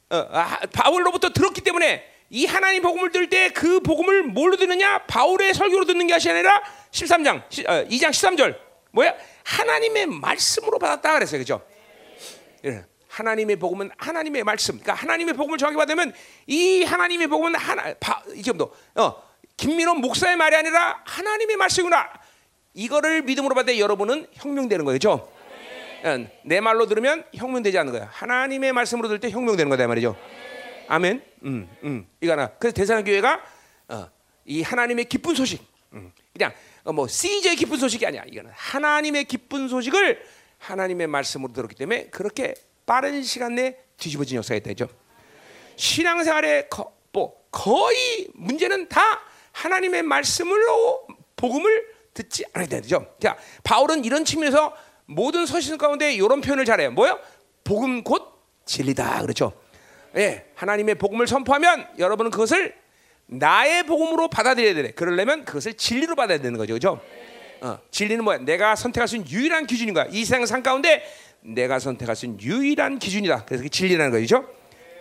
[0.09, 5.05] 어, 아, 바울로부터 들었기 때문에 이 하나님 복음을 들을 때그 복음을 뭘로 듣느냐?
[5.05, 6.61] 바울의 설교로 듣는 것이 아니라
[6.91, 8.57] 13장, 시, 어, 2장 13절
[8.91, 9.13] 뭐야?
[9.43, 11.61] 하나님의 말씀으로 받았다 그랬어요, 그죠?
[12.65, 12.83] 예.
[13.07, 14.79] 하나님의 복음은 하나님의 말씀.
[14.79, 16.13] 그러니까 하나님의 복음을 정확히 받으면
[16.45, 19.23] 이 하나님의 복음은 하나 바, 지금도 어,
[19.55, 22.09] 김민호 목사의 말이 아니라 하나님의 말씀이구나.
[22.73, 25.31] 이거를 믿음으로 때 여러분은 혁명되는 거죠.
[26.05, 28.09] 예, 내 말로 들으면 혁명되지 않는 거야.
[28.11, 30.15] 하나님의 말씀으로 들을 때 혁명되는 거다 이 말이죠.
[30.87, 31.23] 아멘.
[31.43, 32.07] 음, 음.
[32.21, 32.47] 이거 하나.
[32.57, 33.41] 그래서 대사랑 교회가
[33.89, 34.09] 어,
[34.45, 38.23] 이 하나님의 기쁜 소식, 음, 그냥 어, 뭐 시저의 기쁜 소식이 아니야.
[38.27, 40.23] 이거는 하나님의 기쁜 소식을
[40.57, 42.53] 하나님의 말씀으로 들었기 때문에 그렇게
[42.85, 44.87] 빠른 시간 내에 뒤집어진 역사가 되죠.
[45.75, 49.01] 신앙생활의 거, 뭐 거의 문제는 다
[49.51, 53.15] 하나님의 말씀으로 복음을 듣지 않아야 되죠.
[53.21, 54.75] 자, 바울은 이런 측면에서
[55.05, 56.91] 모든 서신 가운데 이런 표현을 잘해요.
[56.91, 57.19] 뭐요?
[57.63, 59.21] 복음 곧 진리다.
[59.21, 59.53] 그렇죠.
[60.17, 62.73] 예, 하나님의 복음을 선포하면 여러분은 그것을
[63.27, 64.91] 나의 복음으로 받아들여야 돼.
[64.91, 66.73] 그러려면 그것을 진리로 받아야 되는 거죠.
[66.73, 67.01] 그죠?
[67.61, 68.39] 어, 진리는 뭐야?
[68.39, 70.07] 내가 선택할 수 있는 유일한 기준인 거야.
[70.09, 71.03] 이 세상 산 가운데
[71.41, 73.45] 내가 선택할 수 있는 유일한 기준이다.
[73.45, 74.47] 그래서 그게 진리라는 거죠.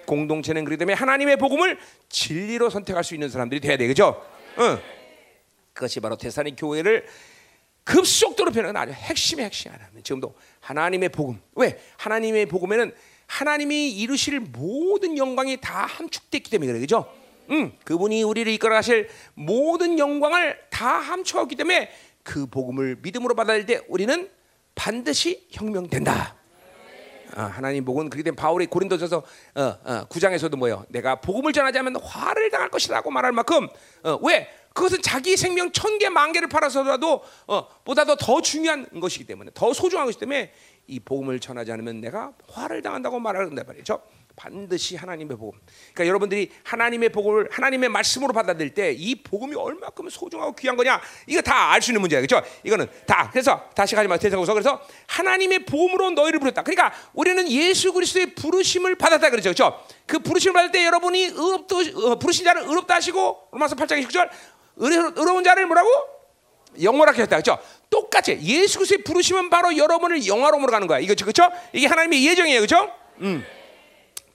[0.07, 3.87] 공동체는 그렇기 때문에 하나님의 복음을 진리로 선택할 수 있는 사람들이 돼야 돼.
[3.87, 4.23] 그죠?
[4.57, 4.79] 어.
[5.73, 7.07] 그것이 바로 대산의 교회를
[7.85, 9.85] 급속도로 변하는 아주 핵심의 핵심 하나.
[10.03, 11.41] 지금도 하나님의 복음.
[11.55, 11.79] 왜?
[11.99, 12.93] 하나님의 복음에는
[13.27, 16.81] 하나님이 이루실 모든 영광이 다 함축됐기 때문에 그래.
[16.81, 17.13] 그죠?
[17.51, 21.91] 음, 그분이 우리를 이끌어 가실 모든 영광을 다 함축했기 때문에
[22.23, 24.29] 그 복음을 믿음으로 받아들일 때 우리는
[24.75, 26.35] 반드시 혁명된다.
[27.35, 29.17] 아, 하나님 복은 그렇게 된 바울이 고린도전서
[29.57, 30.87] 어, 어, 9장에서도 뭐예요?
[30.89, 33.69] 내가 복음을 전하지 않으면 화를 당할 것이라고 말할 만큼
[34.05, 34.49] 어, 왜?
[34.73, 39.73] 그것은 자기 생명 천 개 만 개를 팔아서라도 어, 보다도 더 중요한 것이기 때문에 더
[39.73, 40.53] 소중한 것이기 때문에
[40.87, 44.01] 이 복음을 전하지 않으면 내가 화를 당한다고 말하는다 말이죠.
[44.37, 45.59] 반드시 하나님의 복음.
[45.95, 51.41] 그러니까 여러분들이 하나님의 복음을 하나님의 말씀으로 받아들일 때 이 복음이 얼마큼 소중하고 귀한 거냐 이거
[51.41, 52.47] 다 알 수 있는 문제야, 그렇죠?
[52.63, 56.63] 이거는 다 그래서 다시 가지 마 대사고서 그래서 하나님의 복음으로 너희를 부르다.
[56.63, 59.83] 그러니까 우리는 예수 그리스도의 부르심을 받았다 그러죠, 그렇죠?
[60.07, 61.79] 그 부르심을 받을 때 여러분이 의롭도
[62.13, 64.29] 어, 부르신 자를 의롭다 하시고 로마서 8장 29절
[64.77, 65.89] 의로운 자를 뭐라고?
[66.83, 67.37] 영원하게 했다.
[67.41, 67.59] 그렇죠?
[67.91, 70.99] 똑같이 예수 그리스도의 부르심은 바로 여러분을 영화로움으로 가는 거야.
[70.99, 71.25] 이거죠.
[71.25, 71.51] 그렇죠?
[71.73, 72.61] 이게 하나님의 예정이에요.
[72.61, 72.91] 그렇죠?
[73.21, 73.45] 음.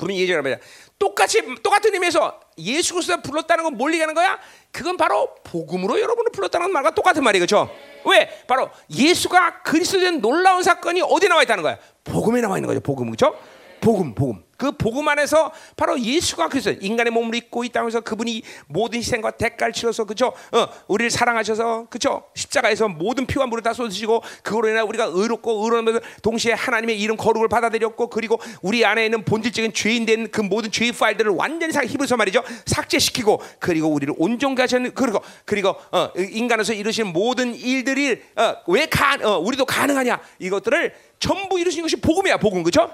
[0.02, 0.58] 예정이란 말이야.
[0.98, 4.40] 똑같이 똑같은 의미에서 예수 그리스도가 불렀다는 건뭘 얘기하는 거야?
[4.72, 7.46] 그건 바로 복음으로 여러분을 불렀다는 말과 똑같은 말이에요.
[7.46, 7.70] 그렇죠?
[8.06, 8.30] 왜?
[8.48, 11.78] 바로 예수가 그리스도된 놀라운 사건이 어디 나와 있다는 거야?
[12.04, 12.80] 복음에 나와 있는 거죠.
[12.80, 13.12] 복음.
[13.12, 13.36] 그렇죠?
[13.82, 14.44] 복음, 복음.
[14.58, 19.74] 그 복음 안에서 바로 예수가 그리스도 인간의 몸을 입고 이 땅에서 그분이 모든 희생과 대가를
[19.74, 20.28] 치러서 그죠?
[20.52, 22.26] 어, 우리를 사랑하셔서 그죠?
[22.36, 27.48] 십자가에서 모든 피와 물을 다 쏟으시고 그거로 인해 우리가 의롭고 의로우면서 동시에 하나님의 이름 거룩을
[27.48, 32.16] 받아들였고 그리고 우리 안에 있는 본질적인 죄인 된 그 모든 죄의 파일들을 완전히 사 히브리서
[32.18, 38.86] 말이죠 삭제시키고 그리고 우리를 온전케 하시는 그리고 그리고 어, 인간에서 이루신 모든 일들이 어, 왜
[38.86, 42.92] 가, 어, 우리도 가능하냐 이것들을 전부 이루신 것이 복음이야 복음 그죠?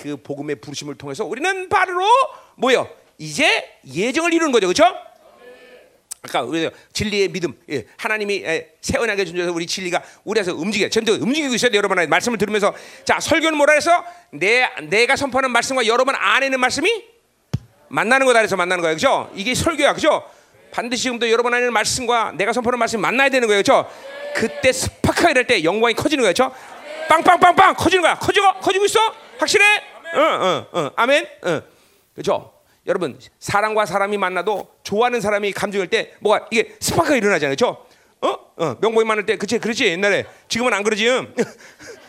[0.00, 2.02] 그 복음의 부르심을 통해서 우리는 바로
[2.56, 2.88] 뭐요?
[3.18, 4.96] 이제 예정을 이루는 거죠, 그렇죠?
[6.22, 11.54] 아까 우리 진리의 믿음, 예, 하나님이 예, 세워나게 준줘서 우리 진리가 우리에서 움직여, 지금도 움직이고
[11.54, 12.74] 있어요, 여러분 말씀을 들으면서
[13.04, 17.04] 자 설교는 뭐라 해서 내 내가 선포하는 말씀과 여러분 안에 있는 말씀이
[17.88, 19.30] 만나는 거다 그래서 만나는 거예요, 그렇죠?
[19.34, 20.24] 이게 설교야, 그렇죠?
[20.72, 23.90] 반드시 지금도 여러분 안에 있는 말씀과 내가 선포하는 말씀이 만나야 되는 거예요, 그렇죠?
[24.34, 26.54] 그때 스파크가 이럴 때 영광이 커지는 거예요, 그렇죠?
[27.08, 29.00] 빵빵빵빵 커지는 거야, 커지고 커지고 있어,
[29.38, 29.64] 확실해?
[30.14, 31.62] 응, 응, 응, 아멘, 응,
[32.14, 32.52] 그렇죠?
[32.86, 37.86] 여러분 사람과 사람이 만나도 좋아하는 사람이 감정일 때 뭐가 이게 스파크가 일어나잖아요, 그렇죠?
[38.22, 41.08] 어, 어, 명복이 많을 때, 그치, 그렇지 옛날에 지금은 안 그러지?
[41.08, 41.34] 응?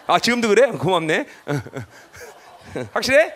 [0.07, 0.71] 아 지금도 그래?
[0.71, 1.25] 고맙네.
[2.91, 3.33] 확실해?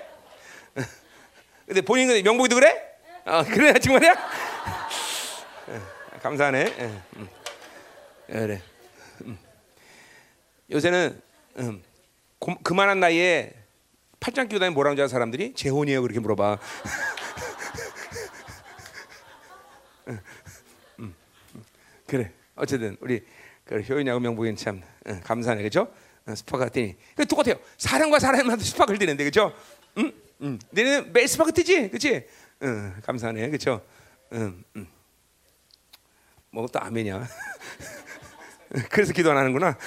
[1.66, 2.82] 근데 본인 근데 명복이도 그래?
[3.26, 4.14] 아 그래 정말이야?
[6.22, 6.60] 감사하네.
[6.80, 6.84] 예,
[7.18, 7.30] 음.
[8.28, 8.62] 그래.
[9.22, 9.38] 음.
[10.72, 11.22] 요새는
[11.60, 11.84] 음,
[12.40, 13.54] 고, 그만한 나이에
[14.26, 16.57] 팔짱 끼고 다니는 줄 아는 사람들이 재혼이에요 그렇게 물어봐.
[20.99, 21.14] 음,
[22.07, 22.31] 그래.
[22.56, 23.23] 어쨌든 우리
[23.65, 25.93] 그 효연이하고 명복이는 참 응, 감사하네 그죠?
[26.27, 26.95] 응, 스파크가 튀니.
[27.15, 27.60] 그 똑같아요.
[27.77, 29.53] 사람과 사람한테 스파크를 튀는데 그죠?
[29.99, 30.11] 응?
[30.41, 30.57] 응.
[30.72, 32.26] 너는 매일 스파크 튀지, 그렇지?
[32.64, 33.85] 응, 감사하네 그죠?
[34.34, 34.88] 응, 응.
[36.49, 37.27] 뭐또 아멘이야.
[38.89, 39.77] 그래서 기도 안 하는구나.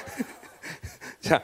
[1.22, 1.42] 자.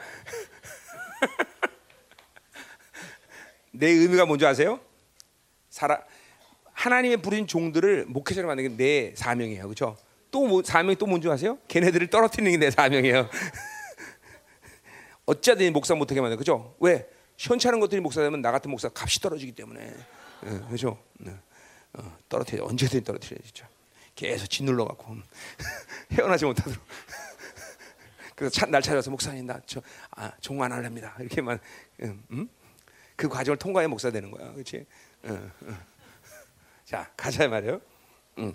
[3.77, 4.79] 내 의미가 뭔지 아세요?
[5.69, 5.99] 사람
[6.73, 9.63] 하나님의 부르신 종들을 목회자로 만드는 게 내 사명이에요.
[9.63, 9.97] 그렇죠?
[10.31, 11.57] 또 뭐, 사명이 또 뭔지 아세요?
[11.67, 13.29] 걔네들을 떨어뜨리는 게 내 사명이에요.
[15.25, 16.75] 어찌하든 목사 못하게 만든 그죠?
[16.79, 17.07] 왜?
[17.37, 19.93] 시원찮은 것들이 목사 되면 나 같은 목사 값이 떨어지기 때문에
[20.43, 20.97] 어, 그죠?
[21.93, 23.67] 어, 떨어뜨려 언제든 떨어뜨려 진짜
[24.15, 25.15] 계속 짓눌러 갖고
[26.13, 26.79] 헤어나지 못하도록
[28.35, 29.81] 그래서 차, 날 찾아서 목사님 나저
[30.11, 30.31] 아,
[30.71, 31.15] 할랍니다.
[31.19, 31.59] 이렇게만
[32.03, 32.49] 음, 음?
[33.15, 34.85] 그 과정을 통과해 목사 되는 거야, 그렇지?
[35.23, 35.77] 어, 어.
[36.85, 37.79] 자 가자 말이에요.
[38.39, 38.53] 음.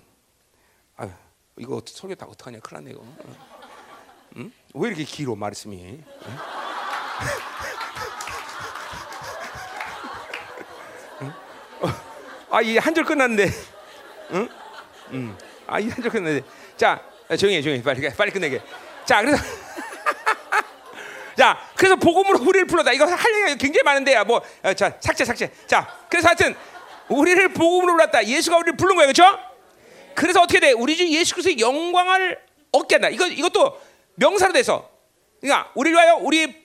[0.96, 1.08] 아
[1.56, 3.00] 이거 설교 다 어떡하냐, 큰일 났네 이거.
[3.02, 3.60] 어.
[4.36, 4.52] 음?
[4.74, 6.02] 왜 이렇게 길어 말씀이?
[11.80, 11.88] 어?
[12.50, 13.48] 아 이 한 절 끝났는데,
[14.32, 14.48] 응?
[15.12, 15.38] 음.
[15.66, 16.46] 아이 한 절 끝났는데,
[16.76, 17.00] 자
[17.38, 17.82] 조용히 해, 조용히 해.
[17.84, 18.62] 빨리 빨리 끝내게.
[19.04, 19.42] 자 그래서.
[21.40, 22.92] 자, 그래서 복음으로 우리를 불렀다.
[22.92, 24.24] 이거 할 얘기가 굉장히 많은데요.
[24.24, 25.50] 뭐, 어, 자, 삭제, 삭제.
[25.66, 26.54] 자, 그래서 하여튼
[27.08, 28.26] 우리를 복음으로 불렀다.
[28.26, 29.38] 예수가 우리를 부른 거예요, 그렇죠?
[30.14, 30.72] 그래서 어떻게 돼?
[30.72, 32.38] 우리 주 예수 그리스도의 영광을
[32.72, 33.08] 얻게 한다.
[33.08, 33.80] 이거 이것도
[34.16, 34.90] 명사로 돼서,
[35.40, 36.62] 그러니까 우리를 위하여 우리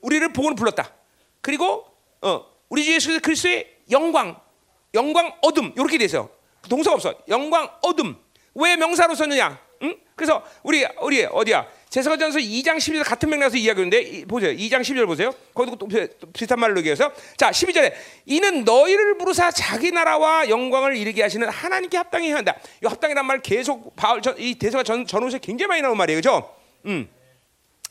[0.00, 0.90] 우리를 복음으로 불렀다.
[1.40, 1.86] 그리고
[2.22, 4.36] 어, 우리 주 예수 그리스도의 영광,
[4.94, 6.28] 영광 얻음 이렇게 돼서
[6.68, 7.14] 동사가 없어.
[7.28, 8.16] 영광 얻음.
[8.56, 9.60] 왜 명사로 썼느냐?
[10.12, 10.16] 응?
[10.16, 11.66] 그래서 우리 우리 어디야?
[11.88, 14.50] 제사전서 2장 12절 같은 맥락에서 이야기하는데 이- 보세요.
[14.52, 15.34] 2장 12절 보세요.
[15.52, 15.86] 거기도 또
[16.32, 17.92] 비슷한 말로 얘기해서 자 12절에
[18.26, 22.56] 이는 너희를 부르사 자기 나라와 영광을 이르게 하시는 하나님께 합당히 해야 한다.
[22.82, 26.20] 이 합당이란 말 계속 바울 전, 이 대사가 전 전후에 굉장히 많이 나오는 말이에요.
[26.20, 26.54] 그렇죠?
[26.86, 27.08] 음.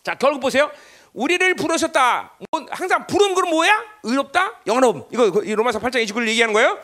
[0.03, 0.71] 자 결국 보세요.
[1.13, 2.37] 우리를 부르셨다.
[2.51, 3.83] 뭐 항상 부름 그럼 뭐야?
[4.03, 5.03] 의롭다, 영원함.
[5.11, 6.79] 이거 이 로마서 8장 29절 얘기하는 거예요.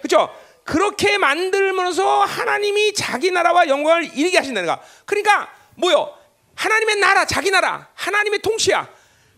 [0.00, 0.32] 그렇죠?
[0.64, 4.80] 그렇게 만들면서 하나님이 자기 나라와 영광을 이루게 하신다는 거.
[5.04, 6.14] 그러니까 뭐요?
[6.54, 8.88] 하나님의 나라, 자기 나라, 하나님의 통치야.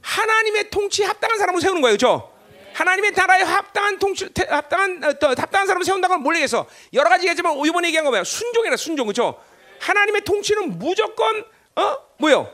[0.02, 2.30] 하나님의 통치에 합당한 사람을 세우는 거예요, 그렇죠?
[2.74, 7.08] 하나님의 나라에 합당한 통치, 태- 합당한 어, 또 합당한 사람을 세운다는 건 몰래 해서 여러
[7.08, 8.24] 가지 얘기하지만 이번에 얘기한 거 뭐야?
[8.24, 9.40] 순종이라 순종, 그렇죠?
[9.80, 11.44] 하나님의 통치는 무조건
[11.76, 12.52] 어 뭐요?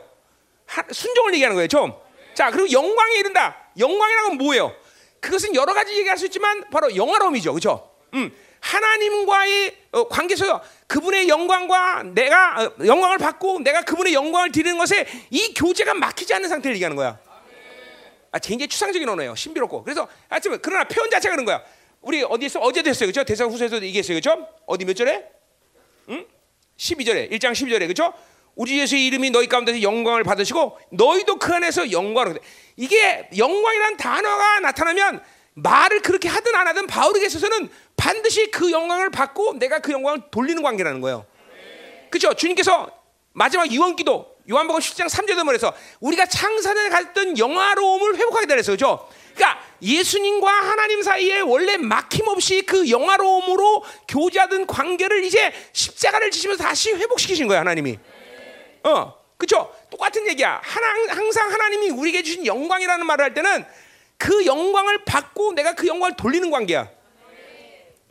[0.67, 1.93] 하- 순종을 얘기하는 거예요, 좀.
[2.35, 3.57] 자, 그리고 영광에 이른다.
[3.77, 4.73] 영광이라는 건 뭐예요?
[5.19, 7.91] 그것은 여러 가지 얘기할 수 있지만 바로 영화로움이죠, 그렇죠?
[8.13, 8.31] 음,
[8.61, 15.05] 하나님과의 어, 관계 속에서 그분의 영광과 내가 어, 영광을 받고 내가 그분의 영광을 드리는 것에
[15.29, 17.19] 이 교제가 막히지 않는 상태를 얘기하는 거야.
[18.31, 19.35] 아, 굉장히 추상적인 언어예요.
[19.35, 19.83] 신비롭고.
[19.83, 21.61] 그래서 하여튼 그러나 표현 자체가 그런 거야.
[22.01, 23.23] 우리 어디에서 어제도 했어요, 그렇죠?
[23.25, 24.47] 대사후서에서도 얘기했어요, 그렇죠?
[24.65, 25.23] 어디 몇 절에?
[26.09, 26.25] 응?
[26.77, 28.13] 12절에 1장 12절에 그렇죠?
[28.55, 32.41] 우리 예수의 이름이 너희 가운데서 영광을 받으시고 너희도 그 안에서 영광을 받-
[32.77, 35.21] 이게 영광이라는 단어가 나타나면
[35.53, 40.61] 말을 그렇게 하든 안 하든 바울에게 있어서는 반드시 그 영광을 받고 내가 그 영광을 돌리는
[40.61, 41.25] 관계라는 거예요.
[42.09, 42.33] 그렇죠?
[42.33, 42.89] 주님께서
[43.33, 48.75] 마지막 유언기도 요한복음 10장 3절에 말해서 우리가 창세전에 갔던 영화로움을 회복하게 되었어요.
[48.75, 49.07] 그렇죠?
[49.33, 57.47] 그러니까 예수님과 하나님 사이에 원래 막힘없이 그 영화로움으로 교제하던 관계를 이제 십자가를 지시면서 다시 회복시키신
[57.47, 57.97] 거예요, 하나님이.
[58.83, 59.73] 어, 그렇죠?
[59.89, 60.59] 똑같은 얘기야.
[60.63, 63.65] 하나, 항상 하나님이 우리에게 주신 영광이라는 말을 할 때는
[64.21, 66.87] 그 영광을 받고 내가 그 영광을 돌리는 관계야.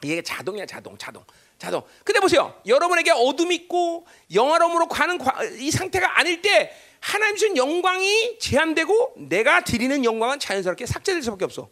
[0.03, 1.25] 이게 자동이야 자동 자동
[1.57, 1.83] 자동.
[2.05, 2.61] 근데 보세요.
[2.67, 9.61] 여러분에게 어둠이 있고 영화로움으로 가는 과- 이 상태가 아닐 때 하나님 주신 영광이 제한되고 내가
[9.61, 11.69] 드리는 영광은 자연스럽게 삭제될 수밖에 없어.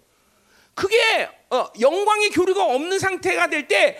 [0.74, 3.98] 그게 어, 영광의 교류가 없는 상태가 될 때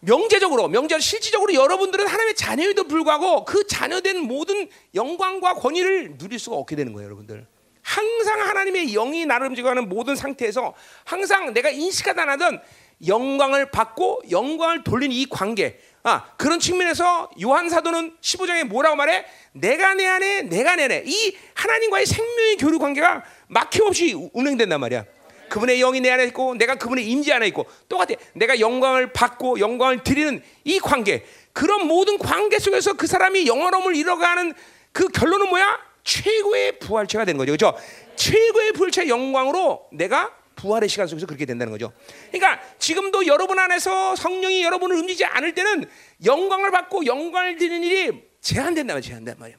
[0.00, 6.74] 명제적으로 명제 실질적으로 여러분들은 하나님의 자녀에도 불구하고 그 자녀된 모든 영광과 권위를 누릴 수가 없게
[6.74, 7.46] 되는 거예요 여러분들
[7.82, 12.62] 항상 하나님의 영이 나를 움직여가는 모든 상태에서 항상 내가 인식하다 안 하던
[13.06, 19.24] 영광을 받고 영광을 돌리는 이 관계 아 그런 측면에서 요한 사도는 15장에 뭐라고 말해?
[19.52, 25.04] 내가 내 안에 내가 내 안에 이 하나님과의 생명의 교류 관계가 막힘없이 운행된단 말이야.
[25.48, 28.14] 그분의 영이 내 안에 있고 내가 그분의 임재 안에 있고 똑같아.
[28.32, 34.54] 내가 영광을 받고 영광을 드리는 이 관계 그런 모든 관계 속에서 그 사람이 영원함을 이뤄가는
[34.92, 35.91] 그 결론은 뭐야?
[36.04, 37.52] 최고의 부활체가 되는 거죠.
[37.52, 37.78] 그렇죠?
[38.16, 41.92] 최고의 부활체 영광으로 내가 부활의 시간 속에서 그렇게 된다는 거죠.
[42.30, 45.88] 그러니까 지금도 여러분 안에서 성령이 여러분을 움직이지 않을 때는
[46.24, 49.08] 영광을 받고 영광을 드리는 일이 제한된다 말이야.
[49.08, 49.56] 제한된단 말이야.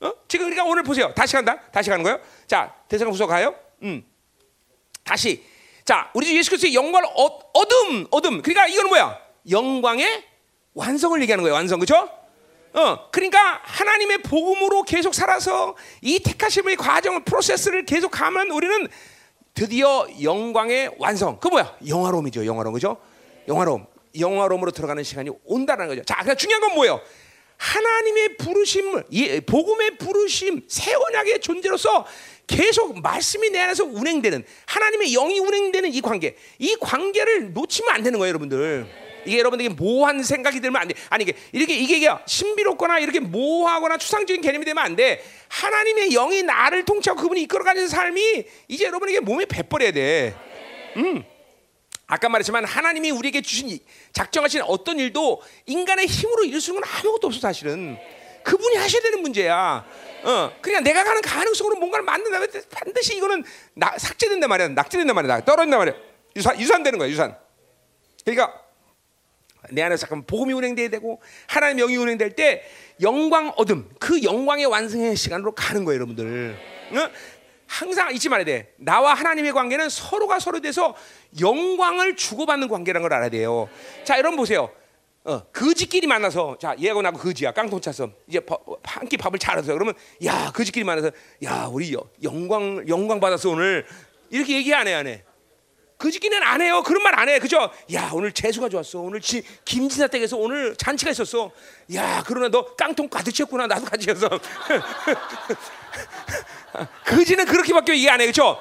[0.00, 0.12] 어?
[0.28, 1.12] 지금 우리가 오늘 보세요.
[1.14, 1.60] 다시 간다.
[1.72, 2.20] 다시 가는 거예요.
[2.46, 3.54] 자, 대성후서 가요.
[3.82, 4.04] 음.
[5.02, 5.42] 다시.
[5.84, 8.42] 자, 우리 주 예수 그리스도의 영광을 얻, 얻음, 얻음.
[8.42, 9.18] 그러니까 이거는 뭐야?
[9.50, 10.24] 영광의
[10.74, 11.54] 완성을 얘기하는 거예요.
[11.54, 11.78] 완성.
[11.78, 12.08] 그렇죠?
[12.74, 18.88] 어, 그러니까 하나님의 복음으로 계속 살아서 이 택하심의 과정을 프로세스를 계속 가면 우리는
[19.54, 21.38] 드디어 영광의 완성.
[21.38, 21.76] 그 뭐야?
[21.86, 22.44] 영화로움이죠.
[22.44, 22.74] 영화로움.
[22.74, 22.96] 그죠?
[23.46, 23.86] 영화로움.
[24.18, 26.02] 영화로움으로 들어가는 시간이 온다는 거죠.
[26.02, 27.00] 자, 그러니까 중요한 건 뭐예요?
[27.56, 32.04] 하나님의 부르심을 이 복음의 부르심 새 언약의 존재로서
[32.48, 38.18] 계속 말씀이 내 안에서 운행되는 하나님의 영이 운행되는 이 관계 이 관계를 놓치면 안 되는
[38.18, 40.94] 거예요 여러분들 이게 여러분들에게 모호한 생각이 들면 안 돼.
[41.10, 45.24] 아니 이게 이렇게 이게 신비롭거나 이렇게 모호하거나 추상적인 개념이 되면 안 돼.
[45.48, 50.34] 하나님의 영이 나를 통치하고 그분이 이끌어가는 삶이 이제 여러분에게 몸에 배버려야 돼.
[50.96, 51.24] 음.
[52.06, 53.80] 아까 말했지만 하나님이 우리에게 주신 이-
[54.12, 57.96] 작정하신 어떤 일도 인간의 힘으로 이룰 수 있는 건 아무것도 없어 사실은.
[58.42, 59.84] 그분이 하셔야 되는 문제야.
[60.22, 63.42] 어, 그러니까 내가 가는 가능성으로 뭔가를 만든다면 반드시 이거는
[63.74, 64.68] 나, 삭제된단 말이야.
[64.68, 65.40] 낙제된단 말이야.
[65.46, 65.94] 떨어진단 말이야.
[66.36, 67.08] 유산, 유산되는 거야.
[67.08, 67.36] 유산.
[68.24, 68.60] 그러니까
[69.70, 72.62] 내 안에서 잠깐 복음이 운행돼야 되고 하나님 영이 운행될 때
[73.00, 76.56] 영광 얻음 그 영광의 완성의 시간으로 가는 거예요, 여러분들.
[76.92, 77.10] 어?
[77.66, 78.72] 항상 잊지 말아야 돼.
[78.76, 80.94] 나와 하나님의 관계는 서로가 서로 돼서
[81.40, 83.68] 영광을 주고받는 관계라는 걸 알아야 돼요.
[84.04, 84.70] 자, 여러분 보세요.
[85.24, 88.40] 어, 거지끼리 만나서 자 얘하고 나하고 거지야 깡통 찼어 이제
[88.82, 89.94] 한 끼 밥을 차려서 그러면
[90.26, 91.10] 야 거지끼리 만나서
[91.44, 93.86] 야 우리 여- 영광 영광 받았어 오늘
[94.28, 95.24] 이렇게 얘기 안 해 안 해.
[95.98, 96.82] 거지끼는 안 해요.
[96.82, 97.38] 그런 말 안 해.
[97.38, 97.70] 그죠?
[97.92, 98.98] 야, 오늘 재수가 좋았어.
[99.00, 101.50] 오늘 지, 김진사 댁에서 오늘 잔치가 있었어.
[101.94, 103.66] 야, 그러나 너 깡통 가득 채웠구나.
[103.66, 104.28] 나도 같이 해서.
[107.06, 108.26] 거지는 그렇게밖에 얘기 안 해.
[108.26, 108.60] 그죠?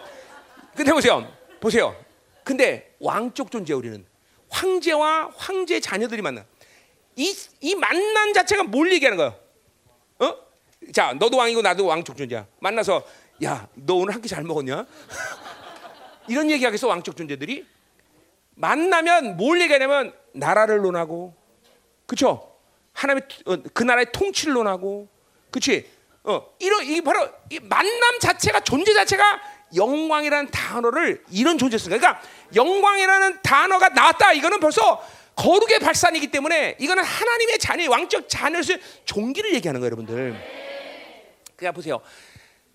[0.75, 1.31] 근데 보세요.
[1.59, 1.95] 보세요.
[2.43, 4.05] 근데 왕족 존재 우리는
[4.49, 6.43] 황제와 황제 자녀들이 만나.
[7.15, 9.35] 이, 이 만남 자체가 뭘 얘기하는 거예요?
[10.19, 10.35] 어?
[10.93, 12.45] 자, 너도 왕이고 나도 왕족 존재야.
[12.59, 13.03] 만나서
[13.43, 14.85] 야, 너 오늘 한 끼 잘 먹었냐?
[16.27, 17.65] 이런 얘기하겠어 왕족 존재들이
[18.55, 21.33] 만나면 뭘 얘기하냐면 나라를 논하고
[22.05, 22.51] 그쵸?
[22.93, 25.07] 하나님의 어, 그 나라의 통치를 논하고
[25.51, 25.89] 그치?
[26.23, 29.41] 어 이런 이 바로 이 만남 자체가 존재 자체가
[29.75, 32.21] 영광이라는 단어를 이런 존재 쓰니까 그러니까
[32.55, 34.33] 영광이라는 단어가 나왔다.
[34.33, 35.03] 이거는 벌써
[35.35, 38.63] 거룩의 발산이기 때문에 이거는 하나님의 자녀 왕적 자녀의
[39.05, 40.35] 종기를 얘기하는 거예요 여러분들.
[41.55, 41.99] 그냥 보세요.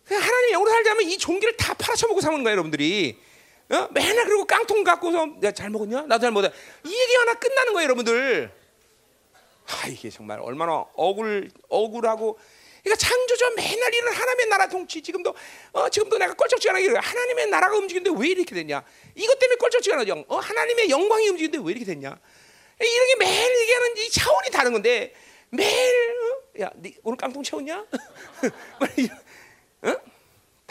[0.06, 3.18] 하나님 영으로 살자면 이 종기를 다 팔아쳐먹고 사는 거예요 여러분들이
[3.70, 3.88] 어?
[3.92, 6.02] 맨날 그리고 깡통 갖고서 야, 잘 먹었냐?
[6.02, 6.54] 나도 잘 먹었다.
[6.84, 8.50] 이 얘기 하나 끝나는 거예요, 여러분들.
[9.66, 12.38] 아 이게 정말 얼마나 억울 억울하고.
[12.82, 15.34] 그러니까 창조주 맨날 이런 하나님의 나라 통치 지금도
[15.72, 18.82] 어, 지금도 내가 껄쩍지근하게 하나님의 나라가 움직이는데 왜 이렇게 됐냐?
[19.14, 20.24] 이것 때문에 껄쩍지근하죠.
[20.28, 22.18] 어, 하나님의 영광이 움직이는데 왜 이렇게 됐냐?
[22.80, 25.12] 이런 게 매일 얘기하는 이 차원이 다른 건데
[25.50, 25.90] 매일
[26.20, 26.62] 어?
[26.62, 27.84] 야, 네 오늘 깡통 채웠냐?
[29.82, 29.96] 어?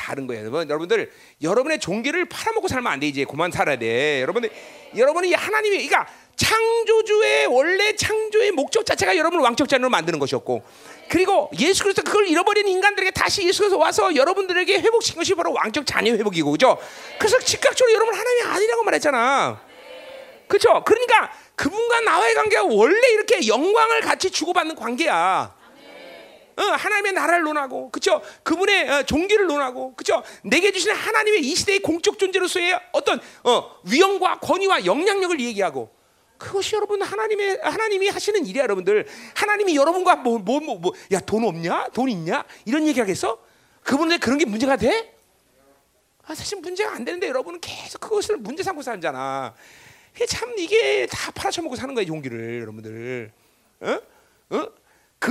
[0.07, 0.43] 다른 거예요.
[0.43, 1.11] 여러분, 여러분들
[1.41, 3.07] 여러분의 종기를 팔아먹고 살면 안 돼.
[3.07, 4.21] 이제 그만 살아야 돼.
[4.21, 4.49] 여러분들
[4.95, 6.07] 여러분이 하나님이 그러니까
[6.37, 10.63] 창조주의 원래 창조의 목적 자체가 여러분을 왕적 자녀로 만드는 것이었고
[11.09, 15.85] 그리고 예수 그리스도 그걸 잃어버린 인간들에게 다시 예수 그리스도 와서 여러분들에게 회복시킨 것이 바로 왕적
[15.85, 16.77] 자녀 회복이고 그죠?
[17.19, 19.61] 그래서 즉각적으로 여러분 하나님의 아들이라고 말했잖아.
[20.47, 20.83] 그렇죠?
[20.85, 25.56] 그러니까 그분과 나와의 관계가 원래 이렇게 영광을 같이 주고받는 관계야.
[26.57, 28.21] 어, 하나님의 나라를 논하고, 그렇죠?
[28.43, 30.23] 그분의 어, 종기를 논하고, 그렇죠?
[30.43, 35.95] 내게 주신 하나님의 이 시대의 공적 존재로서의 어떤 어, 위엄과 권위와 영향력을 얘기하고,
[36.37, 39.07] 그것이 여러분 하나님의 하나님이 하시는 일이야, 여러분들.
[39.35, 41.89] 하나님이 여러분과 뭐 뭐 뭐 뭐, 야 돈 없냐?
[41.93, 42.43] 돈 있냐?
[42.65, 43.39] 이런 얘기하겠어?
[43.83, 45.15] 그분한테 그런 게 문제가 돼?
[46.25, 49.53] 아, 사실 문제가 안 되는데 여러분은 계속 그것을 문제 삼고 살잖아.
[50.27, 53.31] 참 이게 다 팔아쳐먹고 사는 거야 용기를 여러분들.
[53.81, 53.91] 어?
[53.91, 54.01] 어?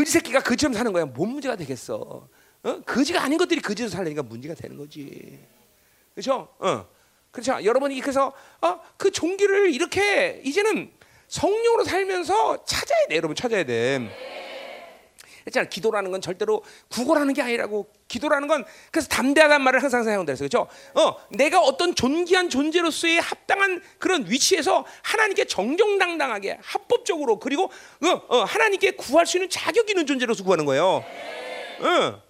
[0.07, 1.05] 거지 새끼가 거지처럼 사는 거야.
[1.05, 2.29] 뭔 문제가 되겠어?
[2.63, 2.81] 어?
[2.87, 5.45] 거지가 아닌 것들이 거지로 살려니까 문제가 되는 거지.
[6.15, 6.49] 그렇죠?
[6.59, 6.87] 어.
[7.33, 7.63] 그렇죠.
[7.63, 10.91] 여러분이 그래서 어, 그 종기를 이렇게 이제는
[11.29, 13.17] 성령으로 살면서 찾아야 돼.
[13.17, 14.36] 여러분 찾아야 돼.
[15.47, 15.69] 했잖아.
[15.69, 17.89] 기도라는 건 절대로 구걸하는 게 아니라고.
[18.09, 20.69] 기도라는 건 그래서 담대하다는 말을 항상 그래서 그렇죠?
[20.95, 28.93] 어, 내가 어떤 존귀한 존재로서의 합당한 그런 위치에서 하나님께 정정당당하게 합법적으로 그리고 어, 어, 하나님께
[28.93, 31.05] 구할 수 있는 자격 있는 존재로서 구하는 거예요.
[31.81, 32.23] 어.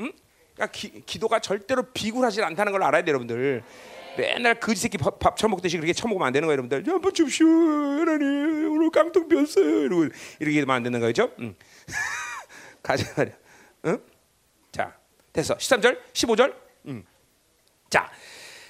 [0.00, 0.12] 응?
[0.54, 3.62] 그러니까 기, 기도가 절대로 비굴하지 않다는 걸 알아야 돼, 여러분들.
[4.16, 6.88] 맨날 거지 새끼 밥, 밥 처먹듯이 그렇게 처먹으면 안 되는 거예요, 여러분들.
[6.88, 8.72] 야, 한번 줍시오, 하나님.
[8.72, 9.84] 오늘 깡통 폈어요.
[9.86, 10.06] 이러고
[10.38, 11.30] 이렇게 하면 안 되는 거죠.
[11.40, 11.54] 응.
[12.84, 13.34] 가자 말이야.
[13.86, 13.98] 응?
[14.70, 14.96] 자,
[15.32, 15.56] 됐어.
[15.56, 16.54] 13절, 15절.
[16.86, 17.04] 음.
[17.90, 18.12] 자.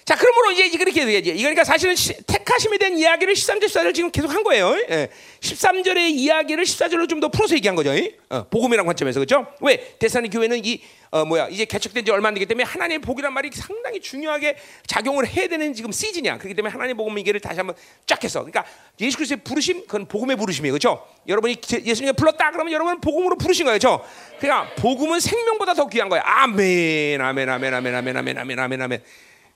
[0.05, 1.33] 자, 그러므로 이제 그렇게 돼야지.
[1.35, 4.77] 그러니까 사실은 시, 택하심에 대한 이야기를 13절, 14절 지금 계속 한 거예요.
[4.91, 5.09] 예.
[5.41, 7.91] 13절의 이야기를 14절로 좀 더 풀어서 얘기한 거죠.
[8.29, 9.47] 어, 복음이라는 관점에서 그렇죠?
[9.61, 9.95] 왜?
[9.99, 13.49] 대사님 교회는 이 어, 뭐야 이제 개척된 지 얼마 안 되기 때문에 하나님의 복이란 말이
[13.55, 14.57] 상당히 중요하게
[14.87, 16.39] 작용을 해야 되는 지금 시즌이야.
[16.39, 18.41] 그렇기 때문에 하나님의 복음 이게를 다시 한번 쫙 했어.
[18.41, 18.65] 그러니까
[19.01, 20.73] 예수 그리스도의 부르심 그건 복음의 부르심이에요.
[20.73, 21.07] 그렇죠?
[21.29, 23.79] 여러분이 예수님이 불렀다 그러면 여러분은 복음으로 부르신 거예요.
[23.79, 24.05] 그렇죠?
[24.41, 26.21] 그러니까 복음은 생명보다 더 귀한 거야.
[26.25, 27.21] 아멘.
[27.21, 27.49] 아멘.
[27.49, 27.75] 아멘.
[27.75, 27.95] 아멘.
[27.95, 28.17] 아멘.
[28.17, 28.39] 아멘.
[28.39, 28.59] 아멘.
[28.59, 28.83] 아멘.
[28.83, 29.03] 아멘.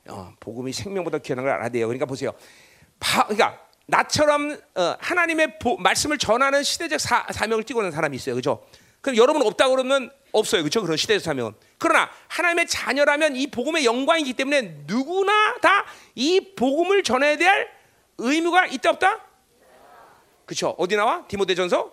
[0.09, 1.87] 어, 복음이 생명보다 귀한 걸 알아야 돼요.
[1.87, 2.33] 그러니까 보세요.
[2.99, 8.35] 바, 그러니까 나처럼 어, 하나님의 보, 말씀을 전하는 시대적 사, 사명을 띠고 있는 사람이 있어요.
[8.35, 8.65] 그렇죠?
[9.01, 10.63] 그럼 여러분 없다 그러면 없어요.
[10.63, 10.83] 그렇죠?
[10.83, 11.55] 그런 시대적 사명은.
[11.79, 17.69] 그러나 하나님의 자녀라면 이 복음의 영광이기 때문에 누구나 다 이 복음을 전해야 될
[18.19, 19.21] 의무가 있다 없다?
[20.45, 20.75] 그렇죠?
[20.77, 21.25] 어디 나와?
[21.29, 21.93] 디모데전서?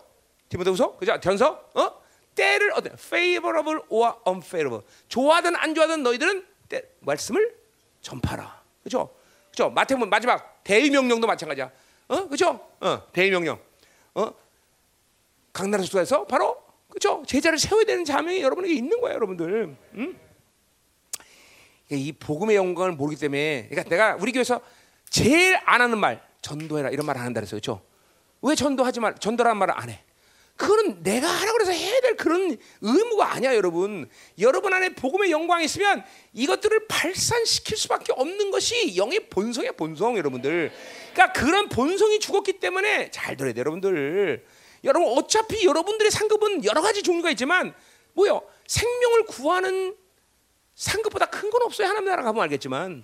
[0.50, 0.98] 디모데후서?
[0.98, 1.20] 그죠?
[1.20, 1.70] 전서?
[1.76, 1.92] 어?
[2.34, 2.90] 때를 어때?
[2.94, 4.84] favorable or unfavorable.
[5.10, 7.56] 좋아하든 안 좋아하든 너희들은 때, 말씀을
[8.16, 8.62] 전파라.
[8.84, 9.10] 그죠?
[9.50, 9.70] 그죠?
[9.72, 11.72] 마태복음 마지막 대의명령도 마찬가지야.
[12.08, 12.28] 어?
[12.28, 12.60] 그죠?
[12.80, 13.60] 어, 대의명령.
[14.14, 14.32] 어?
[15.52, 17.24] 강나라 수도에서 바로 그렇죠?
[17.26, 19.76] 제자를 세워야 되는 자명이 여러분에게 있는 거예요, 여러분들.
[19.96, 20.20] 응?
[21.90, 24.62] 이 복음의 영광을 모르기 때문에 그러니까 내가 우리 교회에서
[25.10, 27.60] 제일 안 하는 말 전도해라 이런 말 안 한다 그랬어요.
[27.60, 27.82] 그렇죠?
[28.42, 30.04] 왜 전도하지 말 전도라는 말을 안 해?
[30.56, 34.10] 그거는 내가 하라 그래서 해야 될 그런 의무가 아니야, 여러분.
[34.40, 36.04] 여러분 안에 복음의 영광이 있으면
[36.34, 40.72] 이것들을 발산시킬 수밖에 없는 것이 영의 본성이야, 본성, 여러분들.
[41.14, 44.46] 그러니까 그런 본성이 죽었기 때문에 잘 들어야 돼, 여러분들.
[44.86, 47.74] 여러분 어차피 여러분들의 상급은 여러 가지 종류가 있지만
[48.14, 48.42] 뭐요?
[48.68, 49.96] 생명을 구하는
[50.76, 51.88] 상급보다 큰 건 없어요.
[51.88, 53.04] 하나님 나라 가보면 알겠지만.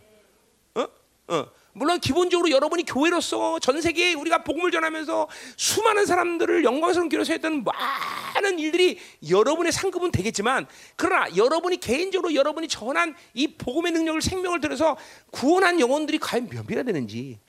[0.76, 0.88] 어?
[1.28, 1.45] 어.
[1.73, 8.60] 물론 기본적으로 여러분이 교회로서 전 세계에 우리가 복음을 전하면서 수많은 사람들을 영광스러운 교회로서 했던 많은
[8.60, 8.99] 일들이
[9.30, 14.98] 여러분의 상급은 되겠지만 그러나 여러분이 개인적으로 여러분이 전한 이 복음의 능력을 생명을 들여서
[15.31, 17.39] 구원한 영혼들이 과연 몇 명이나 되는지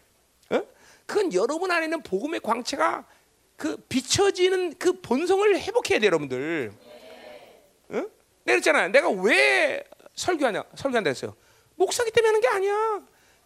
[0.50, 0.62] 어?
[1.06, 3.04] 그건 여러분 안에 있는 복음의 광채가
[3.56, 6.72] 그 비춰지는 그 본성을 회복해야 돼요, 여러분들.
[7.90, 7.94] 어?
[7.94, 8.10] 내가
[8.44, 8.88] 그랬잖아요.
[8.88, 9.84] 내가 왜
[10.16, 10.64] 설교하냐?
[10.74, 11.36] 설교한다 했어요.
[11.76, 13.02] 목사기 때문에 하는 게 아니야.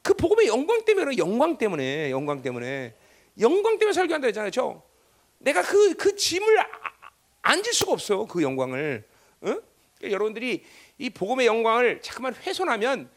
[0.07, 1.16] 그 복음의 영광 때문에.
[1.16, 2.95] 영광 때문에 영광 때문에
[3.41, 4.53] 영광 때문에 설교한다 했잖아요.
[4.53, 4.81] 저
[5.39, 6.69] 내가 그그 짐을 아-
[7.43, 8.24] 아- 수가 없어.
[8.27, 9.05] 그 영광을.
[9.41, 9.47] 어?
[9.99, 10.65] 그러니까 여러분들이
[10.99, 13.11] 이 복음의 영광을 자꾸만 훼손하면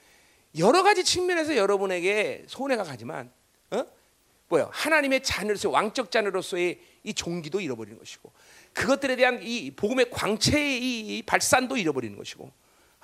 [0.58, 3.32] 여러 가지 측면에서 여러분에게 손해가 가지만
[3.70, 3.86] 어?
[4.48, 4.70] 뭐요?
[4.74, 8.32] 하나님의 자녀로서 왕적 자녀로서의 이 종기도 잃어버리는 것이고
[8.74, 12.52] 그것들에 대한 이 복음의 광채의 이, 이 발산도 잃어버리는 것이고 아,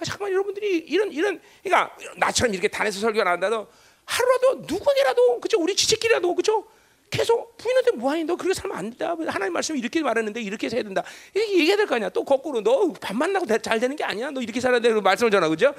[0.03, 3.67] 잠깐만 여러분들이 이런 이런 그러니까 나처럼 이렇게 단에서 설교가 나온다도
[4.05, 6.65] 하루라도 누구에게라도 그죠 우리 지체끼리라도 그죠
[7.09, 8.23] 계속 부인한테 뭐하니?
[8.25, 9.15] 너 그렇게 살면 안 된다.
[9.31, 11.03] 하나님 말씀이 이렇게 말했는데 이렇게 해야 된다.
[11.33, 12.09] 이렇게 얘기해야 될 거 아니야.
[12.09, 14.31] 또 거꾸로 너 밥 만나고 대- 잘 되는 게 아니야.
[14.31, 15.73] 너 이렇게 살아야 되는 말씀을 전하 그죠?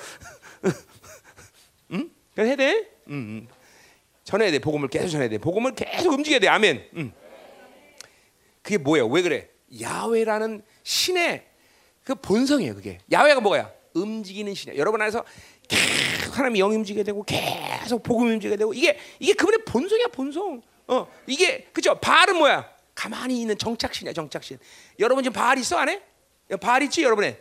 [1.93, 2.11] 응?
[2.35, 2.91] 그래 해야 돼?
[3.09, 3.49] 응, 응.
[4.25, 4.59] 전해야 돼.
[4.61, 5.39] 복음을 계속 전해야 돼.
[5.39, 6.49] 복음을 계속 움직여야 돼.
[6.49, 6.89] 아멘.
[6.97, 7.13] 응.
[8.63, 9.07] 그게 뭐예요?
[9.09, 9.49] 왜 그래?
[9.83, 11.45] 야훼라는 신의
[12.05, 12.99] 그 본성이에요 그게.
[13.13, 15.25] 야훼가 뭐야 움직이는 신이야 여러분 안에서
[15.69, 21.07] 계속 하나님이 영이 움직이게 되고 계속 복음이 움직이게 되고 이게 이게 그분의 본성이야 본성 어
[21.27, 24.59] 이게 그죠 바알은 뭐야 가만히 있는 정착신이야 정착신
[24.99, 26.03] 여러분 지금 바알 있어 안에
[26.61, 27.39] 바알 있지 여러분의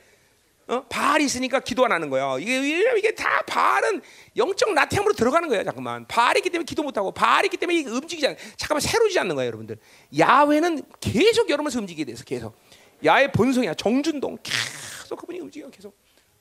[0.67, 0.83] 어?
[0.89, 2.37] 바알이 있으니까 기도 안 하는 거야.
[2.39, 4.01] 이게 이게 다 바알은
[4.35, 5.63] 영적 나태함으로 들어가는 거예요.
[5.63, 6.07] 잠깐만.
[6.07, 8.35] 바알이 있기 때문에 기도 못 하고 바알이 있기 때문에 이게 움직이지 않.
[8.57, 9.77] 잠깐만 새로지지 않는 거예요, 여러분들.
[10.17, 12.57] 야훼는 계속 여러분에서 움직이게 돼서 계속.
[13.03, 13.75] 야의 본성이야.
[13.75, 15.95] 정준동 계속 그분이 움직여 계속.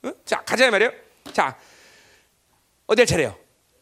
[0.05, 0.13] 어?
[0.23, 0.91] 자 가자 말이에요.
[1.33, 1.57] 자
[2.87, 3.35] 어디 할 차례요?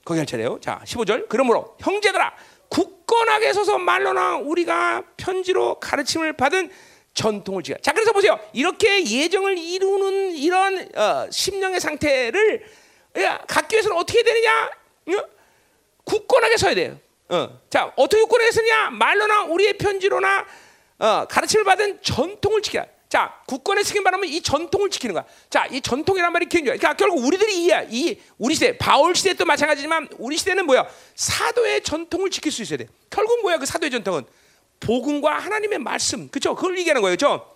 [0.06, 0.60] 거기 할 차례요.
[0.62, 1.28] 자 15절.
[1.30, 2.34] 그러므로 형제들아
[2.70, 6.72] 굳건하게 서서 말로나 우리가 편지로 가르침을 받은
[7.14, 7.78] 전통을 지켜.
[7.80, 8.40] 자 그래서 보세요.
[8.54, 12.66] 이렇게 예정을 이루는 이런 어, 심령의 상태를
[13.20, 14.72] 야, 갖기 위해서는 어떻게 해야 되느냐?
[15.10, 15.26] 어?
[16.06, 17.00] 굳건하게 서야 돼요.
[17.30, 17.60] 어.
[17.70, 18.90] 자 어떻게 굳건하게 서냐?
[18.91, 20.45] 말로나 우리의 편지로나
[21.00, 22.88] 어, 가르침을 받은 전통을 지켜라.
[23.14, 25.23] 자, 굳건에 쓰긴 바라면 이 전통을 지키는 거야.
[25.48, 27.84] 자, 이 전통이란 말이 기억이 그러니까 결국 우리들이 이야.
[27.88, 30.88] 이 우리 시대, 바울 시대도 마찬가지지만 우리 시대는 뭐야?
[31.14, 32.88] 사도의 전통을 지킬 수 있어야 돼.
[33.11, 33.60] 결국 뭐야?
[33.60, 34.26] 그 사도의 전통은
[34.80, 36.56] 복음과 하나님의 말씀, 그렇죠?
[36.56, 37.53] 그걸 얘기하는 거예요, 그렇죠?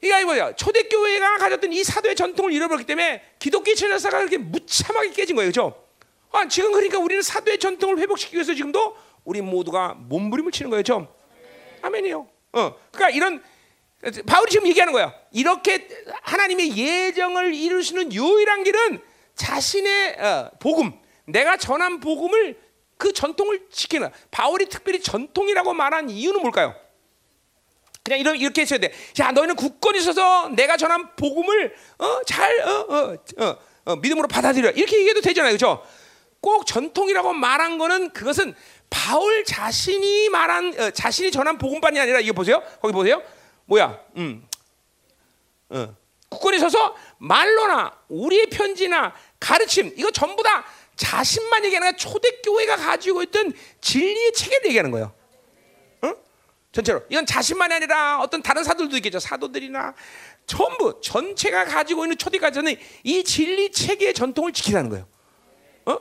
[0.00, 0.54] 이게 뭐야?
[0.54, 5.84] 초대교회가 가졌던 이 사도의 전통을 잃어버렸기 때문에 기독교 천사가 그렇게 무참하게 깨진 거예요, 그렇죠?
[6.30, 11.12] 아, 지금 그러니까 우리는 사도의 전통을 회복시키기 위해서 지금도 우리 모두가 몸부림을 치는 거예요, 그렇죠?
[11.82, 12.28] 아멘이요.
[12.52, 13.42] 어, 그러니까 이런
[14.26, 15.14] 바울이 지금 얘기하는 거야.
[15.32, 15.88] 이렇게
[16.22, 19.00] 하나님의 예정을 이루시는 유일한 길은
[19.34, 20.92] 자신의 어, 복음,
[21.26, 22.58] 내가 전한 복음을
[22.96, 24.10] 그 전통을 지키는.
[24.30, 26.74] 바울이 특별히 전통이라고 말한 이유는 뭘까요?
[28.02, 28.92] 그냥 이런 이렇게 했어야 돼.
[29.20, 34.70] 야, 너희는 굳건히 서서 내가 전한 복음을 어, 잘 어, 어, 어, 어, 믿음으로 받아들여.
[34.70, 35.84] 이렇게 얘기해도 되잖아요, 그렇죠?
[36.40, 38.54] 꼭 전통이라고 말한 거는 그것은
[38.88, 42.62] 바울 자신이 말한 어, 자신이 전한 복음반이 아니라 이거 보세요.
[42.80, 43.20] 거기 보세요.
[43.66, 44.00] 뭐야?
[44.16, 44.46] 음.
[45.68, 45.94] 어.
[46.28, 50.64] 굳건히 서서 말로나 우리의 편지나 가르침 이거 전부 다
[50.96, 55.14] 자신만 얘기하는 게 초대교회가 가지고 있던 진리의 체계를 얘기하는 거예요.
[56.02, 56.14] 어?
[56.72, 59.18] 전체로 이건 자신만이 아니라 어떤 다른 사도들도 있겠죠.
[59.18, 59.94] 사도들이나
[60.46, 65.06] 전부 전체가 가지고 있는 초대가지는 이 진리 체계의 전통을 지키라는 거예요.
[65.86, 65.98] 어?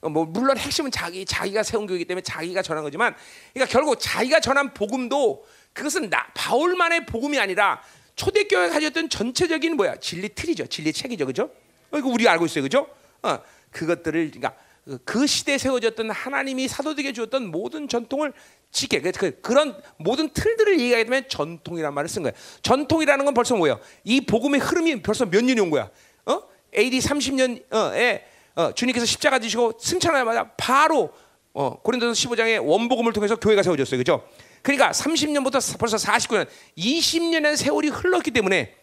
[0.00, 3.14] 어, 뭐 물론 핵심은 자기 자기가 세운 교회이기 때문에 자기가 전한 거지만,
[3.52, 7.82] 그러니까 결국 자기가 전한 복음도 그것은 나 바울만의 복음이 아니라
[8.16, 11.50] 초대교회가 가졌던 전체적인 뭐야 진리 틀이죠, 진리 책이죠, 그죠?
[11.90, 12.88] 어, 이거 우리 알고 있어요, 그죠?
[13.22, 13.38] 어,
[13.70, 14.54] 그것들을 그러니까
[14.84, 18.32] 그- 그 시대에 세워졌던 하나님이 사도들에게 주었던 모든 전통을
[18.70, 22.34] 지켜 그, 그, 그런 모든 틀들을 얘기하게 되면 전통이란 말을 쓴 거예요.
[22.62, 23.78] 전통이라는 건 벌써 뭐예요?
[24.04, 25.90] 이 복음의 흐름이 벌써 몇 년이 온 거야?
[26.26, 26.42] 어?
[26.76, 28.22] AD 30년에
[28.54, 31.12] 어, 주님께서 십자가 지시고 승천하자마자 바로
[31.54, 33.98] 어, 고린도서 15장의 원복음을 통해서 교회가 세워졌어요.
[33.98, 34.26] 그죠?
[34.62, 36.48] 그러니까 30년부터 벌써 49년,
[36.78, 38.74] 20년의 세월이 흘렀기 때문에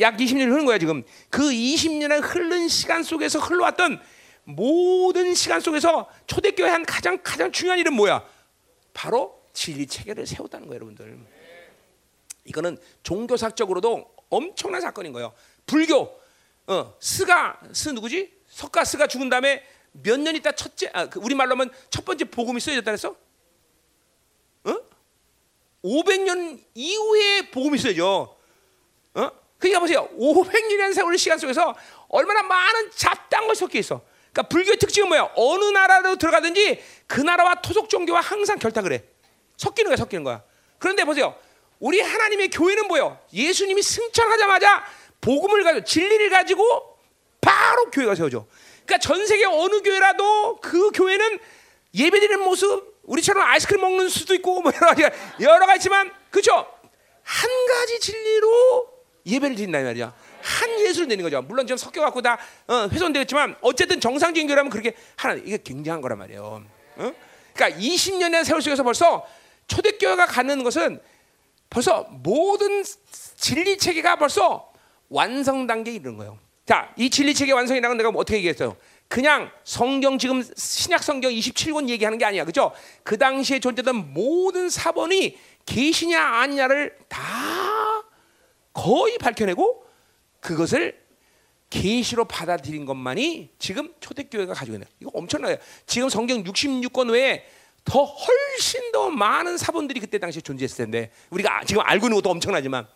[0.00, 1.02] 약 20년이 흐른 거야 지금.
[1.30, 4.00] 그 20년의 흐른 시간 속에서 흘러왔던
[4.44, 8.24] 모든 시간 속에서 초대교회 한 가장 가장 중요한 일은 뭐야?
[8.92, 11.18] 바로 진리 체계를 세웠다는 거예요, 여러분들.
[12.44, 15.32] 이거는 종교사적으로도 엄청난 사건인 거예요.
[15.66, 16.18] 불교,
[16.66, 18.32] 어, 스가 스 누구지?
[18.48, 19.62] 석가 스가 죽은 다음에
[19.92, 23.10] 몇 년 있다 첫째, 아, 그 우리 말로 하면 첫 번째 복음이 쓰여졌다 그랬어?
[23.10, 23.16] 어?
[25.84, 28.36] 500년 이후에 복음이 쓰여져.
[29.14, 29.30] 어?
[29.58, 30.08] 그러니까 보세요.
[30.18, 31.74] 500년이라는 세월 시간 속에서
[32.08, 34.00] 얼마나 많은 잡다한 섞여 있어.
[34.32, 35.32] 그러니까 불교의 특징은 뭐야?
[35.36, 39.02] 어느 나라로 들어가든지 그 나라와 토속 종교와 항상 결탁을 해.
[39.56, 40.42] 섞이는 거야, 섞이는 거야.
[40.78, 41.36] 그런데 보세요.
[41.78, 43.18] 우리 하나님의 교회는 뭐요?
[43.32, 44.84] 예수님이 승천하자마자
[45.20, 46.98] 복음을 가지고 진리를 가지고
[47.40, 48.46] 바로 교회가 세워져.
[48.86, 51.38] 그러니까 전 세계 어느 교회라도 그 교회는
[51.94, 55.02] 예배드리는 모습 우리처럼 아이스크림 먹는 수도 있고 뭐 여러 가지
[55.40, 56.66] 여러 가지지만 그죠?
[57.22, 58.88] 한 가지 진리로
[59.26, 60.14] 예배를 드린다 이 말이야.
[60.42, 61.42] 한 예수를 내는 거죠.
[61.42, 66.18] 물론 좀 섞여 갖고 다 어, 훼손되었지만 어쨌든 정상적인 교회라면 그렇게 하나 이게 굉장한 거란
[66.18, 66.64] 말이에요.
[66.96, 67.12] 어?
[67.54, 69.26] 그러니까 20년의 세월 속에서 벌써
[69.66, 71.00] 초대교회가 갖는 것은
[71.68, 72.82] 벌써 모든
[73.36, 74.72] 진리 체계가 벌써
[75.08, 76.38] 완성 단계에 이르는 거예요.
[76.66, 78.76] 자, 이 진리 체계 완성이라는 건 내가 뭐 어떻게 얘기했어요?
[79.10, 82.44] 그냥 성경 지금 신약 성경 27권 얘기하는 게 아니야.
[82.44, 82.70] 그죠?
[83.02, 87.20] 그 당시에 존재했던 모든 사본이 계시냐 아니냐를 다
[88.72, 89.84] 거의 밝혀내고
[90.38, 90.96] 그것을
[91.70, 95.56] 계시로 받아들인 것만이 지금 초대교회가 가지고 있는 이거 엄청나요.
[95.86, 97.44] 지금 성경 66권 외에
[97.84, 102.86] 더 훨씬 더 많은 사본들이 그때 당시에 존재했을 텐데 우리가 지금 알고 있는 것도 엄청나지만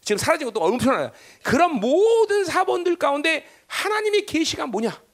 [0.00, 1.10] 지금 사라진 것도 엄청나요.
[1.42, 5.05] 그런 모든 사본들 가운데 하나님의 계시가 뭐냐?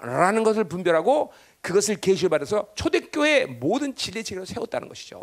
[0.00, 5.22] 라는 것을 분별하고 그것을 계시를 받아서 초대교회 모든 진리 체계를 세웠다는 것이죠.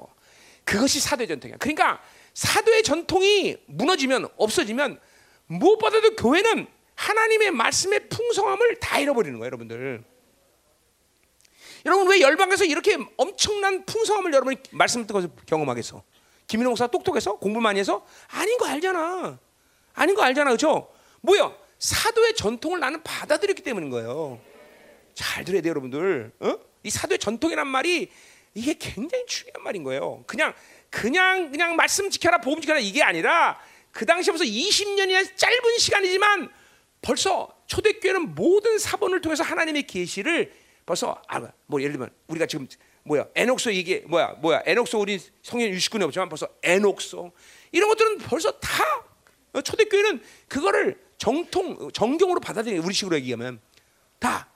[0.64, 1.58] 그것이 사도의 전통이야.
[1.58, 2.02] 그러니까
[2.34, 5.00] 사도의 전통이 무너지면 없어지면
[5.48, 10.04] 무엇보다도 교회는 하나님의 말씀의 풍성함을 다 잃어버리는 거예요, 여러분들.
[11.86, 16.04] 여러분 왜 열방에서 이렇게 엄청난 풍성함을 여러분이 말씀 듣고 경험하겠어?
[16.48, 19.38] 김인호 목사 똑똑해서 공부 많이 해서 아닌 거 알잖아.
[19.94, 20.92] 아닌 거 알잖아, 그렇죠?
[21.22, 21.54] 뭐야?
[21.80, 24.40] 사도의 전통을 나는 받아들였기 때문인 거예요.
[25.16, 26.32] 잘 들어야 돼요, 여러분들.
[26.40, 26.60] 어?
[26.84, 28.10] 이 사도의 전통이란 말이
[28.54, 30.24] 이게 굉장히 중요한 말인 거예요.
[30.28, 30.54] 그냥
[30.90, 33.60] 그냥 그냥 말씀 지켜라, 복음 지켜라 이게 아니라
[33.92, 36.50] 그 벌써 20년이나 짧은 시간이지만
[37.02, 40.52] 벌써 초대교회는 모든 사본을 통해서 하나님의 계시를
[40.86, 42.68] 벌써 아뭐 예를 들면 우리가 지금
[43.04, 47.32] 뭐야 에녹소 이게 뭐야 뭐야 에녹소 우리 성경 69년 없지만 벌써 에녹소
[47.72, 49.04] 이런 것들은 벌써 다
[49.54, 53.60] 어, 초대교회는 그거를 정통 정경으로 받아들이는 우리식으로 얘기하면
[54.20, 54.50] 다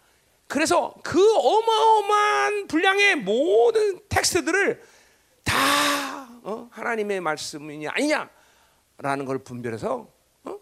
[0.48, 4.82] 그래서 그 어마어마한 분량의 모든 텍스트들을
[5.44, 6.70] 다 어?
[6.72, 10.08] 하나님의 말씀이냐 아니냐라는 걸 분별해서
[10.46, 10.60] 어?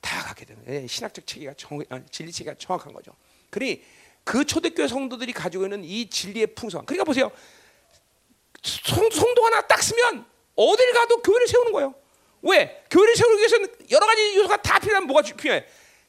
[0.00, 0.86] 다 갖게 되는 거예요.
[0.86, 3.12] 신학적 체계가 정, 아, 진리 체계가 정확한 거죠.
[3.50, 3.82] 그러니
[4.24, 6.84] 그 초대교회 성도들이 가지고 있는 이 진리의 풍성.
[6.84, 7.30] 그러니까 보세요.
[8.62, 10.26] 성, 성도 하나 딱 쓰면
[10.56, 11.94] 어딜 가도 교회를 세우는 거예요.
[12.42, 12.84] 왜?
[12.90, 15.64] 교회를 세우기 위해서는 여러 가지 요소가 다 필요하면 뭐가 필요해?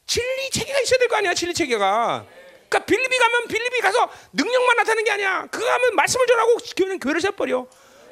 [0.07, 2.25] 진리 체계가 있어야 될 거 아니야, 진리 체계가.
[2.69, 5.47] 그러니까 빌립이 가면 빌립이 가서 능력만 나타나는 게 아니야.
[5.51, 7.67] 그거 가면 말씀을 전하고 교회는 교회를 세워버려.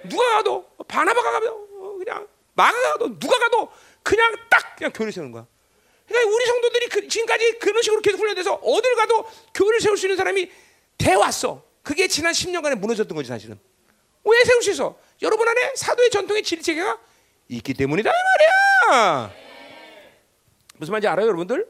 [0.10, 3.72] 누가 가도 바나바가 가도 그냥 마가 가도 누가 가도
[4.04, 5.46] 그냥 딱 그냥 교회를 세우는 거야.
[6.08, 10.18] 그러니까 우리 성도들이 그, 지금까지 그런 식으로 계속 훈련돼서 어딜 가도 교회를 세울 수 있는
[10.18, 10.52] 사람이
[10.98, 11.64] 돼 왔어.
[11.84, 13.60] 그게 지난 10년간에 무너졌던 거지 사실은.
[14.24, 14.98] 왜 세울 수 있어?
[15.22, 16.98] 여러분 안에 사도의 전통의 진리 체계가
[17.50, 18.14] 있기 때문이다 이
[18.92, 19.34] 말이야.
[20.78, 21.68] 무슨 말인지 알아요, 여러분들?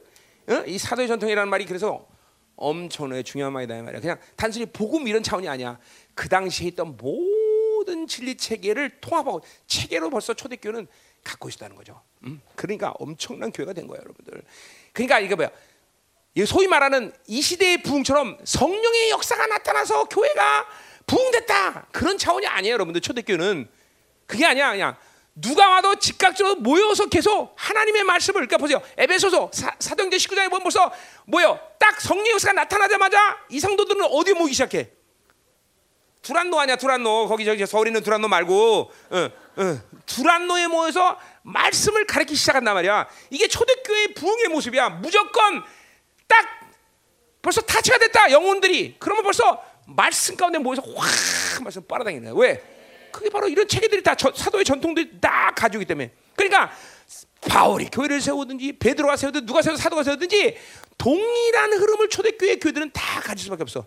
[0.50, 0.64] 어?
[0.66, 2.08] 이 사도의 전통이라는 말이 그래서
[2.56, 4.02] 엄청나게 중요한 말이다 이 말이야.
[4.02, 5.78] 그냥 단순히 복음 이런 차원이 아니야.
[6.14, 10.88] 그 당시에 있던 모든 진리 체계를 통합하고 체계로 벌써 초대교회는
[11.24, 12.02] 갖고 있었다는 거죠.
[12.24, 12.42] 음?
[12.56, 14.42] 그러니까 엄청난 교회가 된 거예요, 여러분들.
[14.94, 15.50] 그러니까 이게 뭐야?
[16.46, 20.68] 소위 말하는 이 시대의 부흥처럼 성령의 역사가 나타나서 교회가
[21.08, 23.02] 부흥됐다 그런 차원이 아니에요, 여러분들.
[23.02, 23.68] 초대교회는
[24.28, 24.96] 그게 아니야, 그냥
[25.36, 28.82] 누가 와도 즉각적으로 모여서 계속 하나님의 말씀을 그러니까 보세요.
[28.98, 30.92] 에베소서 사, 사도행전 19장에 보면 벌써
[31.26, 31.60] 뭐요?
[31.78, 34.92] 딱 성령 역사가 나타나자마자 이 성도들은 어디 모이기 시작해?
[36.22, 42.38] 두란노 아니야 두란노 거기 저기 서울에 있는 두란노 말고 어, 어, 두란노에 모여서 말씀을 가르치기
[42.38, 43.08] 시작한단 말이야.
[43.30, 44.90] 이게 초대교회의 부흥의 모습이야.
[44.90, 45.64] 무조건
[46.28, 46.48] 딱
[47.42, 52.32] 벌써 타치가 됐다 영혼들이 그러면 벌써 말씀 가운데 모여서 확 말씀 거야.
[52.34, 52.75] 왜?
[53.16, 56.12] 그게 바로 이런 체계들이 다 저, 사도의 전통들이 다 가지고 때문에.
[56.36, 56.70] 그러니까
[57.48, 60.58] 바울이 교회를 세우든지 베드로가 세우든 누가 세우든 사도가 세우든지
[60.98, 63.86] 동일한 흐름을 초대교회 교회들은 다 가질 수밖에 없어.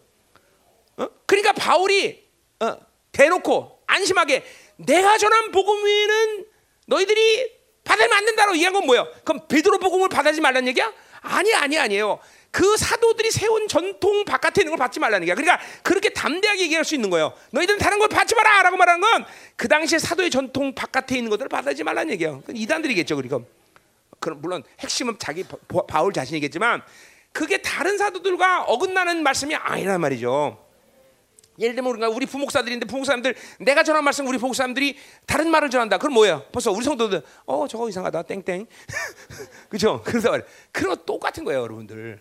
[0.96, 1.08] 어?
[1.26, 2.26] 그러니까 바울이
[2.60, 2.78] 어,
[3.12, 4.44] 대놓고 안심하게
[4.76, 6.46] 내가 전한 복음 외에는
[6.86, 7.52] 너희들이
[7.84, 9.06] 받으면 안 된다고 얘기한 건 뭐예요?
[9.24, 10.90] 그럼 베드로 복음을 받아지 말라는 얘기야?
[11.20, 12.18] 아니 아니 아니에요.
[12.50, 15.34] 그 사도들이 세운 전통 바깥에 있는 걸 받지 말라는 얘기야.
[15.34, 17.32] 그러니까 그렇게 담대하게 얘기할 수 있는 거예요.
[17.50, 19.26] 너희들은 다른 걸 받지 마라 라고 말하는 건
[19.56, 22.44] 그 당시에 사도의 전통 바깥에 있는 것들을 받아지 말라는 얘기예요.
[22.54, 23.44] 이단들이겠죠, 그리고.
[24.20, 25.44] 그럼 물론 핵심은 자기
[25.88, 26.82] 바울 자신이겠지만
[27.32, 30.64] 그게 다른 사도들과 어긋나는 말씀이 아니란 말이죠.
[31.58, 34.96] 예를 들면 우리가 우리 부목사들인데 부목사님들 내가 전한 말씀 우리 부목사님들이
[35.26, 35.98] 다른 말을 전한다.
[35.98, 36.44] 그럼 뭐예요?
[36.52, 38.66] 벌써 우리 성도들 어 저거 이상하다 땡땡
[39.68, 40.02] 그죠?
[40.04, 40.38] 그래서.
[40.70, 42.20] 그런 거 똑같은 거예요, 여러분들.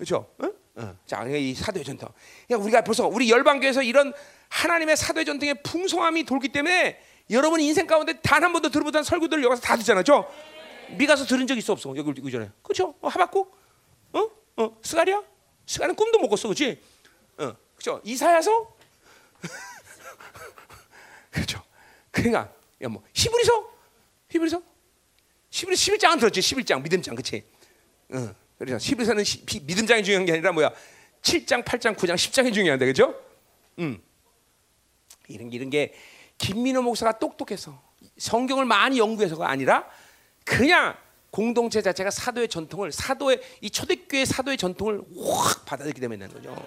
[0.00, 0.04] 응?
[0.04, 0.30] 그렇죠?
[0.42, 0.52] 응?
[0.78, 0.98] 응.
[1.06, 2.08] 자, 이 사도의 전통.
[2.46, 4.12] 그러니까 우리가 벌써 우리 열방교에서 이런
[4.48, 7.00] 하나님의 사도의 전통의 풍성함이 돌기 때문에
[7.30, 10.30] 여러분 인생 가운데 단 한 번도 들어보던 설교들 여기서 다 듣잖아요, 그렇죠?
[10.96, 11.94] 미가서 들은 적 있어 없어?
[11.96, 12.94] 여기 읽기 전에, 그렇죠?
[13.00, 13.54] 어, 하박국,
[14.12, 15.22] 어, 어, 스가랴,
[15.66, 16.80] 스가랴는 꿈도 못 꿨어, 그렇지?
[17.36, 18.00] 어, 그렇죠?
[18.04, 18.76] 이사야서,
[21.30, 21.62] 그렇죠?
[22.10, 22.50] 그러니까
[22.82, 23.70] 야, 뭐 히브리서,
[24.30, 24.62] 히브리서,
[25.50, 27.44] 히브리 11장은 들었지, 11장 믿음장, 그렇지?
[28.14, 29.24] 어, 그래서 히브리서는
[29.64, 30.72] 믿음장이 중요한 게 아니라 뭐야?
[31.22, 33.14] 7장, 8장, 9장, 10장이 중요한데, 그렇죠?
[33.78, 34.02] 음.
[35.28, 35.94] 이런 이런 게
[36.38, 37.80] 김민호 목사가 똑똑해서
[38.16, 39.88] 성경을 많이 연구해서가 아니라
[40.44, 40.96] 그냥
[41.30, 46.66] 공동체 자체가 사도의 전통을 사도의 이 초대교회 사도의 전통을 확 받아들이게 되는 거죠.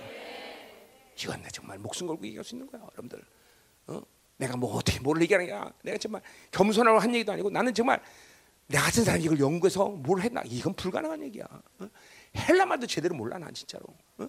[1.21, 3.23] 이건 나 정말 목숨 걸고 얘기할 수 있는 거야, 여러분들.
[3.87, 4.01] 어?
[4.37, 5.71] 내가 뭐 어떻게 뭘 얘기하는 거야?
[5.83, 8.01] 내가 정말 겸손하고 한 얘기도 아니고 나는 정말
[8.71, 10.41] 나 같은 사람이 이걸 연구해서 뭘 했나?
[10.45, 11.45] 이건 불가능한 얘기야.
[11.79, 11.89] 어?
[12.35, 13.85] 헬라 말도 제대로 몰라 난 진짜로.
[14.17, 14.27] 어?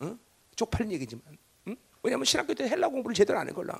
[0.00, 0.18] 어?
[0.56, 1.22] 쪽팔린 얘기지만.
[1.68, 1.76] 응?
[2.02, 3.78] 왜냐하면 신학교 때 헬라 공부를 제대로 안 해걸라.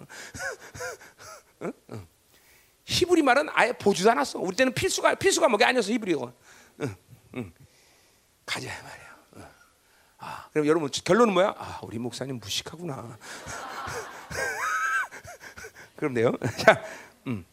[1.62, 1.72] 응?
[1.90, 2.06] 응.
[2.84, 4.38] 히브리 말은 아예 보지도 않았어.
[4.38, 6.32] 우리 때는 필수가 필수 과목이 아니었어 히브리어.
[6.82, 6.96] 응,
[7.34, 7.52] 응.
[8.46, 9.18] 가자 말이야.
[9.36, 9.44] 응.
[10.18, 11.54] 아, 그럼 여러분 결론은 뭐야?
[11.58, 13.18] 아, 우리 목사님 무식하구나.
[15.96, 16.32] 그럼 돼요.
[16.64, 16.82] 자,
[17.26, 17.44] 음.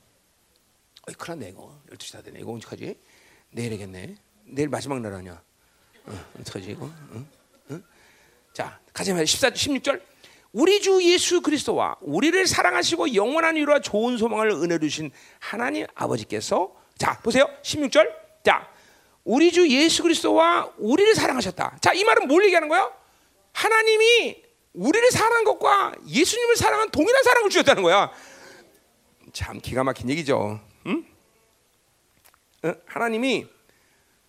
[1.07, 1.79] 어이, 큰일 났네 이거.
[1.91, 2.39] 12시 다 되네.
[2.39, 2.97] 이거 언제까지?
[3.51, 4.15] 내일이겠네.
[4.45, 5.41] 내일 마지막 날 아니야.
[6.05, 6.89] 어, 어떡하지 이거?
[7.13, 7.27] 응?
[7.71, 7.83] 응?
[8.53, 9.13] 자, 가자.
[9.13, 10.01] 14, 16절.
[10.51, 17.19] 우리 주 예수 그리스도와 우리를 사랑하시고 영원한 위로와 좋은 소망을 은혜 주신 하나님 아버지께서 자,
[17.21, 17.49] 보세요.
[17.61, 18.09] 16절.
[18.43, 18.69] 자,
[19.25, 21.79] 우리 주 예수 그리스도와 우리를 사랑하셨다.
[21.81, 22.93] 자, 이 말은 뭘 얘기하는 거예요?
[23.51, 28.11] 하나님이 우리를 사랑한 것과 예수님을 사랑한 동일한 사랑을 주셨다는 거야.
[29.33, 30.61] 참 기가 막힌 얘기죠.
[30.87, 31.05] 응?
[32.63, 32.73] 어?
[32.85, 33.47] 하나님이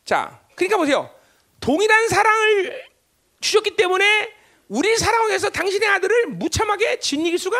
[0.05, 1.11] 자, 그러니까 보세요.
[1.61, 2.85] 동일한 사랑을
[3.41, 4.35] 주셨기 때문에
[4.69, 7.57] 우리를 사랑하기 위해서 당신의 아들을 무참하게 진이길 수가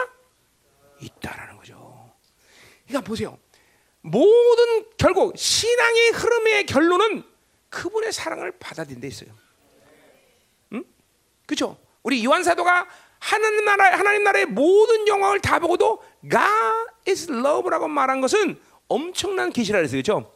[1.01, 2.13] 있다라는 거죠.
[2.87, 3.39] 그러니까 보세요.
[4.01, 7.25] 모든 결국 신앙의 흐름의 결론은
[7.69, 9.31] 그분의 사랑을 받아들인 데 있어요.
[10.73, 10.85] 응?
[11.47, 11.79] 그렇죠?
[12.03, 18.21] 우리 요한 사도가 하나님 나라 하나님 나라의 모든 영광을 다 보고도 God is love라고 말한
[18.21, 20.03] 것은 엄청난 계시라 그랬어요.
[20.03, 20.33] 그렇죠?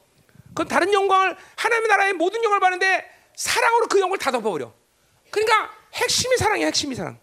[0.49, 4.73] 그건 다른 영광을 하나님의 나라의 모든 영광을 봤는데 사랑으로 그 영광을 다 덮어버려.
[5.31, 7.19] 그러니까 핵심이 사랑이야, 핵심이 사랑.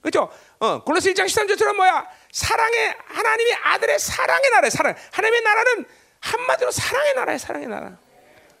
[0.00, 0.30] 그렇죠?
[0.58, 2.08] 어, 골로새 1장 13절처럼 뭐야?
[2.32, 4.94] 사랑의 하나님의 아들의 사랑의 나라야, 사랑.
[5.12, 5.84] 하나님의 나라는
[6.20, 7.96] 한마디로 사랑의 나라야, 사랑의 나라.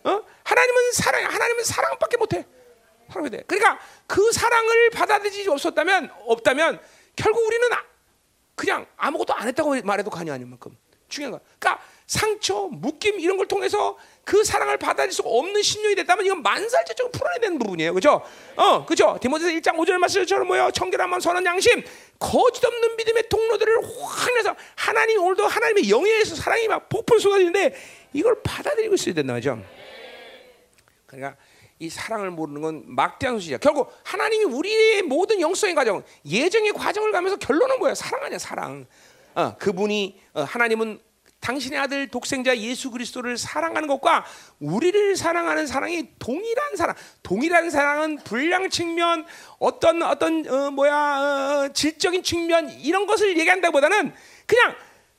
[0.04, 0.22] 어?
[0.44, 2.46] 하나님은 사랑, 하나님은 사랑밖에 못해.
[3.10, 3.42] 사랑이 돼.
[3.46, 6.80] 그러니까 그 사랑을 받아들이지 없었다면 없다면
[7.16, 7.84] 결국 우리는 아-
[8.54, 10.76] 그냥 아무것도 안 했다고 말해도 과언이 아닐 만큼
[11.08, 11.40] 중요한 거야.
[11.58, 17.10] 그러니까 상처, 묶임 이런 걸 통해서 그 사랑을 받아들일 수 없는 심령이 됐다면 이건 만살제적으로
[17.10, 17.94] 풀어내야 되는 부분이에요.
[17.94, 18.22] 그죠?
[18.56, 19.18] 어, 그죠?
[19.20, 20.70] 디모데서 1장 5절 말씀처럼 뭐요?
[20.72, 21.82] 청결함만 선한 양심,
[22.18, 27.74] 거짓 없는 믿음의 통로들을 확 내서 하나님 오늘도 하나님의 영예에서 사랑이 막 폭풍 쏟아지는데
[28.12, 29.62] 이걸 받아들이고 있어야 된다 말이죠.
[31.06, 31.36] 그러니까
[31.78, 33.58] 이 사랑을 모르는 건 막대한 소식이야.
[33.58, 37.94] 결국 하나님이 우리의 모든 영성의 과정, 예정의 과정을 가면서 결론은 뭐야?
[37.94, 38.86] 사랑 아니야, 사랑.
[39.34, 41.00] 어, 그분이 어, 하나님은
[41.42, 44.24] 당신의 아들 독생자 예수 그리스도를 사랑하는 것과
[44.60, 46.94] 우리를 사랑하는 사랑이 동일한 사랑.
[47.22, 49.26] 동일한 사랑은 분량 측면,
[49.58, 54.14] 어떤 어떤 어, 뭐야 어, 질적인 측면 이런 것을 얘기한다보다는
[54.46, 54.76] 그냥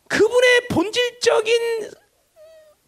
[0.07, 1.91] 그분의 본질적인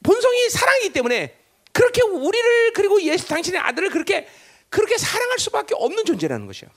[0.02, 1.36] 본성이 사랑이기 때문에
[1.74, 4.28] 그렇게 우리를 그리고 예수 당신의 아들을 그렇게
[4.70, 6.70] 그렇게 사랑할 수밖에 없는 존재라는 것이요.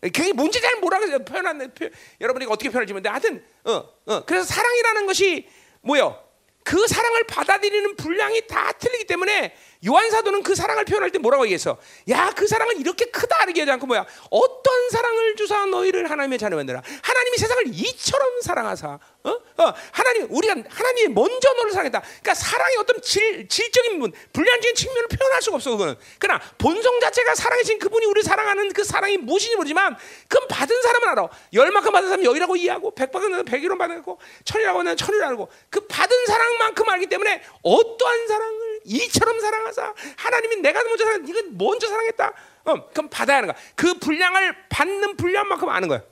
[0.00, 1.24] 그게 뭔지 잘 모르겠어요.
[1.24, 1.88] 표현한 표,
[2.20, 4.24] 여러분이 어떻게 표현할지 모르는데 하여튼 어, 어.
[4.24, 5.46] 그래서 사랑이라는 것이
[5.82, 6.30] 뭐요?
[6.62, 9.54] 그 사랑을 받아들이는 분량이 다 틀리기 때문에
[9.86, 11.78] 요한 사도는 그 사랑을 표현할 때 뭐라고 얘기했어?
[12.10, 14.06] 야, 그 사랑은 이렇게 크다 이렇게 하지 않고 뭐야?
[14.30, 16.82] 어떤 사랑을 주사 너희를 하나님의 자녀 만들라.
[17.02, 19.30] 하나님이 세상을 이처럼 사랑하사 어?
[19.30, 22.00] 어, 하나님 우리가 하나님이 먼저 너를 사랑했다.
[22.00, 25.96] 그러니까 사랑의 어떤 질, 질적인 문, 불량적인 측면을 표현할 수가 없어 그거는.
[26.18, 31.28] 그러나 본성 자체가 사랑이신 그분이 우리 사랑하는 그 사랑이 무엇인지 모르지만 그건 받은 사람은 알아.
[31.52, 36.88] 열만큼 받은 사람 열이라고 이해하고 백만큼 백이로 받고 천이라고 하는 천이라고 알고 그 받은 사랑만큼
[36.88, 42.32] 알기 때문에 어떠한 사랑을 이처럼 사랑하사 하나님이 내가 먼저 사랑 이건 먼저 사랑했다.
[42.64, 43.62] 어, 그럼 받아야 하는 거야.
[43.74, 46.02] 그 분량을 받는 분량만큼 아는 거야.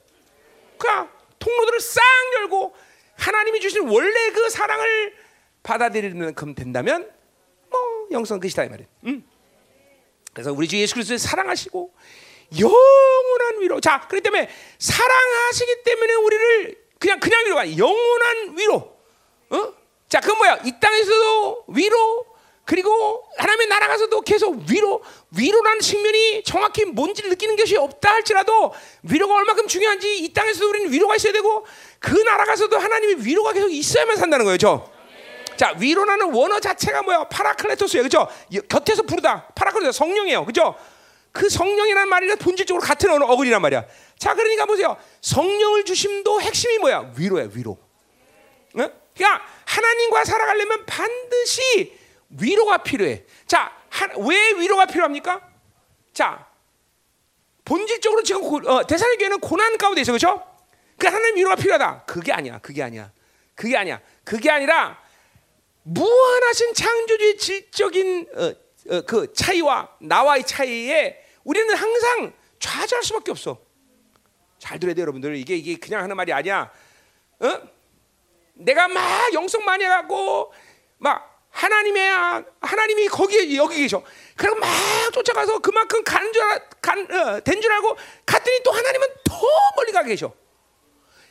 [0.77, 2.03] 그러니까 통로들을 싹
[2.35, 2.75] 열고
[3.19, 5.15] 하나님이 주신 원래 그 사랑을
[5.63, 7.11] 받아들이는 금 된다면
[7.69, 7.81] 뭐
[8.13, 8.87] 영성 끝이다 이 말이야.
[9.05, 9.29] 음.
[10.33, 11.93] 그래서 우리 주 예수 그리스도의 사랑하시고
[12.59, 13.81] 영원한 위로.
[13.81, 18.97] 자, 그렇기 때문에 사랑하시기 때문에 우리를 그냥 그냥 위로가 영원한 위로.
[19.51, 19.75] 어?
[20.09, 20.61] 자, 그건 뭐야?
[20.65, 22.27] 이 땅에서도 위로
[22.69, 25.03] 그리고 하나님의 나라 가서도 계속 위로
[25.35, 28.75] 위로라는 측면이 정확히 뭔지를 느끼는 것이 없다 할지라도
[29.05, 31.65] 위로가 얼마큼 중요한지 이 땅에서도 우리는 위로가 있어야 되고
[31.99, 34.59] 그 나라 가서도 하나님의 위로가 계속 있어야만 산다는 거예요.
[34.59, 34.93] 죠
[35.57, 37.25] 자, 위로라는 원어 자체가 뭐야?
[37.29, 38.03] παράκλητος예요.
[38.03, 38.29] 그죠?
[38.69, 39.47] 곁에서 부르다.
[39.55, 40.45] παράκλητος 성령이에요.
[40.45, 40.75] 그죠?
[41.33, 43.87] 그 성령이라는 말이 본질적으로 같은 언어, 어근이란 말이야.
[44.19, 44.99] 자, 그러니까 보세요.
[45.23, 47.13] 성령을 주심도 핵심이 뭐야?
[47.17, 47.79] 위로야, 위로.
[48.79, 48.91] 어?
[49.17, 51.97] 그러니까 하나님과 살아가려면 반드시
[52.31, 53.25] 위로가 필요해.
[53.47, 55.41] 자, 하, 왜 위로가 필요합니까?
[56.13, 56.47] 자,
[57.65, 60.45] 본질적으로 지금 고, 어, 데살로니가 교회는 고난 가운데 있어, 그렇죠?
[60.97, 62.05] 그 하나님 위로가 필요하다.
[62.07, 63.13] 그게 아니야, 그게 아니야,
[63.55, 64.01] 그게 아니야.
[64.25, 65.01] 그게 아니라
[65.85, 73.59] 무한하신 창조주의 질적인 어, 어, 그 차이와 나와의 차이에 우리는 항상 좌절할 수밖에 없어.
[74.59, 75.37] 잘 들어야 돼, 여러분들.
[75.37, 76.71] 이게 이게 그냥 하는 말이 아니야.
[77.41, 77.63] 어?
[78.55, 80.53] 내가 막 영성 많이 해갖고
[80.99, 82.11] 막 하나님의
[82.61, 84.03] 하나님이 거기에 여기 계셔.
[84.37, 84.69] 그리고 막
[85.13, 89.41] 쫓아가서 그만큼 가는 줄 어, 된줄 알고 갔더니 또 하나님은 더
[89.77, 90.33] 멀리 가 계셔.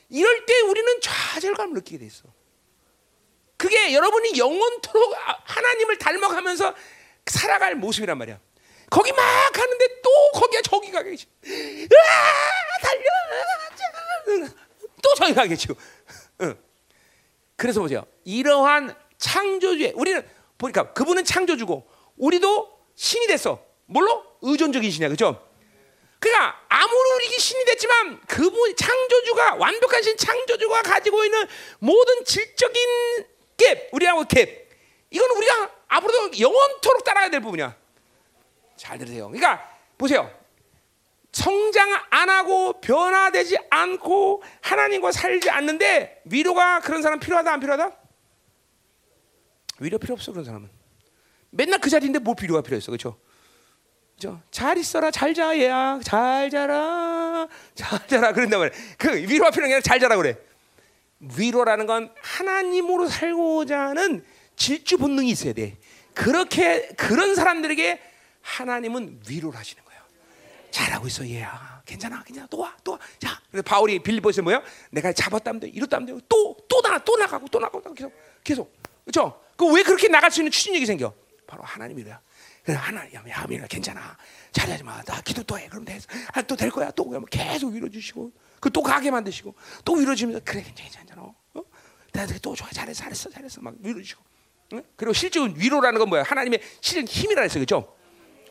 [0.09, 2.23] 이럴 때 우리는 좌절감을 느끼게 돼 있어.
[3.57, 5.15] 그게 여러분이 영원토록
[5.45, 6.75] 하나님을 닮아가면서
[7.25, 8.39] 살아갈 모습이란 말이야.
[8.89, 11.27] 거기 막 가는데 또 거기가 저기 가 계시.
[11.45, 11.89] 으아
[12.81, 14.47] 달려.
[15.01, 15.75] 또 저기 가 계시고.
[16.41, 16.57] 응.
[17.55, 18.05] 그래서 보세요.
[18.23, 20.27] 이러한 창조주의 우리는
[20.57, 21.87] 보니까 그분은 창조주고
[22.17, 23.63] 우리도 신이 됐어.
[23.85, 24.23] 뭘로?
[24.41, 25.09] 의존적인 신이야.
[25.09, 25.43] 그죠?
[26.19, 31.47] 그러니까 아무리 우리 신이 됐지만 그분 창조주가 완벽한 신 창조주가 가지고 있는
[31.79, 33.25] 모든 질적인
[33.57, 34.67] 갭, 우리하고 갭.
[35.11, 37.75] 이건 우리가 앞으로도 영원토록 따라가야 될 부분이야.
[38.75, 39.27] 잘 들으세요.
[39.27, 40.31] 그러니까 보세요.
[41.31, 47.95] 성장 안 하고 변화되지 않고 하나님과 살지 않는데 위로가 그런 사람 필요하다 안 필요하다?
[49.79, 50.69] 위로 필요 없어 그런 사람은.
[51.49, 53.17] 맨날 그 자리인데 뭘 필요가 필요했어, 그렇죠?
[54.15, 54.41] 그죠?
[54.51, 58.79] 잘 있어라, 잘 자, 얘야, 잘 자라, 잘 자라 그런단 말이야.
[58.97, 60.37] 그 위로가 필요한 게 아니라 잘 자라 그래.
[61.19, 64.23] 위로라는 건 하나님으로 살고자 하는
[64.55, 65.77] 질주 본능이 있어야 돼.
[66.13, 68.01] 그렇게 그런 사람들에게
[68.41, 70.01] 하나님은 위로를 하시는 거예요.
[70.71, 71.81] 잘하고 있어 얘야.
[71.85, 72.47] 괜찮아, 괜찮아.
[72.49, 72.99] 또 와, 또 와.
[73.19, 74.61] 자, 그래서 바울이 빌립보에서 뭐야?
[74.91, 76.25] 내가 잡았다면 돼, 이렇다면 돼.
[76.27, 78.13] 또또 나, 또 나가고 또 나가고 계속
[78.43, 78.86] 계속.
[79.07, 79.39] 그렇죠?
[79.55, 81.13] 그 왜 그렇게 나갈 수 있는 추진력이 생겨?
[81.47, 82.19] 바로 하나님이래요.
[82.63, 84.17] 그래 하나님, 야, 미나 괜찮아.
[84.51, 85.01] 잘하지 마.
[85.03, 85.67] 나 기도 또 해.
[85.69, 85.97] 그럼 돼.
[86.33, 86.91] 아, 또될 거야.
[86.91, 89.55] 또 계속 위로 주시고, 그 또 가게 만드시고,
[89.85, 91.21] 또 위로 주면서 그래 괜찮아, 괜찮아.
[91.21, 91.63] 어?
[92.11, 93.61] 내가 또 좋아, 잘했어, 잘했어, 잘했어.
[93.61, 94.21] 막 위로 주시고.
[94.73, 94.83] 응?
[94.97, 96.23] 그리고 실적은 위로라는 건 뭐야?
[96.23, 97.95] 하나님의 실은 힘이라 했어, 그렇죠?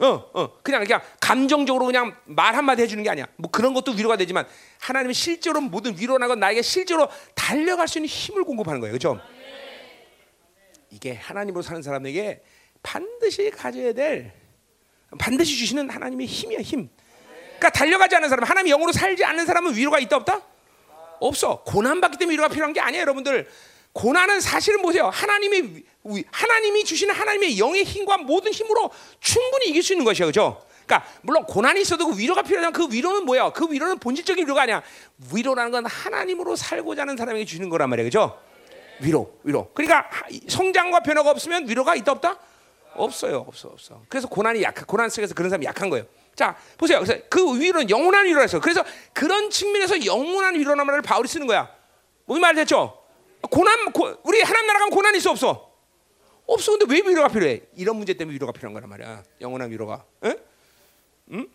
[0.00, 3.26] 어, 어, 그냥 그냥 감정적으로 그냥 말 한마디 해주는 게 아니야.
[3.36, 4.46] 뭐 그런 것도 위로가 되지만
[4.80, 9.20] 하나님은 실제로 모든 위로라는 건 나에게 실제로 달려갈 수 있는 힘을 공급하는 거예요, 그렇죠?
[10.90, 12.42] 이게 하나님으로 사는 사람에게
[12.82, 14.32] 반드시 가져야 될
[15.18, 16.88] 반드시 주시는 하나님의 힘이야 힘.
[17.58, 20.42] 그러니까 달려가지 않는 사람, 하나님 영으로 살지 않는 사람은 위로가 있다 없다?
[21.20, 21.62] 없어.
[21.64, 23.48] 고난 받기 때문에 위로가 필요한 게 아니에요, 여러분들.
[23.92, 25.08] 고난은 사실은 보세요.
[25.08, 25.82] 하나님이
[26.30, 28.90] 하나님이 주시는 하나님의 영의 힘과 모든 힘으로
[29.20, 30.62] 충분히 이길 수 있는 것이야, 그렇죠?
[30.84, 33.50] 그러니까 물론 고난이 있어도 그 위로가 필요하지만 그 위로는 뭐야?
[33.50, 34.82] 그 위로는 본질적인 위로가 아니야.
[35.32, 38.38] 위로라는 건 하나님으로 살고자 하는 사람에게 주는 거란 말이에요, 그렇죠?
[39.00, 39.70] 위로, 위로.
[39.74, 40.08] 그러니까
[40.48, 42.38] 성장과 변화가 없으면 위로가 있다 없다?
[42.94, 44.02] 없어요, 없어, 없어.
[44.08, 46.06] 그래서 고난이 약, 고난 속에서 그런 사람이 약한 거예요.
[46.34, 47.00] 자, 보세요.
[47.00, 48.60] 그래서 그 위로는 영원한 위로라서.
[48.60, 51.70] 그래서 그런 측면에서 영원한 위로란 말을 바울이 쓰는 거야.
[52.26, 53.02] 무슨 말 됐죠?
[53.50, 55.72] 고난, 고, 우리 하나님 나라 가면 고난이 있어 없어?
[56.46, 56.78] 없어.
[56.78, 57.62] 근데 왜 위로가 필요해?
[57.76, 59.22] 이런 문제 때문에 위로가 필요한 거란 말이야.
[59.40, 60.04] 영원한 위로가.
[60.24, 60.36] 응?
[61.32, 61.48] 응?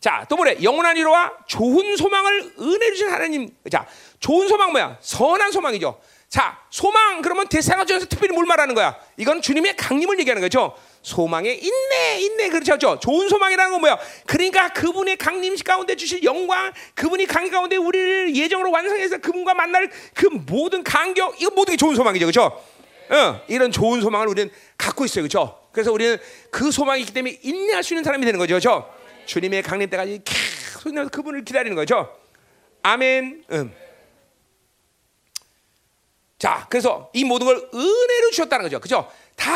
[0.00, 0.56] 자, 또 뭐래?
[0.62, 3.50] 영원한 위로와 좋은 소망을 은혜 주신 하나님.
[3.70, 3.86] 자,
[4.20, 4.96] 좋은 소망 뭐야?
[5.00, 6.00] 선한 소망이죠.
[6.28, 8.96] 자, 소망 그러면 대사가 중에서 특별히 뭘 말하는 거야?
[9.16, 10.76] 이건 주님의 강림을 얘기하는 거죠.
[11.02, 12.98] 소망의 인내, 인내 그렇죠.
[13.00, 13.98] 좋은 소망이라는 건 뭐야?
[14.26, 20.26] 그러니까 그분의 강림 가운데 주실 영광, 그분이 강림 가운데 우리를 예정으로 완성해서 그분과 만날 그
[20.26, 22.62] 모든 간격, 이거 모든 게 좋은 소망이죠, 그렇죠?
[23.10, 25.58] 어, 이런 좋은 소망을 우리는 갖고 있어요, 그렇죠?
[25.72, 26.18] 그래서 우리는
[26.50, 28.97] 그 소망이 있기 때문에 인내할 수 있는 사람이 되는 거죠, 그렇죠?
[29.28, 32.16] 주님의 강림 때까지 계속 그분을 기다리는 거죠.
[32.82, 33.44] 아멘.
[33.52, 33.74] 음.
[36.38, 38.80] 자, 그래서 이 모든 걸 은혜로 주셨다는 거죠.
[38.80, 39.10] 그죠?
[39.36, 39.52] 다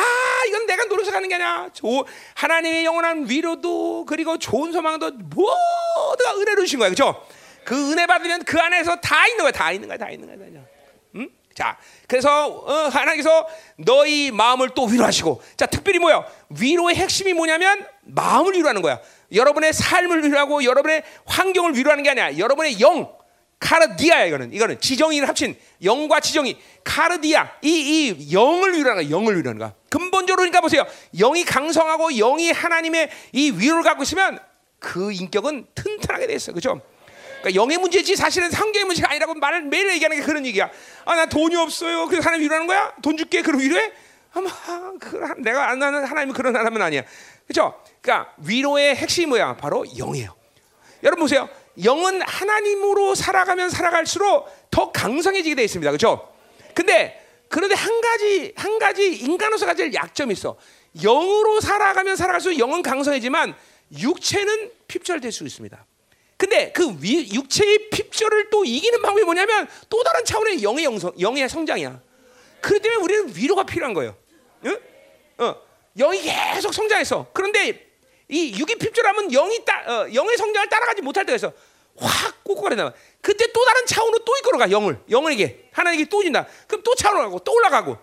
[0.49, 1.71] 이건 내가 노력해서 가는 게 아니야.
[1.73, 2.05] 조-
[2.35, 6.91] 하나님의 영원한 위로도 그리고 좋은 소망도 모두가 은혜로 주신 거야.
[6.91, 7.27] 그죠?
[7.65, 9.53] 그 은혜 받으면 그 안에서 다 있는 거야.
[9.53, 9.97] 다 있는 거야.
[9.97, 10.37] 다 있는 거야.
[10.37, 10.71] 다 있는 거야.
[11.15, 11.29] 음?
[11.55, 11.79] 자,
[12.09, 13.47] 그래서 어, 하나님께서
[13.77, 16.27] 너희 마음을 또 위로하시고, 자, 특별히 뭐야?
[16.51, 19.01] 위로의 핵심이 뭐냐면 마음을 위로하는 거야.
[19.35, 22.39] 여러분의 삶을 위로하고 여러분의 환경을 위로하는 게 아니야.
[22.39, 23.13] 여러분의 영,
[23.59, 24.53] 카르디아야 이거는.
[24.53, 26.59] 이거는 지정이를 합친 영과 지정이.
[26.85, 29.75] 카르디아 이 이 영을 위로하는 거야 영을 위로하는 거야.
[29.89, 30.85] 근본적으로 그러니까 보세요.
[31.17, 34.39] 영이 강성하고 영이 하나님의 이 위로를 갖고 있으면
[34.79, 36.53] 그 인격은 튼튼하게 돼 있어.
[36.53, 36.81] 그죠?
[37.41, 40.71] 그러니까 영의 문제지 사실은 성경의 문제가 아니라고 말을 매일 얘기하는 게 그런 얘기야.
[41.05, 42.07] 아 나 돈이 없어요.
[42.07, 42.93] 그래서 하나님 위로하는 거야?
[43.03, 43.43] 돈 줄게.
[43.43, 43.93] 그럼 위로해?
[44.35, 44.51] 아마
[44.99, 47.03] 그 내가 안 하는 하나님은 그런 사람은 아니야
[47.47, 50.43] 그죠 그러니까 위로의 핵심이 뭐야 바로 영이에요
[51.03, 51.49] 여러분 보세요.
[51.83, 55.91] 영은 하나님으로 살아가면 살아갈수록 더 강성해지게 되어 있습니다.
[55.91, 56.33] 그렇죠?
[56.75, 60.57] 근데 그런데 한 가지 한 가지 인간으로서 가질 약점이 있어.
[61.03, 63.55] 영으로 살아가면 살아갈수록 영은 강성해지만
[63.99, 65.87] 육체는 핍절될 수 있습니다.
[66.37, 71.49] 근데 그 위, 육체의 핍절을 또 이기는 방법이 뭐냐면 또 다른 차원의 영의 영성, 영의
[71.49, 72.01] 성장이야.
[72.61, 74.17] 그렇기 때문에 우리는 위로가 필요한 거예요.
[74.65, 74.79] 응?
[75.39, 75.57] 어,
[75.97, 77.29] 영이 계속 성장했어.
[77.33, 77.93] 그런데
[78.29, 81.53] 이 육이 핍절하면 영이 따, 어, 영의 성장을 따라가지 못할 때가 있어.
[81.97, 82.93] 확 꼬꾸라진다.
[83.21, 86.47] 그때 또 다른 차원으로 또 이끌어가 영을 영에게 하나님께 또 준다.
[86.67, 87.99] 그럼 또 차원으로 가고 또 올라가고.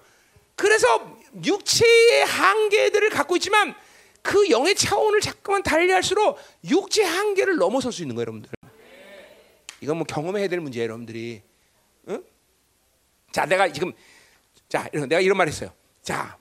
[0.56, 3.74] 그래서 육체의 한계들을 갖고 있지만
[4.22, 6.38] 그 영의 차원을 자꾸만 달리할수록
[6.70, 8.52] 육체 한계를 넘어설 수 있는 거예요, 여러분들.
[9.82, 11.42] 이건 뭐 경험해야 될 문제예요, 여러분들이.
[12.10, 12.24] 응?
[13.32, 13.94] 자, 내가 지금
[14.68, 15.72] 자, 내가 이런 말 했어요.
[16.04, 16.38] 자,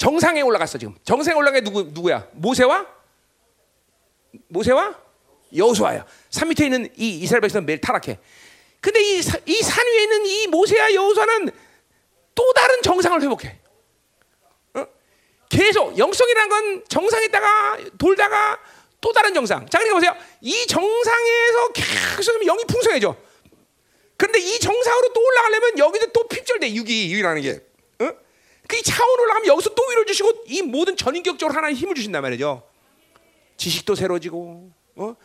[0.00, 0.96] 정상에 올라갔어 지금.
[1.04, 2.26] 정상에 올라간 게 누구 누구야?
[2.32, 2.86] 모세와
[4.48, 4.96] 모세와
[5.54, 6.06] 여호수아야.
[6.30, 8.18] 산 밑에 있는 이 이스라엘 백성 매일 타락해.
[8.80, 11.50] 근데 이 산 위에 있는 이 모세와 여호수아는
[12.34, 13.58] 또 다른 정상을 회복해.
[14.76, 14.86] 어?
[15.50, 18.58] 계속 영성이라는 건 정상에다가 돌다가
[19.02, 19.68] 또 다른 정상.
[19.68, 20.16] 자, 그러니까 보세요.
[20.40, 23.14] 이 정상에서 계속 영이 풍성해져.
[24.16, 27.69] 그런데 이 정상으로 또 올라가려면 여기도 또 핍절돼 육이 육이라는 게.
[28.70, 28.76] 어?
[28.76, 32.62] 그 차원으로 올라가면 여기서 또 위로 주시고 이 모든 전인격적으로 하나님 힘을 주신단 말이죠.
[33.56, 35.16] 지식도 새로지고, 어?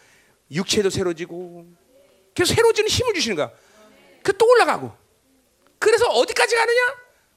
[0.52, 1.66] 육체도 새로지고,
[2.34, 3.52] 계속 새로지는 힘을 주시는 거야.
[4.24, 4.92] 그 또 올라가고.
[5.78, 6.80] 그래서 어디까지 가느냐?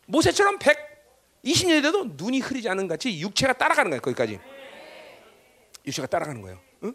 [0.06, 4.00] 모세처럼 120년이 돼도 눈이 흐리지 않은 같이 육체가 따라가는 거야.
[4.00, 4.40] 거기까지.
[5.86, 6.58] 육체가 따라가는 거예요.
[6.84, 6.94] 응?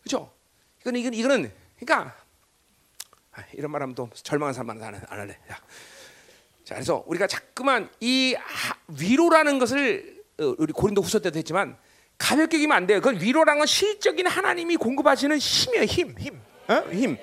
[0.00, 0.32] 그렇죠?
[0.80, 2.16] 이건 이건 이거는 그러니까
[3.32, 5.38] 아, 이런 말하면 또 절망한 사람은 안, 안 할래.
[5.50, 5.60] 야.
[6.68, 11.78] 자, 그래서 우리가 자꾸만 이 하- 위로라는 것을 어, 우리 고린도 후서 때도 했지만
[12.18, 13.00] 가볍게 여기면 안 돼요.
[13.00, 15.84] 그 위로라는 건 실적인 하나님이 공급하시는 힘이에요.
[15.84, 16.38] 힘, 힘,
[16.68, 16.84] 어?
[16.92, 17.16] 힘.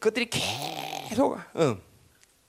[0.00, 1.76] 그것들이 계속 어,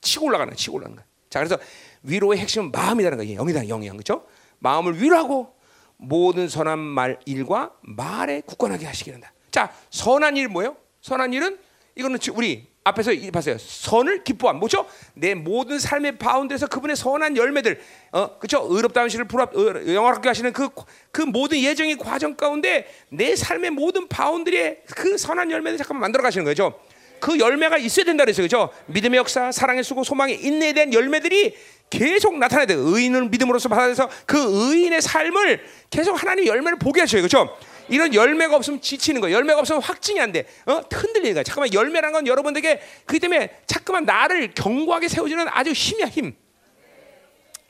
[0.02, 1.06] 치고 올라가는, 치고 올라가는 거야.
[1.30, 1.60] 자, 그래서
[2.02, 3.36] 위로의 핵심은 마음이라는 거예요.
[3.40, 4.26] 영이다, 영이 영, 그렇죠?
[4.58, 5.56] 마음을 위로하고
[5.98, 9.32] 모든 선한 말 일과 말에 굳건하게 하시기 한다.
[9.52, 10.76] 자, 선한 일 뭐예요?
[11.02, 11.60] 선한 일은
[11.96, 13.58] 이거는 지- 우리 앞에서 이- 봤어요.
[13.60, 14.58] 선을 기뻐함.
[14.58, 14.88] 뭐죠?
[15.14, 17.80] 내 모든 삶의 바운드에서 그분의 선한 열매들,
[18.12, 18.66] 어, 그렇죠?
[18.70, 20.70] 의롭다는 시를 불합, 어, 영화롭게 하시는 그,
[21.12, 26.44] 그 모든 예정의 과정 가운데 내 삶의 모든 바운드에 그 선한 열매들 잠깐만 만들어 가시는
[26.46, 26.74] 거죠.
[27.20, 28.46] 그 열매가 있어야 된다 그랬어요.
[28.46, 28.70] 그죠?
[28.88, 31.56] 믿음의 역사, 사랑의 수고, 소망의 인내에 대한 열매들이
[31.92, 32.80] 계속 나타나야 돼요.
[32.80, 34.38] 의인을 믿음으로써 받아서 그
[34.72, 37.22] 의인의 삶을 계속 하나님 열매를 보게 하셔요.
[37.22, 37.56] 그죠?
[37.90, 39.36] 이런 열매가 없으면 지치는 거예요.
[39.38, 40.46] 열매가 없으면 확증이 안 돼.
[40.66, 40.82] 어?
[40.92, 41.44] 흔들리는 거야.
[41.44, 46.36] 잠깐만 열매란 건 여러분들에게 그렇기 때문에 자꾸만 나를 견고하게 세워주는 아주 힘이야 힘.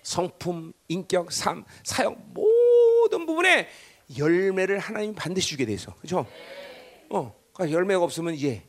[0.04, 3.70] 성품, 인격, 삶, 사역 모든 부분에
[4.18, 5.94] 열매를 하나님 반드시 주게 돼 있어.
[5.96, 6.26] 그렇죠?
[7.10, 8.64] 어, 그러니까 열매가 없으면 이제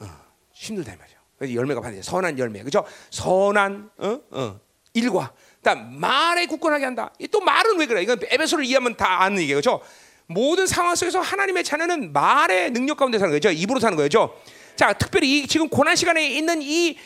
[0.00, 0.06] 어,
[0.52, 1.16] 힘들다 이 말이죠.
[1.38, 2.84] 그래서 열매가 반드시 선한 열매, 그렇죠?
[3.10, 4.60] 선한 어, 어,
[4.94, 7.12] 일과, 그다음 말에 굳건하게 한다.
[7.18, 8.02] 이또 말은 왜 그래?
[8.02, 9.80] 이건 에베소를 이해하면 다 아는 얘기예요, 그렇죠?
[10.26, 13.50] 모든 상황 속에서 하나님의 자녀는 말의 능력 가운데 사는 거죠.
[13.50, 14.36] 입으로 사는 거죠.
[14.76, 16.96] 자, 특별히 이 지금 고난 시간에 있는 이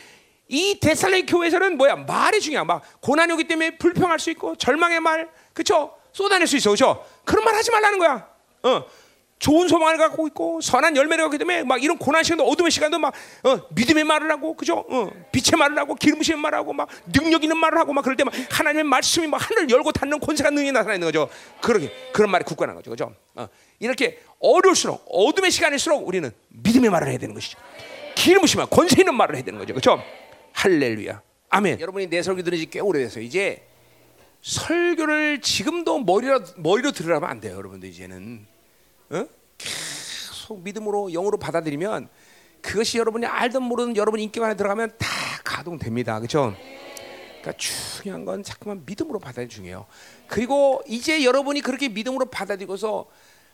[0.49, 1.95] 이 데살레 교회에서는 뭐야?
[1.95, 5.93] 말이 중요한 막 고난이 오기 때문에 불평할 수 있고 절망의 말 그쵸?
[6.13, 6.71] 쏟아낼 수 있어.
[6.71, 7.05] 그쵸?
[7.25, 8.27] 그런 말 하지 말라는 거야.
[8.63, 8.85] 어
[9.39, 13.13] 좋은 소망을 갖고 있고 선한 열매를 갖기 때문에 막 이런 고난 시간도 어둠의 시간도 막
[13.43, 14.83] 어, 믿음의 말을 하고 그죠?
[14.89, 18.15] 어, 빛의 말을 하고 기름 부심의 말을 하고 막 능력 있는 말을 하고 막 그럴
[18.17, 21.29] 때 막 하나님의 말씀이 막 하늘 열고 닫는 권세가 능히 나타나 있는 거죠.
[21.61, 23.13] 그러게 그런 말이 굳건한 거죠, 그죠?
[23.35, 23.47] 어,
[23.79, 27.59] 이렇게 어려울수록 어둠의 시간일수록 우리는 믿음의 말을 해야 되는 것이죠.
[28.15, 30.01] 기름 부심과 권세 있는 말을 해야 되는 거죠, 그죠?
[30.53, 31.79] 할렐루야, 아멘.
[31.79, 33.63] 여러분이 내 설교 들은 지꽤 오래돼서 이제
[34.41, 38.56] 설교를 지금도 머리로 머리로 들으라면 안 돼요, 여러분들 이제는.
[39.09, 39.27] 어?
[39.57, 42.09] 계속 믿음으로 영으로 받아들이면
[42.61, 45.07] 그것이 여러분이 알든 모르든 여러분 인격 안에 들어가면 다
[45.43, 46.19] 가동됩니다.
[46.19, 46.55] 그렇죠?
[47.41, 49.85] 그러니까 중요한 건 자꾸만 믿음으로 받아들이 중요해요.
[50.27, 53.05] 그리고 이제 여러분이 그렇게 믿음으로 받아들이고서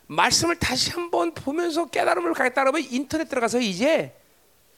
[0.07, 4.15] 말씀을 다시 한번 보면서 깨달음을 갖겠다 그러면 인터넷 들어가서 이제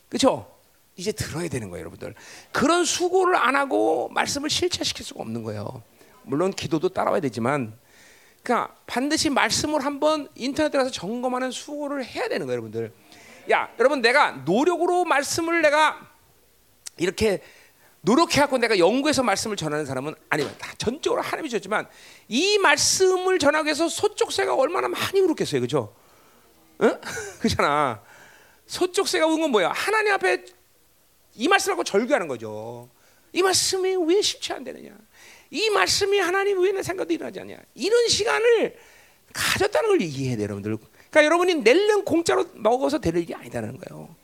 [0.09, 0.51] 그렇죠?
[0.97, 2.13] 이제 들어야 되는 거예요, 여러분들.
[2.51, 5.83] 그런 수고를 안 하고 말씀을 실체시킬 수가 없는 거예요.
[6.23, 7.77] 물론 기도도 따라와야 되지만
[8.45, 12.93] 그러니까 반드시 말씀을 한번 인터넷 들어가서 점검하는 수고를 해야 되는 거예요, 여러분들.
[13.49, 15.99] 야, 여러분 내가 노력으로 말씀을 내가
[16.97, 17.41] 이렇게
[18.01, 21.87] 노력해 갖고 내가 연구해서 말씀을 전하는 사람은 아니면 다 전적으로 하나님이 주셨지만
[22.27, 25.95] 이 말씀을 전하기 위해서 소쪽새가 얼마나 많이 울었겠어요, 그죠?
[26.81, 27.01] 응?
[27.41, 28.03] 그잖아.
[28.67, 29.71] 소쪽새가 운건 뭐야?
[29.71, 30.45] 하나님 앞에
[31.33, 32.89] 이 말씀하고 절규하는 거죠.
[33.33, 34.91] 이 말씀이 왜 쉽지 안 되느냐?
[35.51, 37.57] 이 말씀이 하나님 왜내 생각도 일어나지 않냐?
[37.75, 38.77] 이런 시간을
[39.33, 40.77] 가졌다는 걸 이해해야 돼요, 여러분들.
[40.77, 44.15] 그러니까 여러분이 낼름 공짜로 먹어서 될 일이 아니다는 거예요.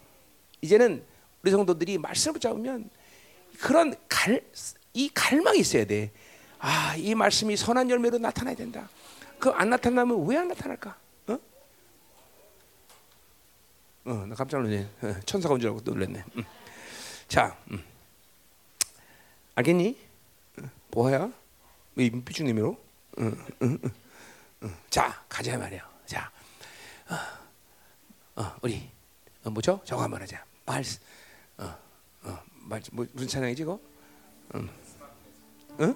[0.61, 1.03] 이제는
[1.43, 2.89] 우리 성도들이 말씀을 붙잡으면
[3.59, 4.41] 그런 갈,
[4.93, 6.11] 이 갈망이 있어야 돼.
[6.59, 8.89] 아, 이 말씀이 선한 열매로 나타나야 된다.
[9.39, 10.95] 그 안 나타나면 왜 안 나타날까?
[11.27, 11.39] 어?
[14.05, 14.87] 어, 나 깜짝 놀랐네.
[15.01, 16.23] 어, 천사가 온 줄 알고 놀랐네.
[16.37, 16.43] 음.
[17.27, 17.83] 자, 음.
[19.55, 19.97] 알겠니?
[20.91, 21.31] 뭐야?
[23.61, 23.79] 응,
[24.63, 24.75] 응.
[24.89, 25.89] 자, 가자 말이야.
[26.05, 26.31] 자,
[27.09, 28.89] 어, 어, 우리
[29.43, 29.81] 어, 뭐죠?
[29.83, 30.43] 저거 한번 하자.
[30.65, 30.83] 말,
[31.57, 31.75] 어,
[32.23, 33.79] 어, 말, 뭐, 무슨 찬양이지 이거?
[34.55, 34.69] 응,
[35.79, 35.95] 응?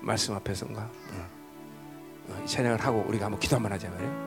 [0.00, 0.90] 말씀 앞에서인가?
[1.10, 1.26] 응.
[2.28, 4.26] 어, 이 찬양을 하고 우리가 한번 기도 한번 하자 말이야.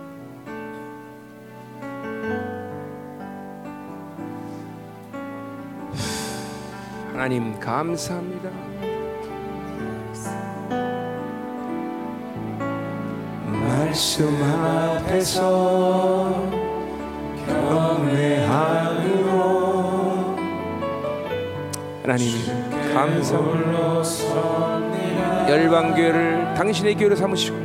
[7.12, 8.69] 하나님 감사합니다.
[13.80, 15.40] 말씀 앞에서
[17.48, 19.30] 경외함으로
[22.02, 22.28] 하나님
[22.94, 23.90] 감사합니다.
[25.50, 27.58] 열방교회를 당신의 교회로 삼으시고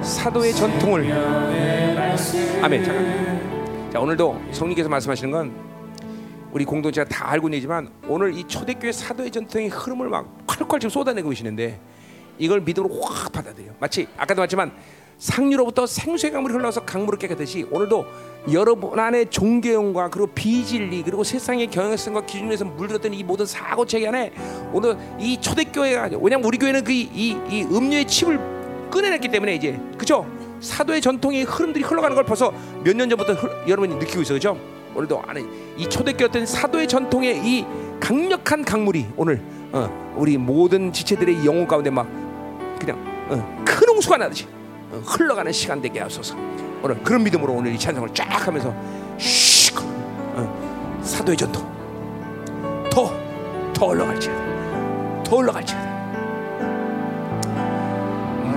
[0.00, 1.12] 사도의 전통을
[2.62, 2.84] 아멘.
[2.84, 3.90] 잠깐.
[3.92, 5.52] 자 오늘도 성령께서 말씀하시는 건
[6.52, 11.28] 우리 공동체가 다 알고 있지만 오늘 이 초대교회 사도의 전통의 흐름을 막 콸콸 지금 쏟아내고
[11.28, 11.78] 계시는데
[12.38, 13.72] 이걸 믿음으로 확 받아들여.
[13.78, 14.72] 마치 아까도 말했지만
[15.18, 18.06] 상류로부터 생수의 강물이 흘러서 강물을 깨끗듯이 오늘도
[18.52, 24.32] 여러분 안에 종교형과 그리고 비진리 그리고 세상의 경향성과 기준에서 물들었던 이 모든 사고 체계 안에
[24.72, 27.08] 오늘 이 초대교회가 왜냐면 우리 교회는 그 이
[27.50, 30.24] 이 음료의 칩을 꺼내냈기 때문에 이제 그죠
[30.60, 32.52] 사도의 전통의 흐름들이 흘러가는 걸 벌써
[32.84, 34.58] 몇 년 전부터 흘, 여러분이 느끼고 있어요, 그죠?
[34.94, 35.44] 오늘도 안에
[35.76, 37.64] 이 초대교회였던 사도의 전통의 이
[38.00, 39.40] 강력한 강물이 오늘
[39.72, 42.08] 어, 우리 모든 지체들의 영혼 가운데 막
[42.80, 44.57] 그냥 어, 큰 홍수가 나듯이 어,
[45.04, 46.34] 흘러가는 시간 되게 하소서.
[46.82, 48.72] 오늘 그런 믿음으로 오늘 이 찬송을 쫙 하면서
[49.18, 49.76] 슉
[50.36, 51.66] 어, 사도의 전통
[52.90, 55.88] 더더 올라갈지어다 더 올라갈지어다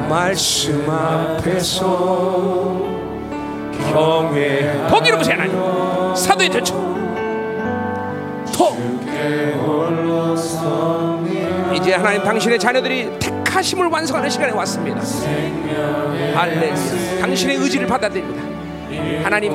[0.08, 1.88] 말씀 앞에서
[3.92, 6.16] 경외 더 기름부세 하나님.
[6.16, 6.92] 사도의 전통
[8.54, 8.72] 더.
[11.74, 15.02] 이제 하나님 당신의 자녀들이 택 하심을 완성하는 시간이 왔습니다.
[16.36, 17.20] 할렐루야.
[17.20, 18.52] 당신의 의지를 받아들입니다.
[19.24, 19.54] 하나님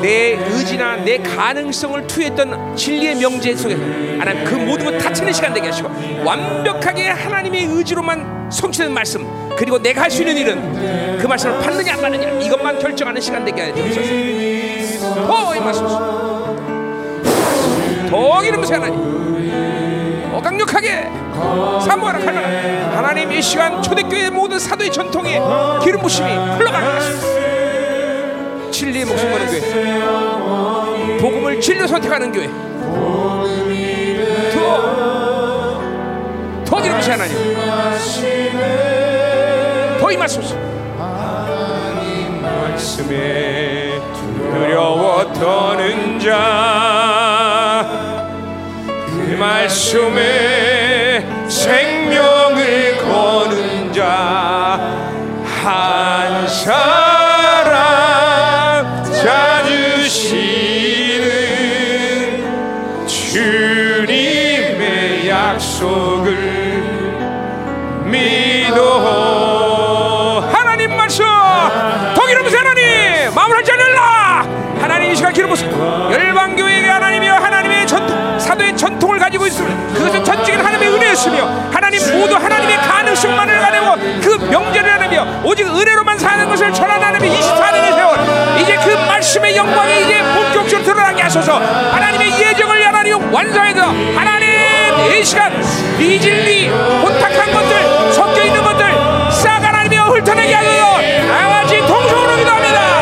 [0.00, 3.80] 내 의지나 내 가능성을 투했던 진리의 명제 속에서
[4.18, 5.88] 하나님 그 모든 걸 다치는 시간 되게 하시고
[6.24, 9.26] 완벽하게 하나님의 의지로만 성취된 말씀
[9.56, 13.62] 그리고 내가 할 수 있는 일은 그 말씀을 받느냐 안 받느냐 이것만 결정하는 시간 되게
[13.72, 16.56] 하옵소서 더 임하소서
[18.10, 19.17] 더 부세 하나님
[20.78, 21.10] 더 강력하게
[21.84, 22.40] 사모하라 칼라
[22.96, 25.40] 하나님 이 시간 초대교회 모든 사도의 전통에
[25.82, 32.48] 기름 부심이 흘러가는 것입니다 진리의 목숨 거는 교회 복음을 진리로 선택하는 교회
[34.54, 35.80] 더,
[36.64, 37.36] 더 기름 부세 하나님
[40.00, 40.54] 더 임하소서.
[42.40, 44.00] 말씀에
[44.52, 47.37] 두려워 떠는 자
[49.28, 54.98] 그 말씀에 생명을 거는 자
[55.62, 57.74] 한 사람
[59.04, 60.16] 찾으시는
[63.06, 64.78] 주님의
[65.28, 66.32] 약속을
[68.06, 68.78] 믿어.
[70.52, 71.24] 하나님 말씀!
[72.14, 73.34] 독일음세 하나님!
[73.34, 74.46] 마음을 한지 않을라
[74.80, 77.07] 하나님 이 시간 기름 부으 열방교회에게 하나
[78.78, 85.26] 전통을 가지고 있으며 그것은 전적인 하나님의 은혜였으며 하나님 모두 하나님의 가능성만을 가지고 그 명제를 하나며
[85.44, 88.16] 오직 은혜로만 사는 것을 전하는 하나님의 24년의 세월
[88.60, 91.58] 이제 그 말씀의 영광이 이제 본격적으로 드러나게 하소서.
[91.58, 93.82] 하나님의 예정을 하나님 완성해서
[94.16, 94.48] 하나님
[95.18, 95.52] 이 시간
[95.98, 98.86] 비진리 혼탁한 것들 섞여 있는 것들
[99.32, 100.78] 싹 하나님이여 훑어내게 하소서
[101.68, 102.97] 같이 동성으로 기도합니다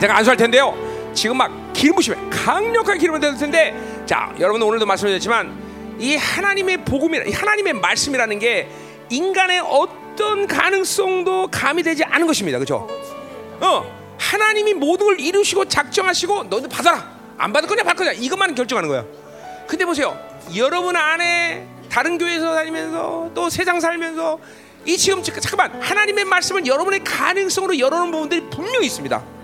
[0.00, 0.74] 제가 안수할 텐데요.
[1.14, 3.74] 지금 막 기름 부심에 강력한 기름을 될 텐데,
[4.06, 8.68] 자, 여러분 오늘도 말씀드렸지만 이 하나님의 복음이라, 이 하나님의 말씀이라는 게
[9.10, 12.58] 인간의 어떤 가능성도 가미되지 않은 것입니다.
[12.58, 12.86] 그렇죠?
[13.60, 17.18] 어, 하나님이 모든 걸 이루시고 작정하시고 너도 받아라.
[17.36, 19.04] 안 받을 거냐, 받을 거냐 이것만 결정하는 거야.
[19.66, 20.18] 근데 보세요.
[20.56, 24.38] 여러분 안에 다른 교회에서 다니면서 또 세상 살면서
[24.84, 29.37] 이 지금 잠깐만 하나님의 말씀을 여러분의 가능성으로 열어놓은 부분들이 분명히 있습니다.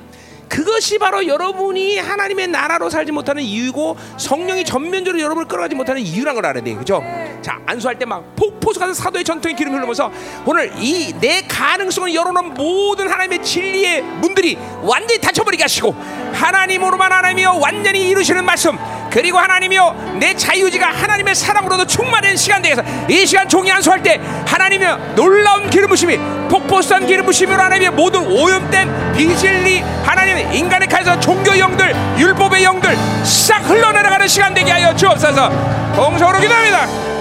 [0.55, 6.47] 그것이 바로 여러분이 하나님의 나라로 살지 못하는 이유고 성령이 전면적으로 여러분을 끌어가지 못하는 이유란 걸
[6.47, 7.02] 알아야 돼, 그죠?
[7.43, 10.12] 자 안수할 때 막 폭포수 같은 사도의 전통의 기름 흘러면서
[10.47, 15.94] 오늘 이 내 가능성을 열어놓은 모든 하나님의 진리의 문들이 완전히 닫혀버리게 하시고
[16.35, 18.76] 하나님으로만 하나님이여 완전히 이루시는 말씀
[19.15, 25.15] 그리고 하나님이여 내 자유지가 하나님의 사랑으로도 충만한 시간 되어서 이 시간 종이 안수할 때 하나님이여
[25.15, 26.19] 놀라운 기름 부심이
[26.51, 33.59] 폭포수한 기름 부심으로 하나님의 모든 오염된 비진리 하나님 인간의 칼에서 종교 영들 율법의 영들 싹
[33.70, 35.49] 흘러내려가는 시간 되게 하여 주옵소서.
[35.95, 37.14] 동성으로 기도합니다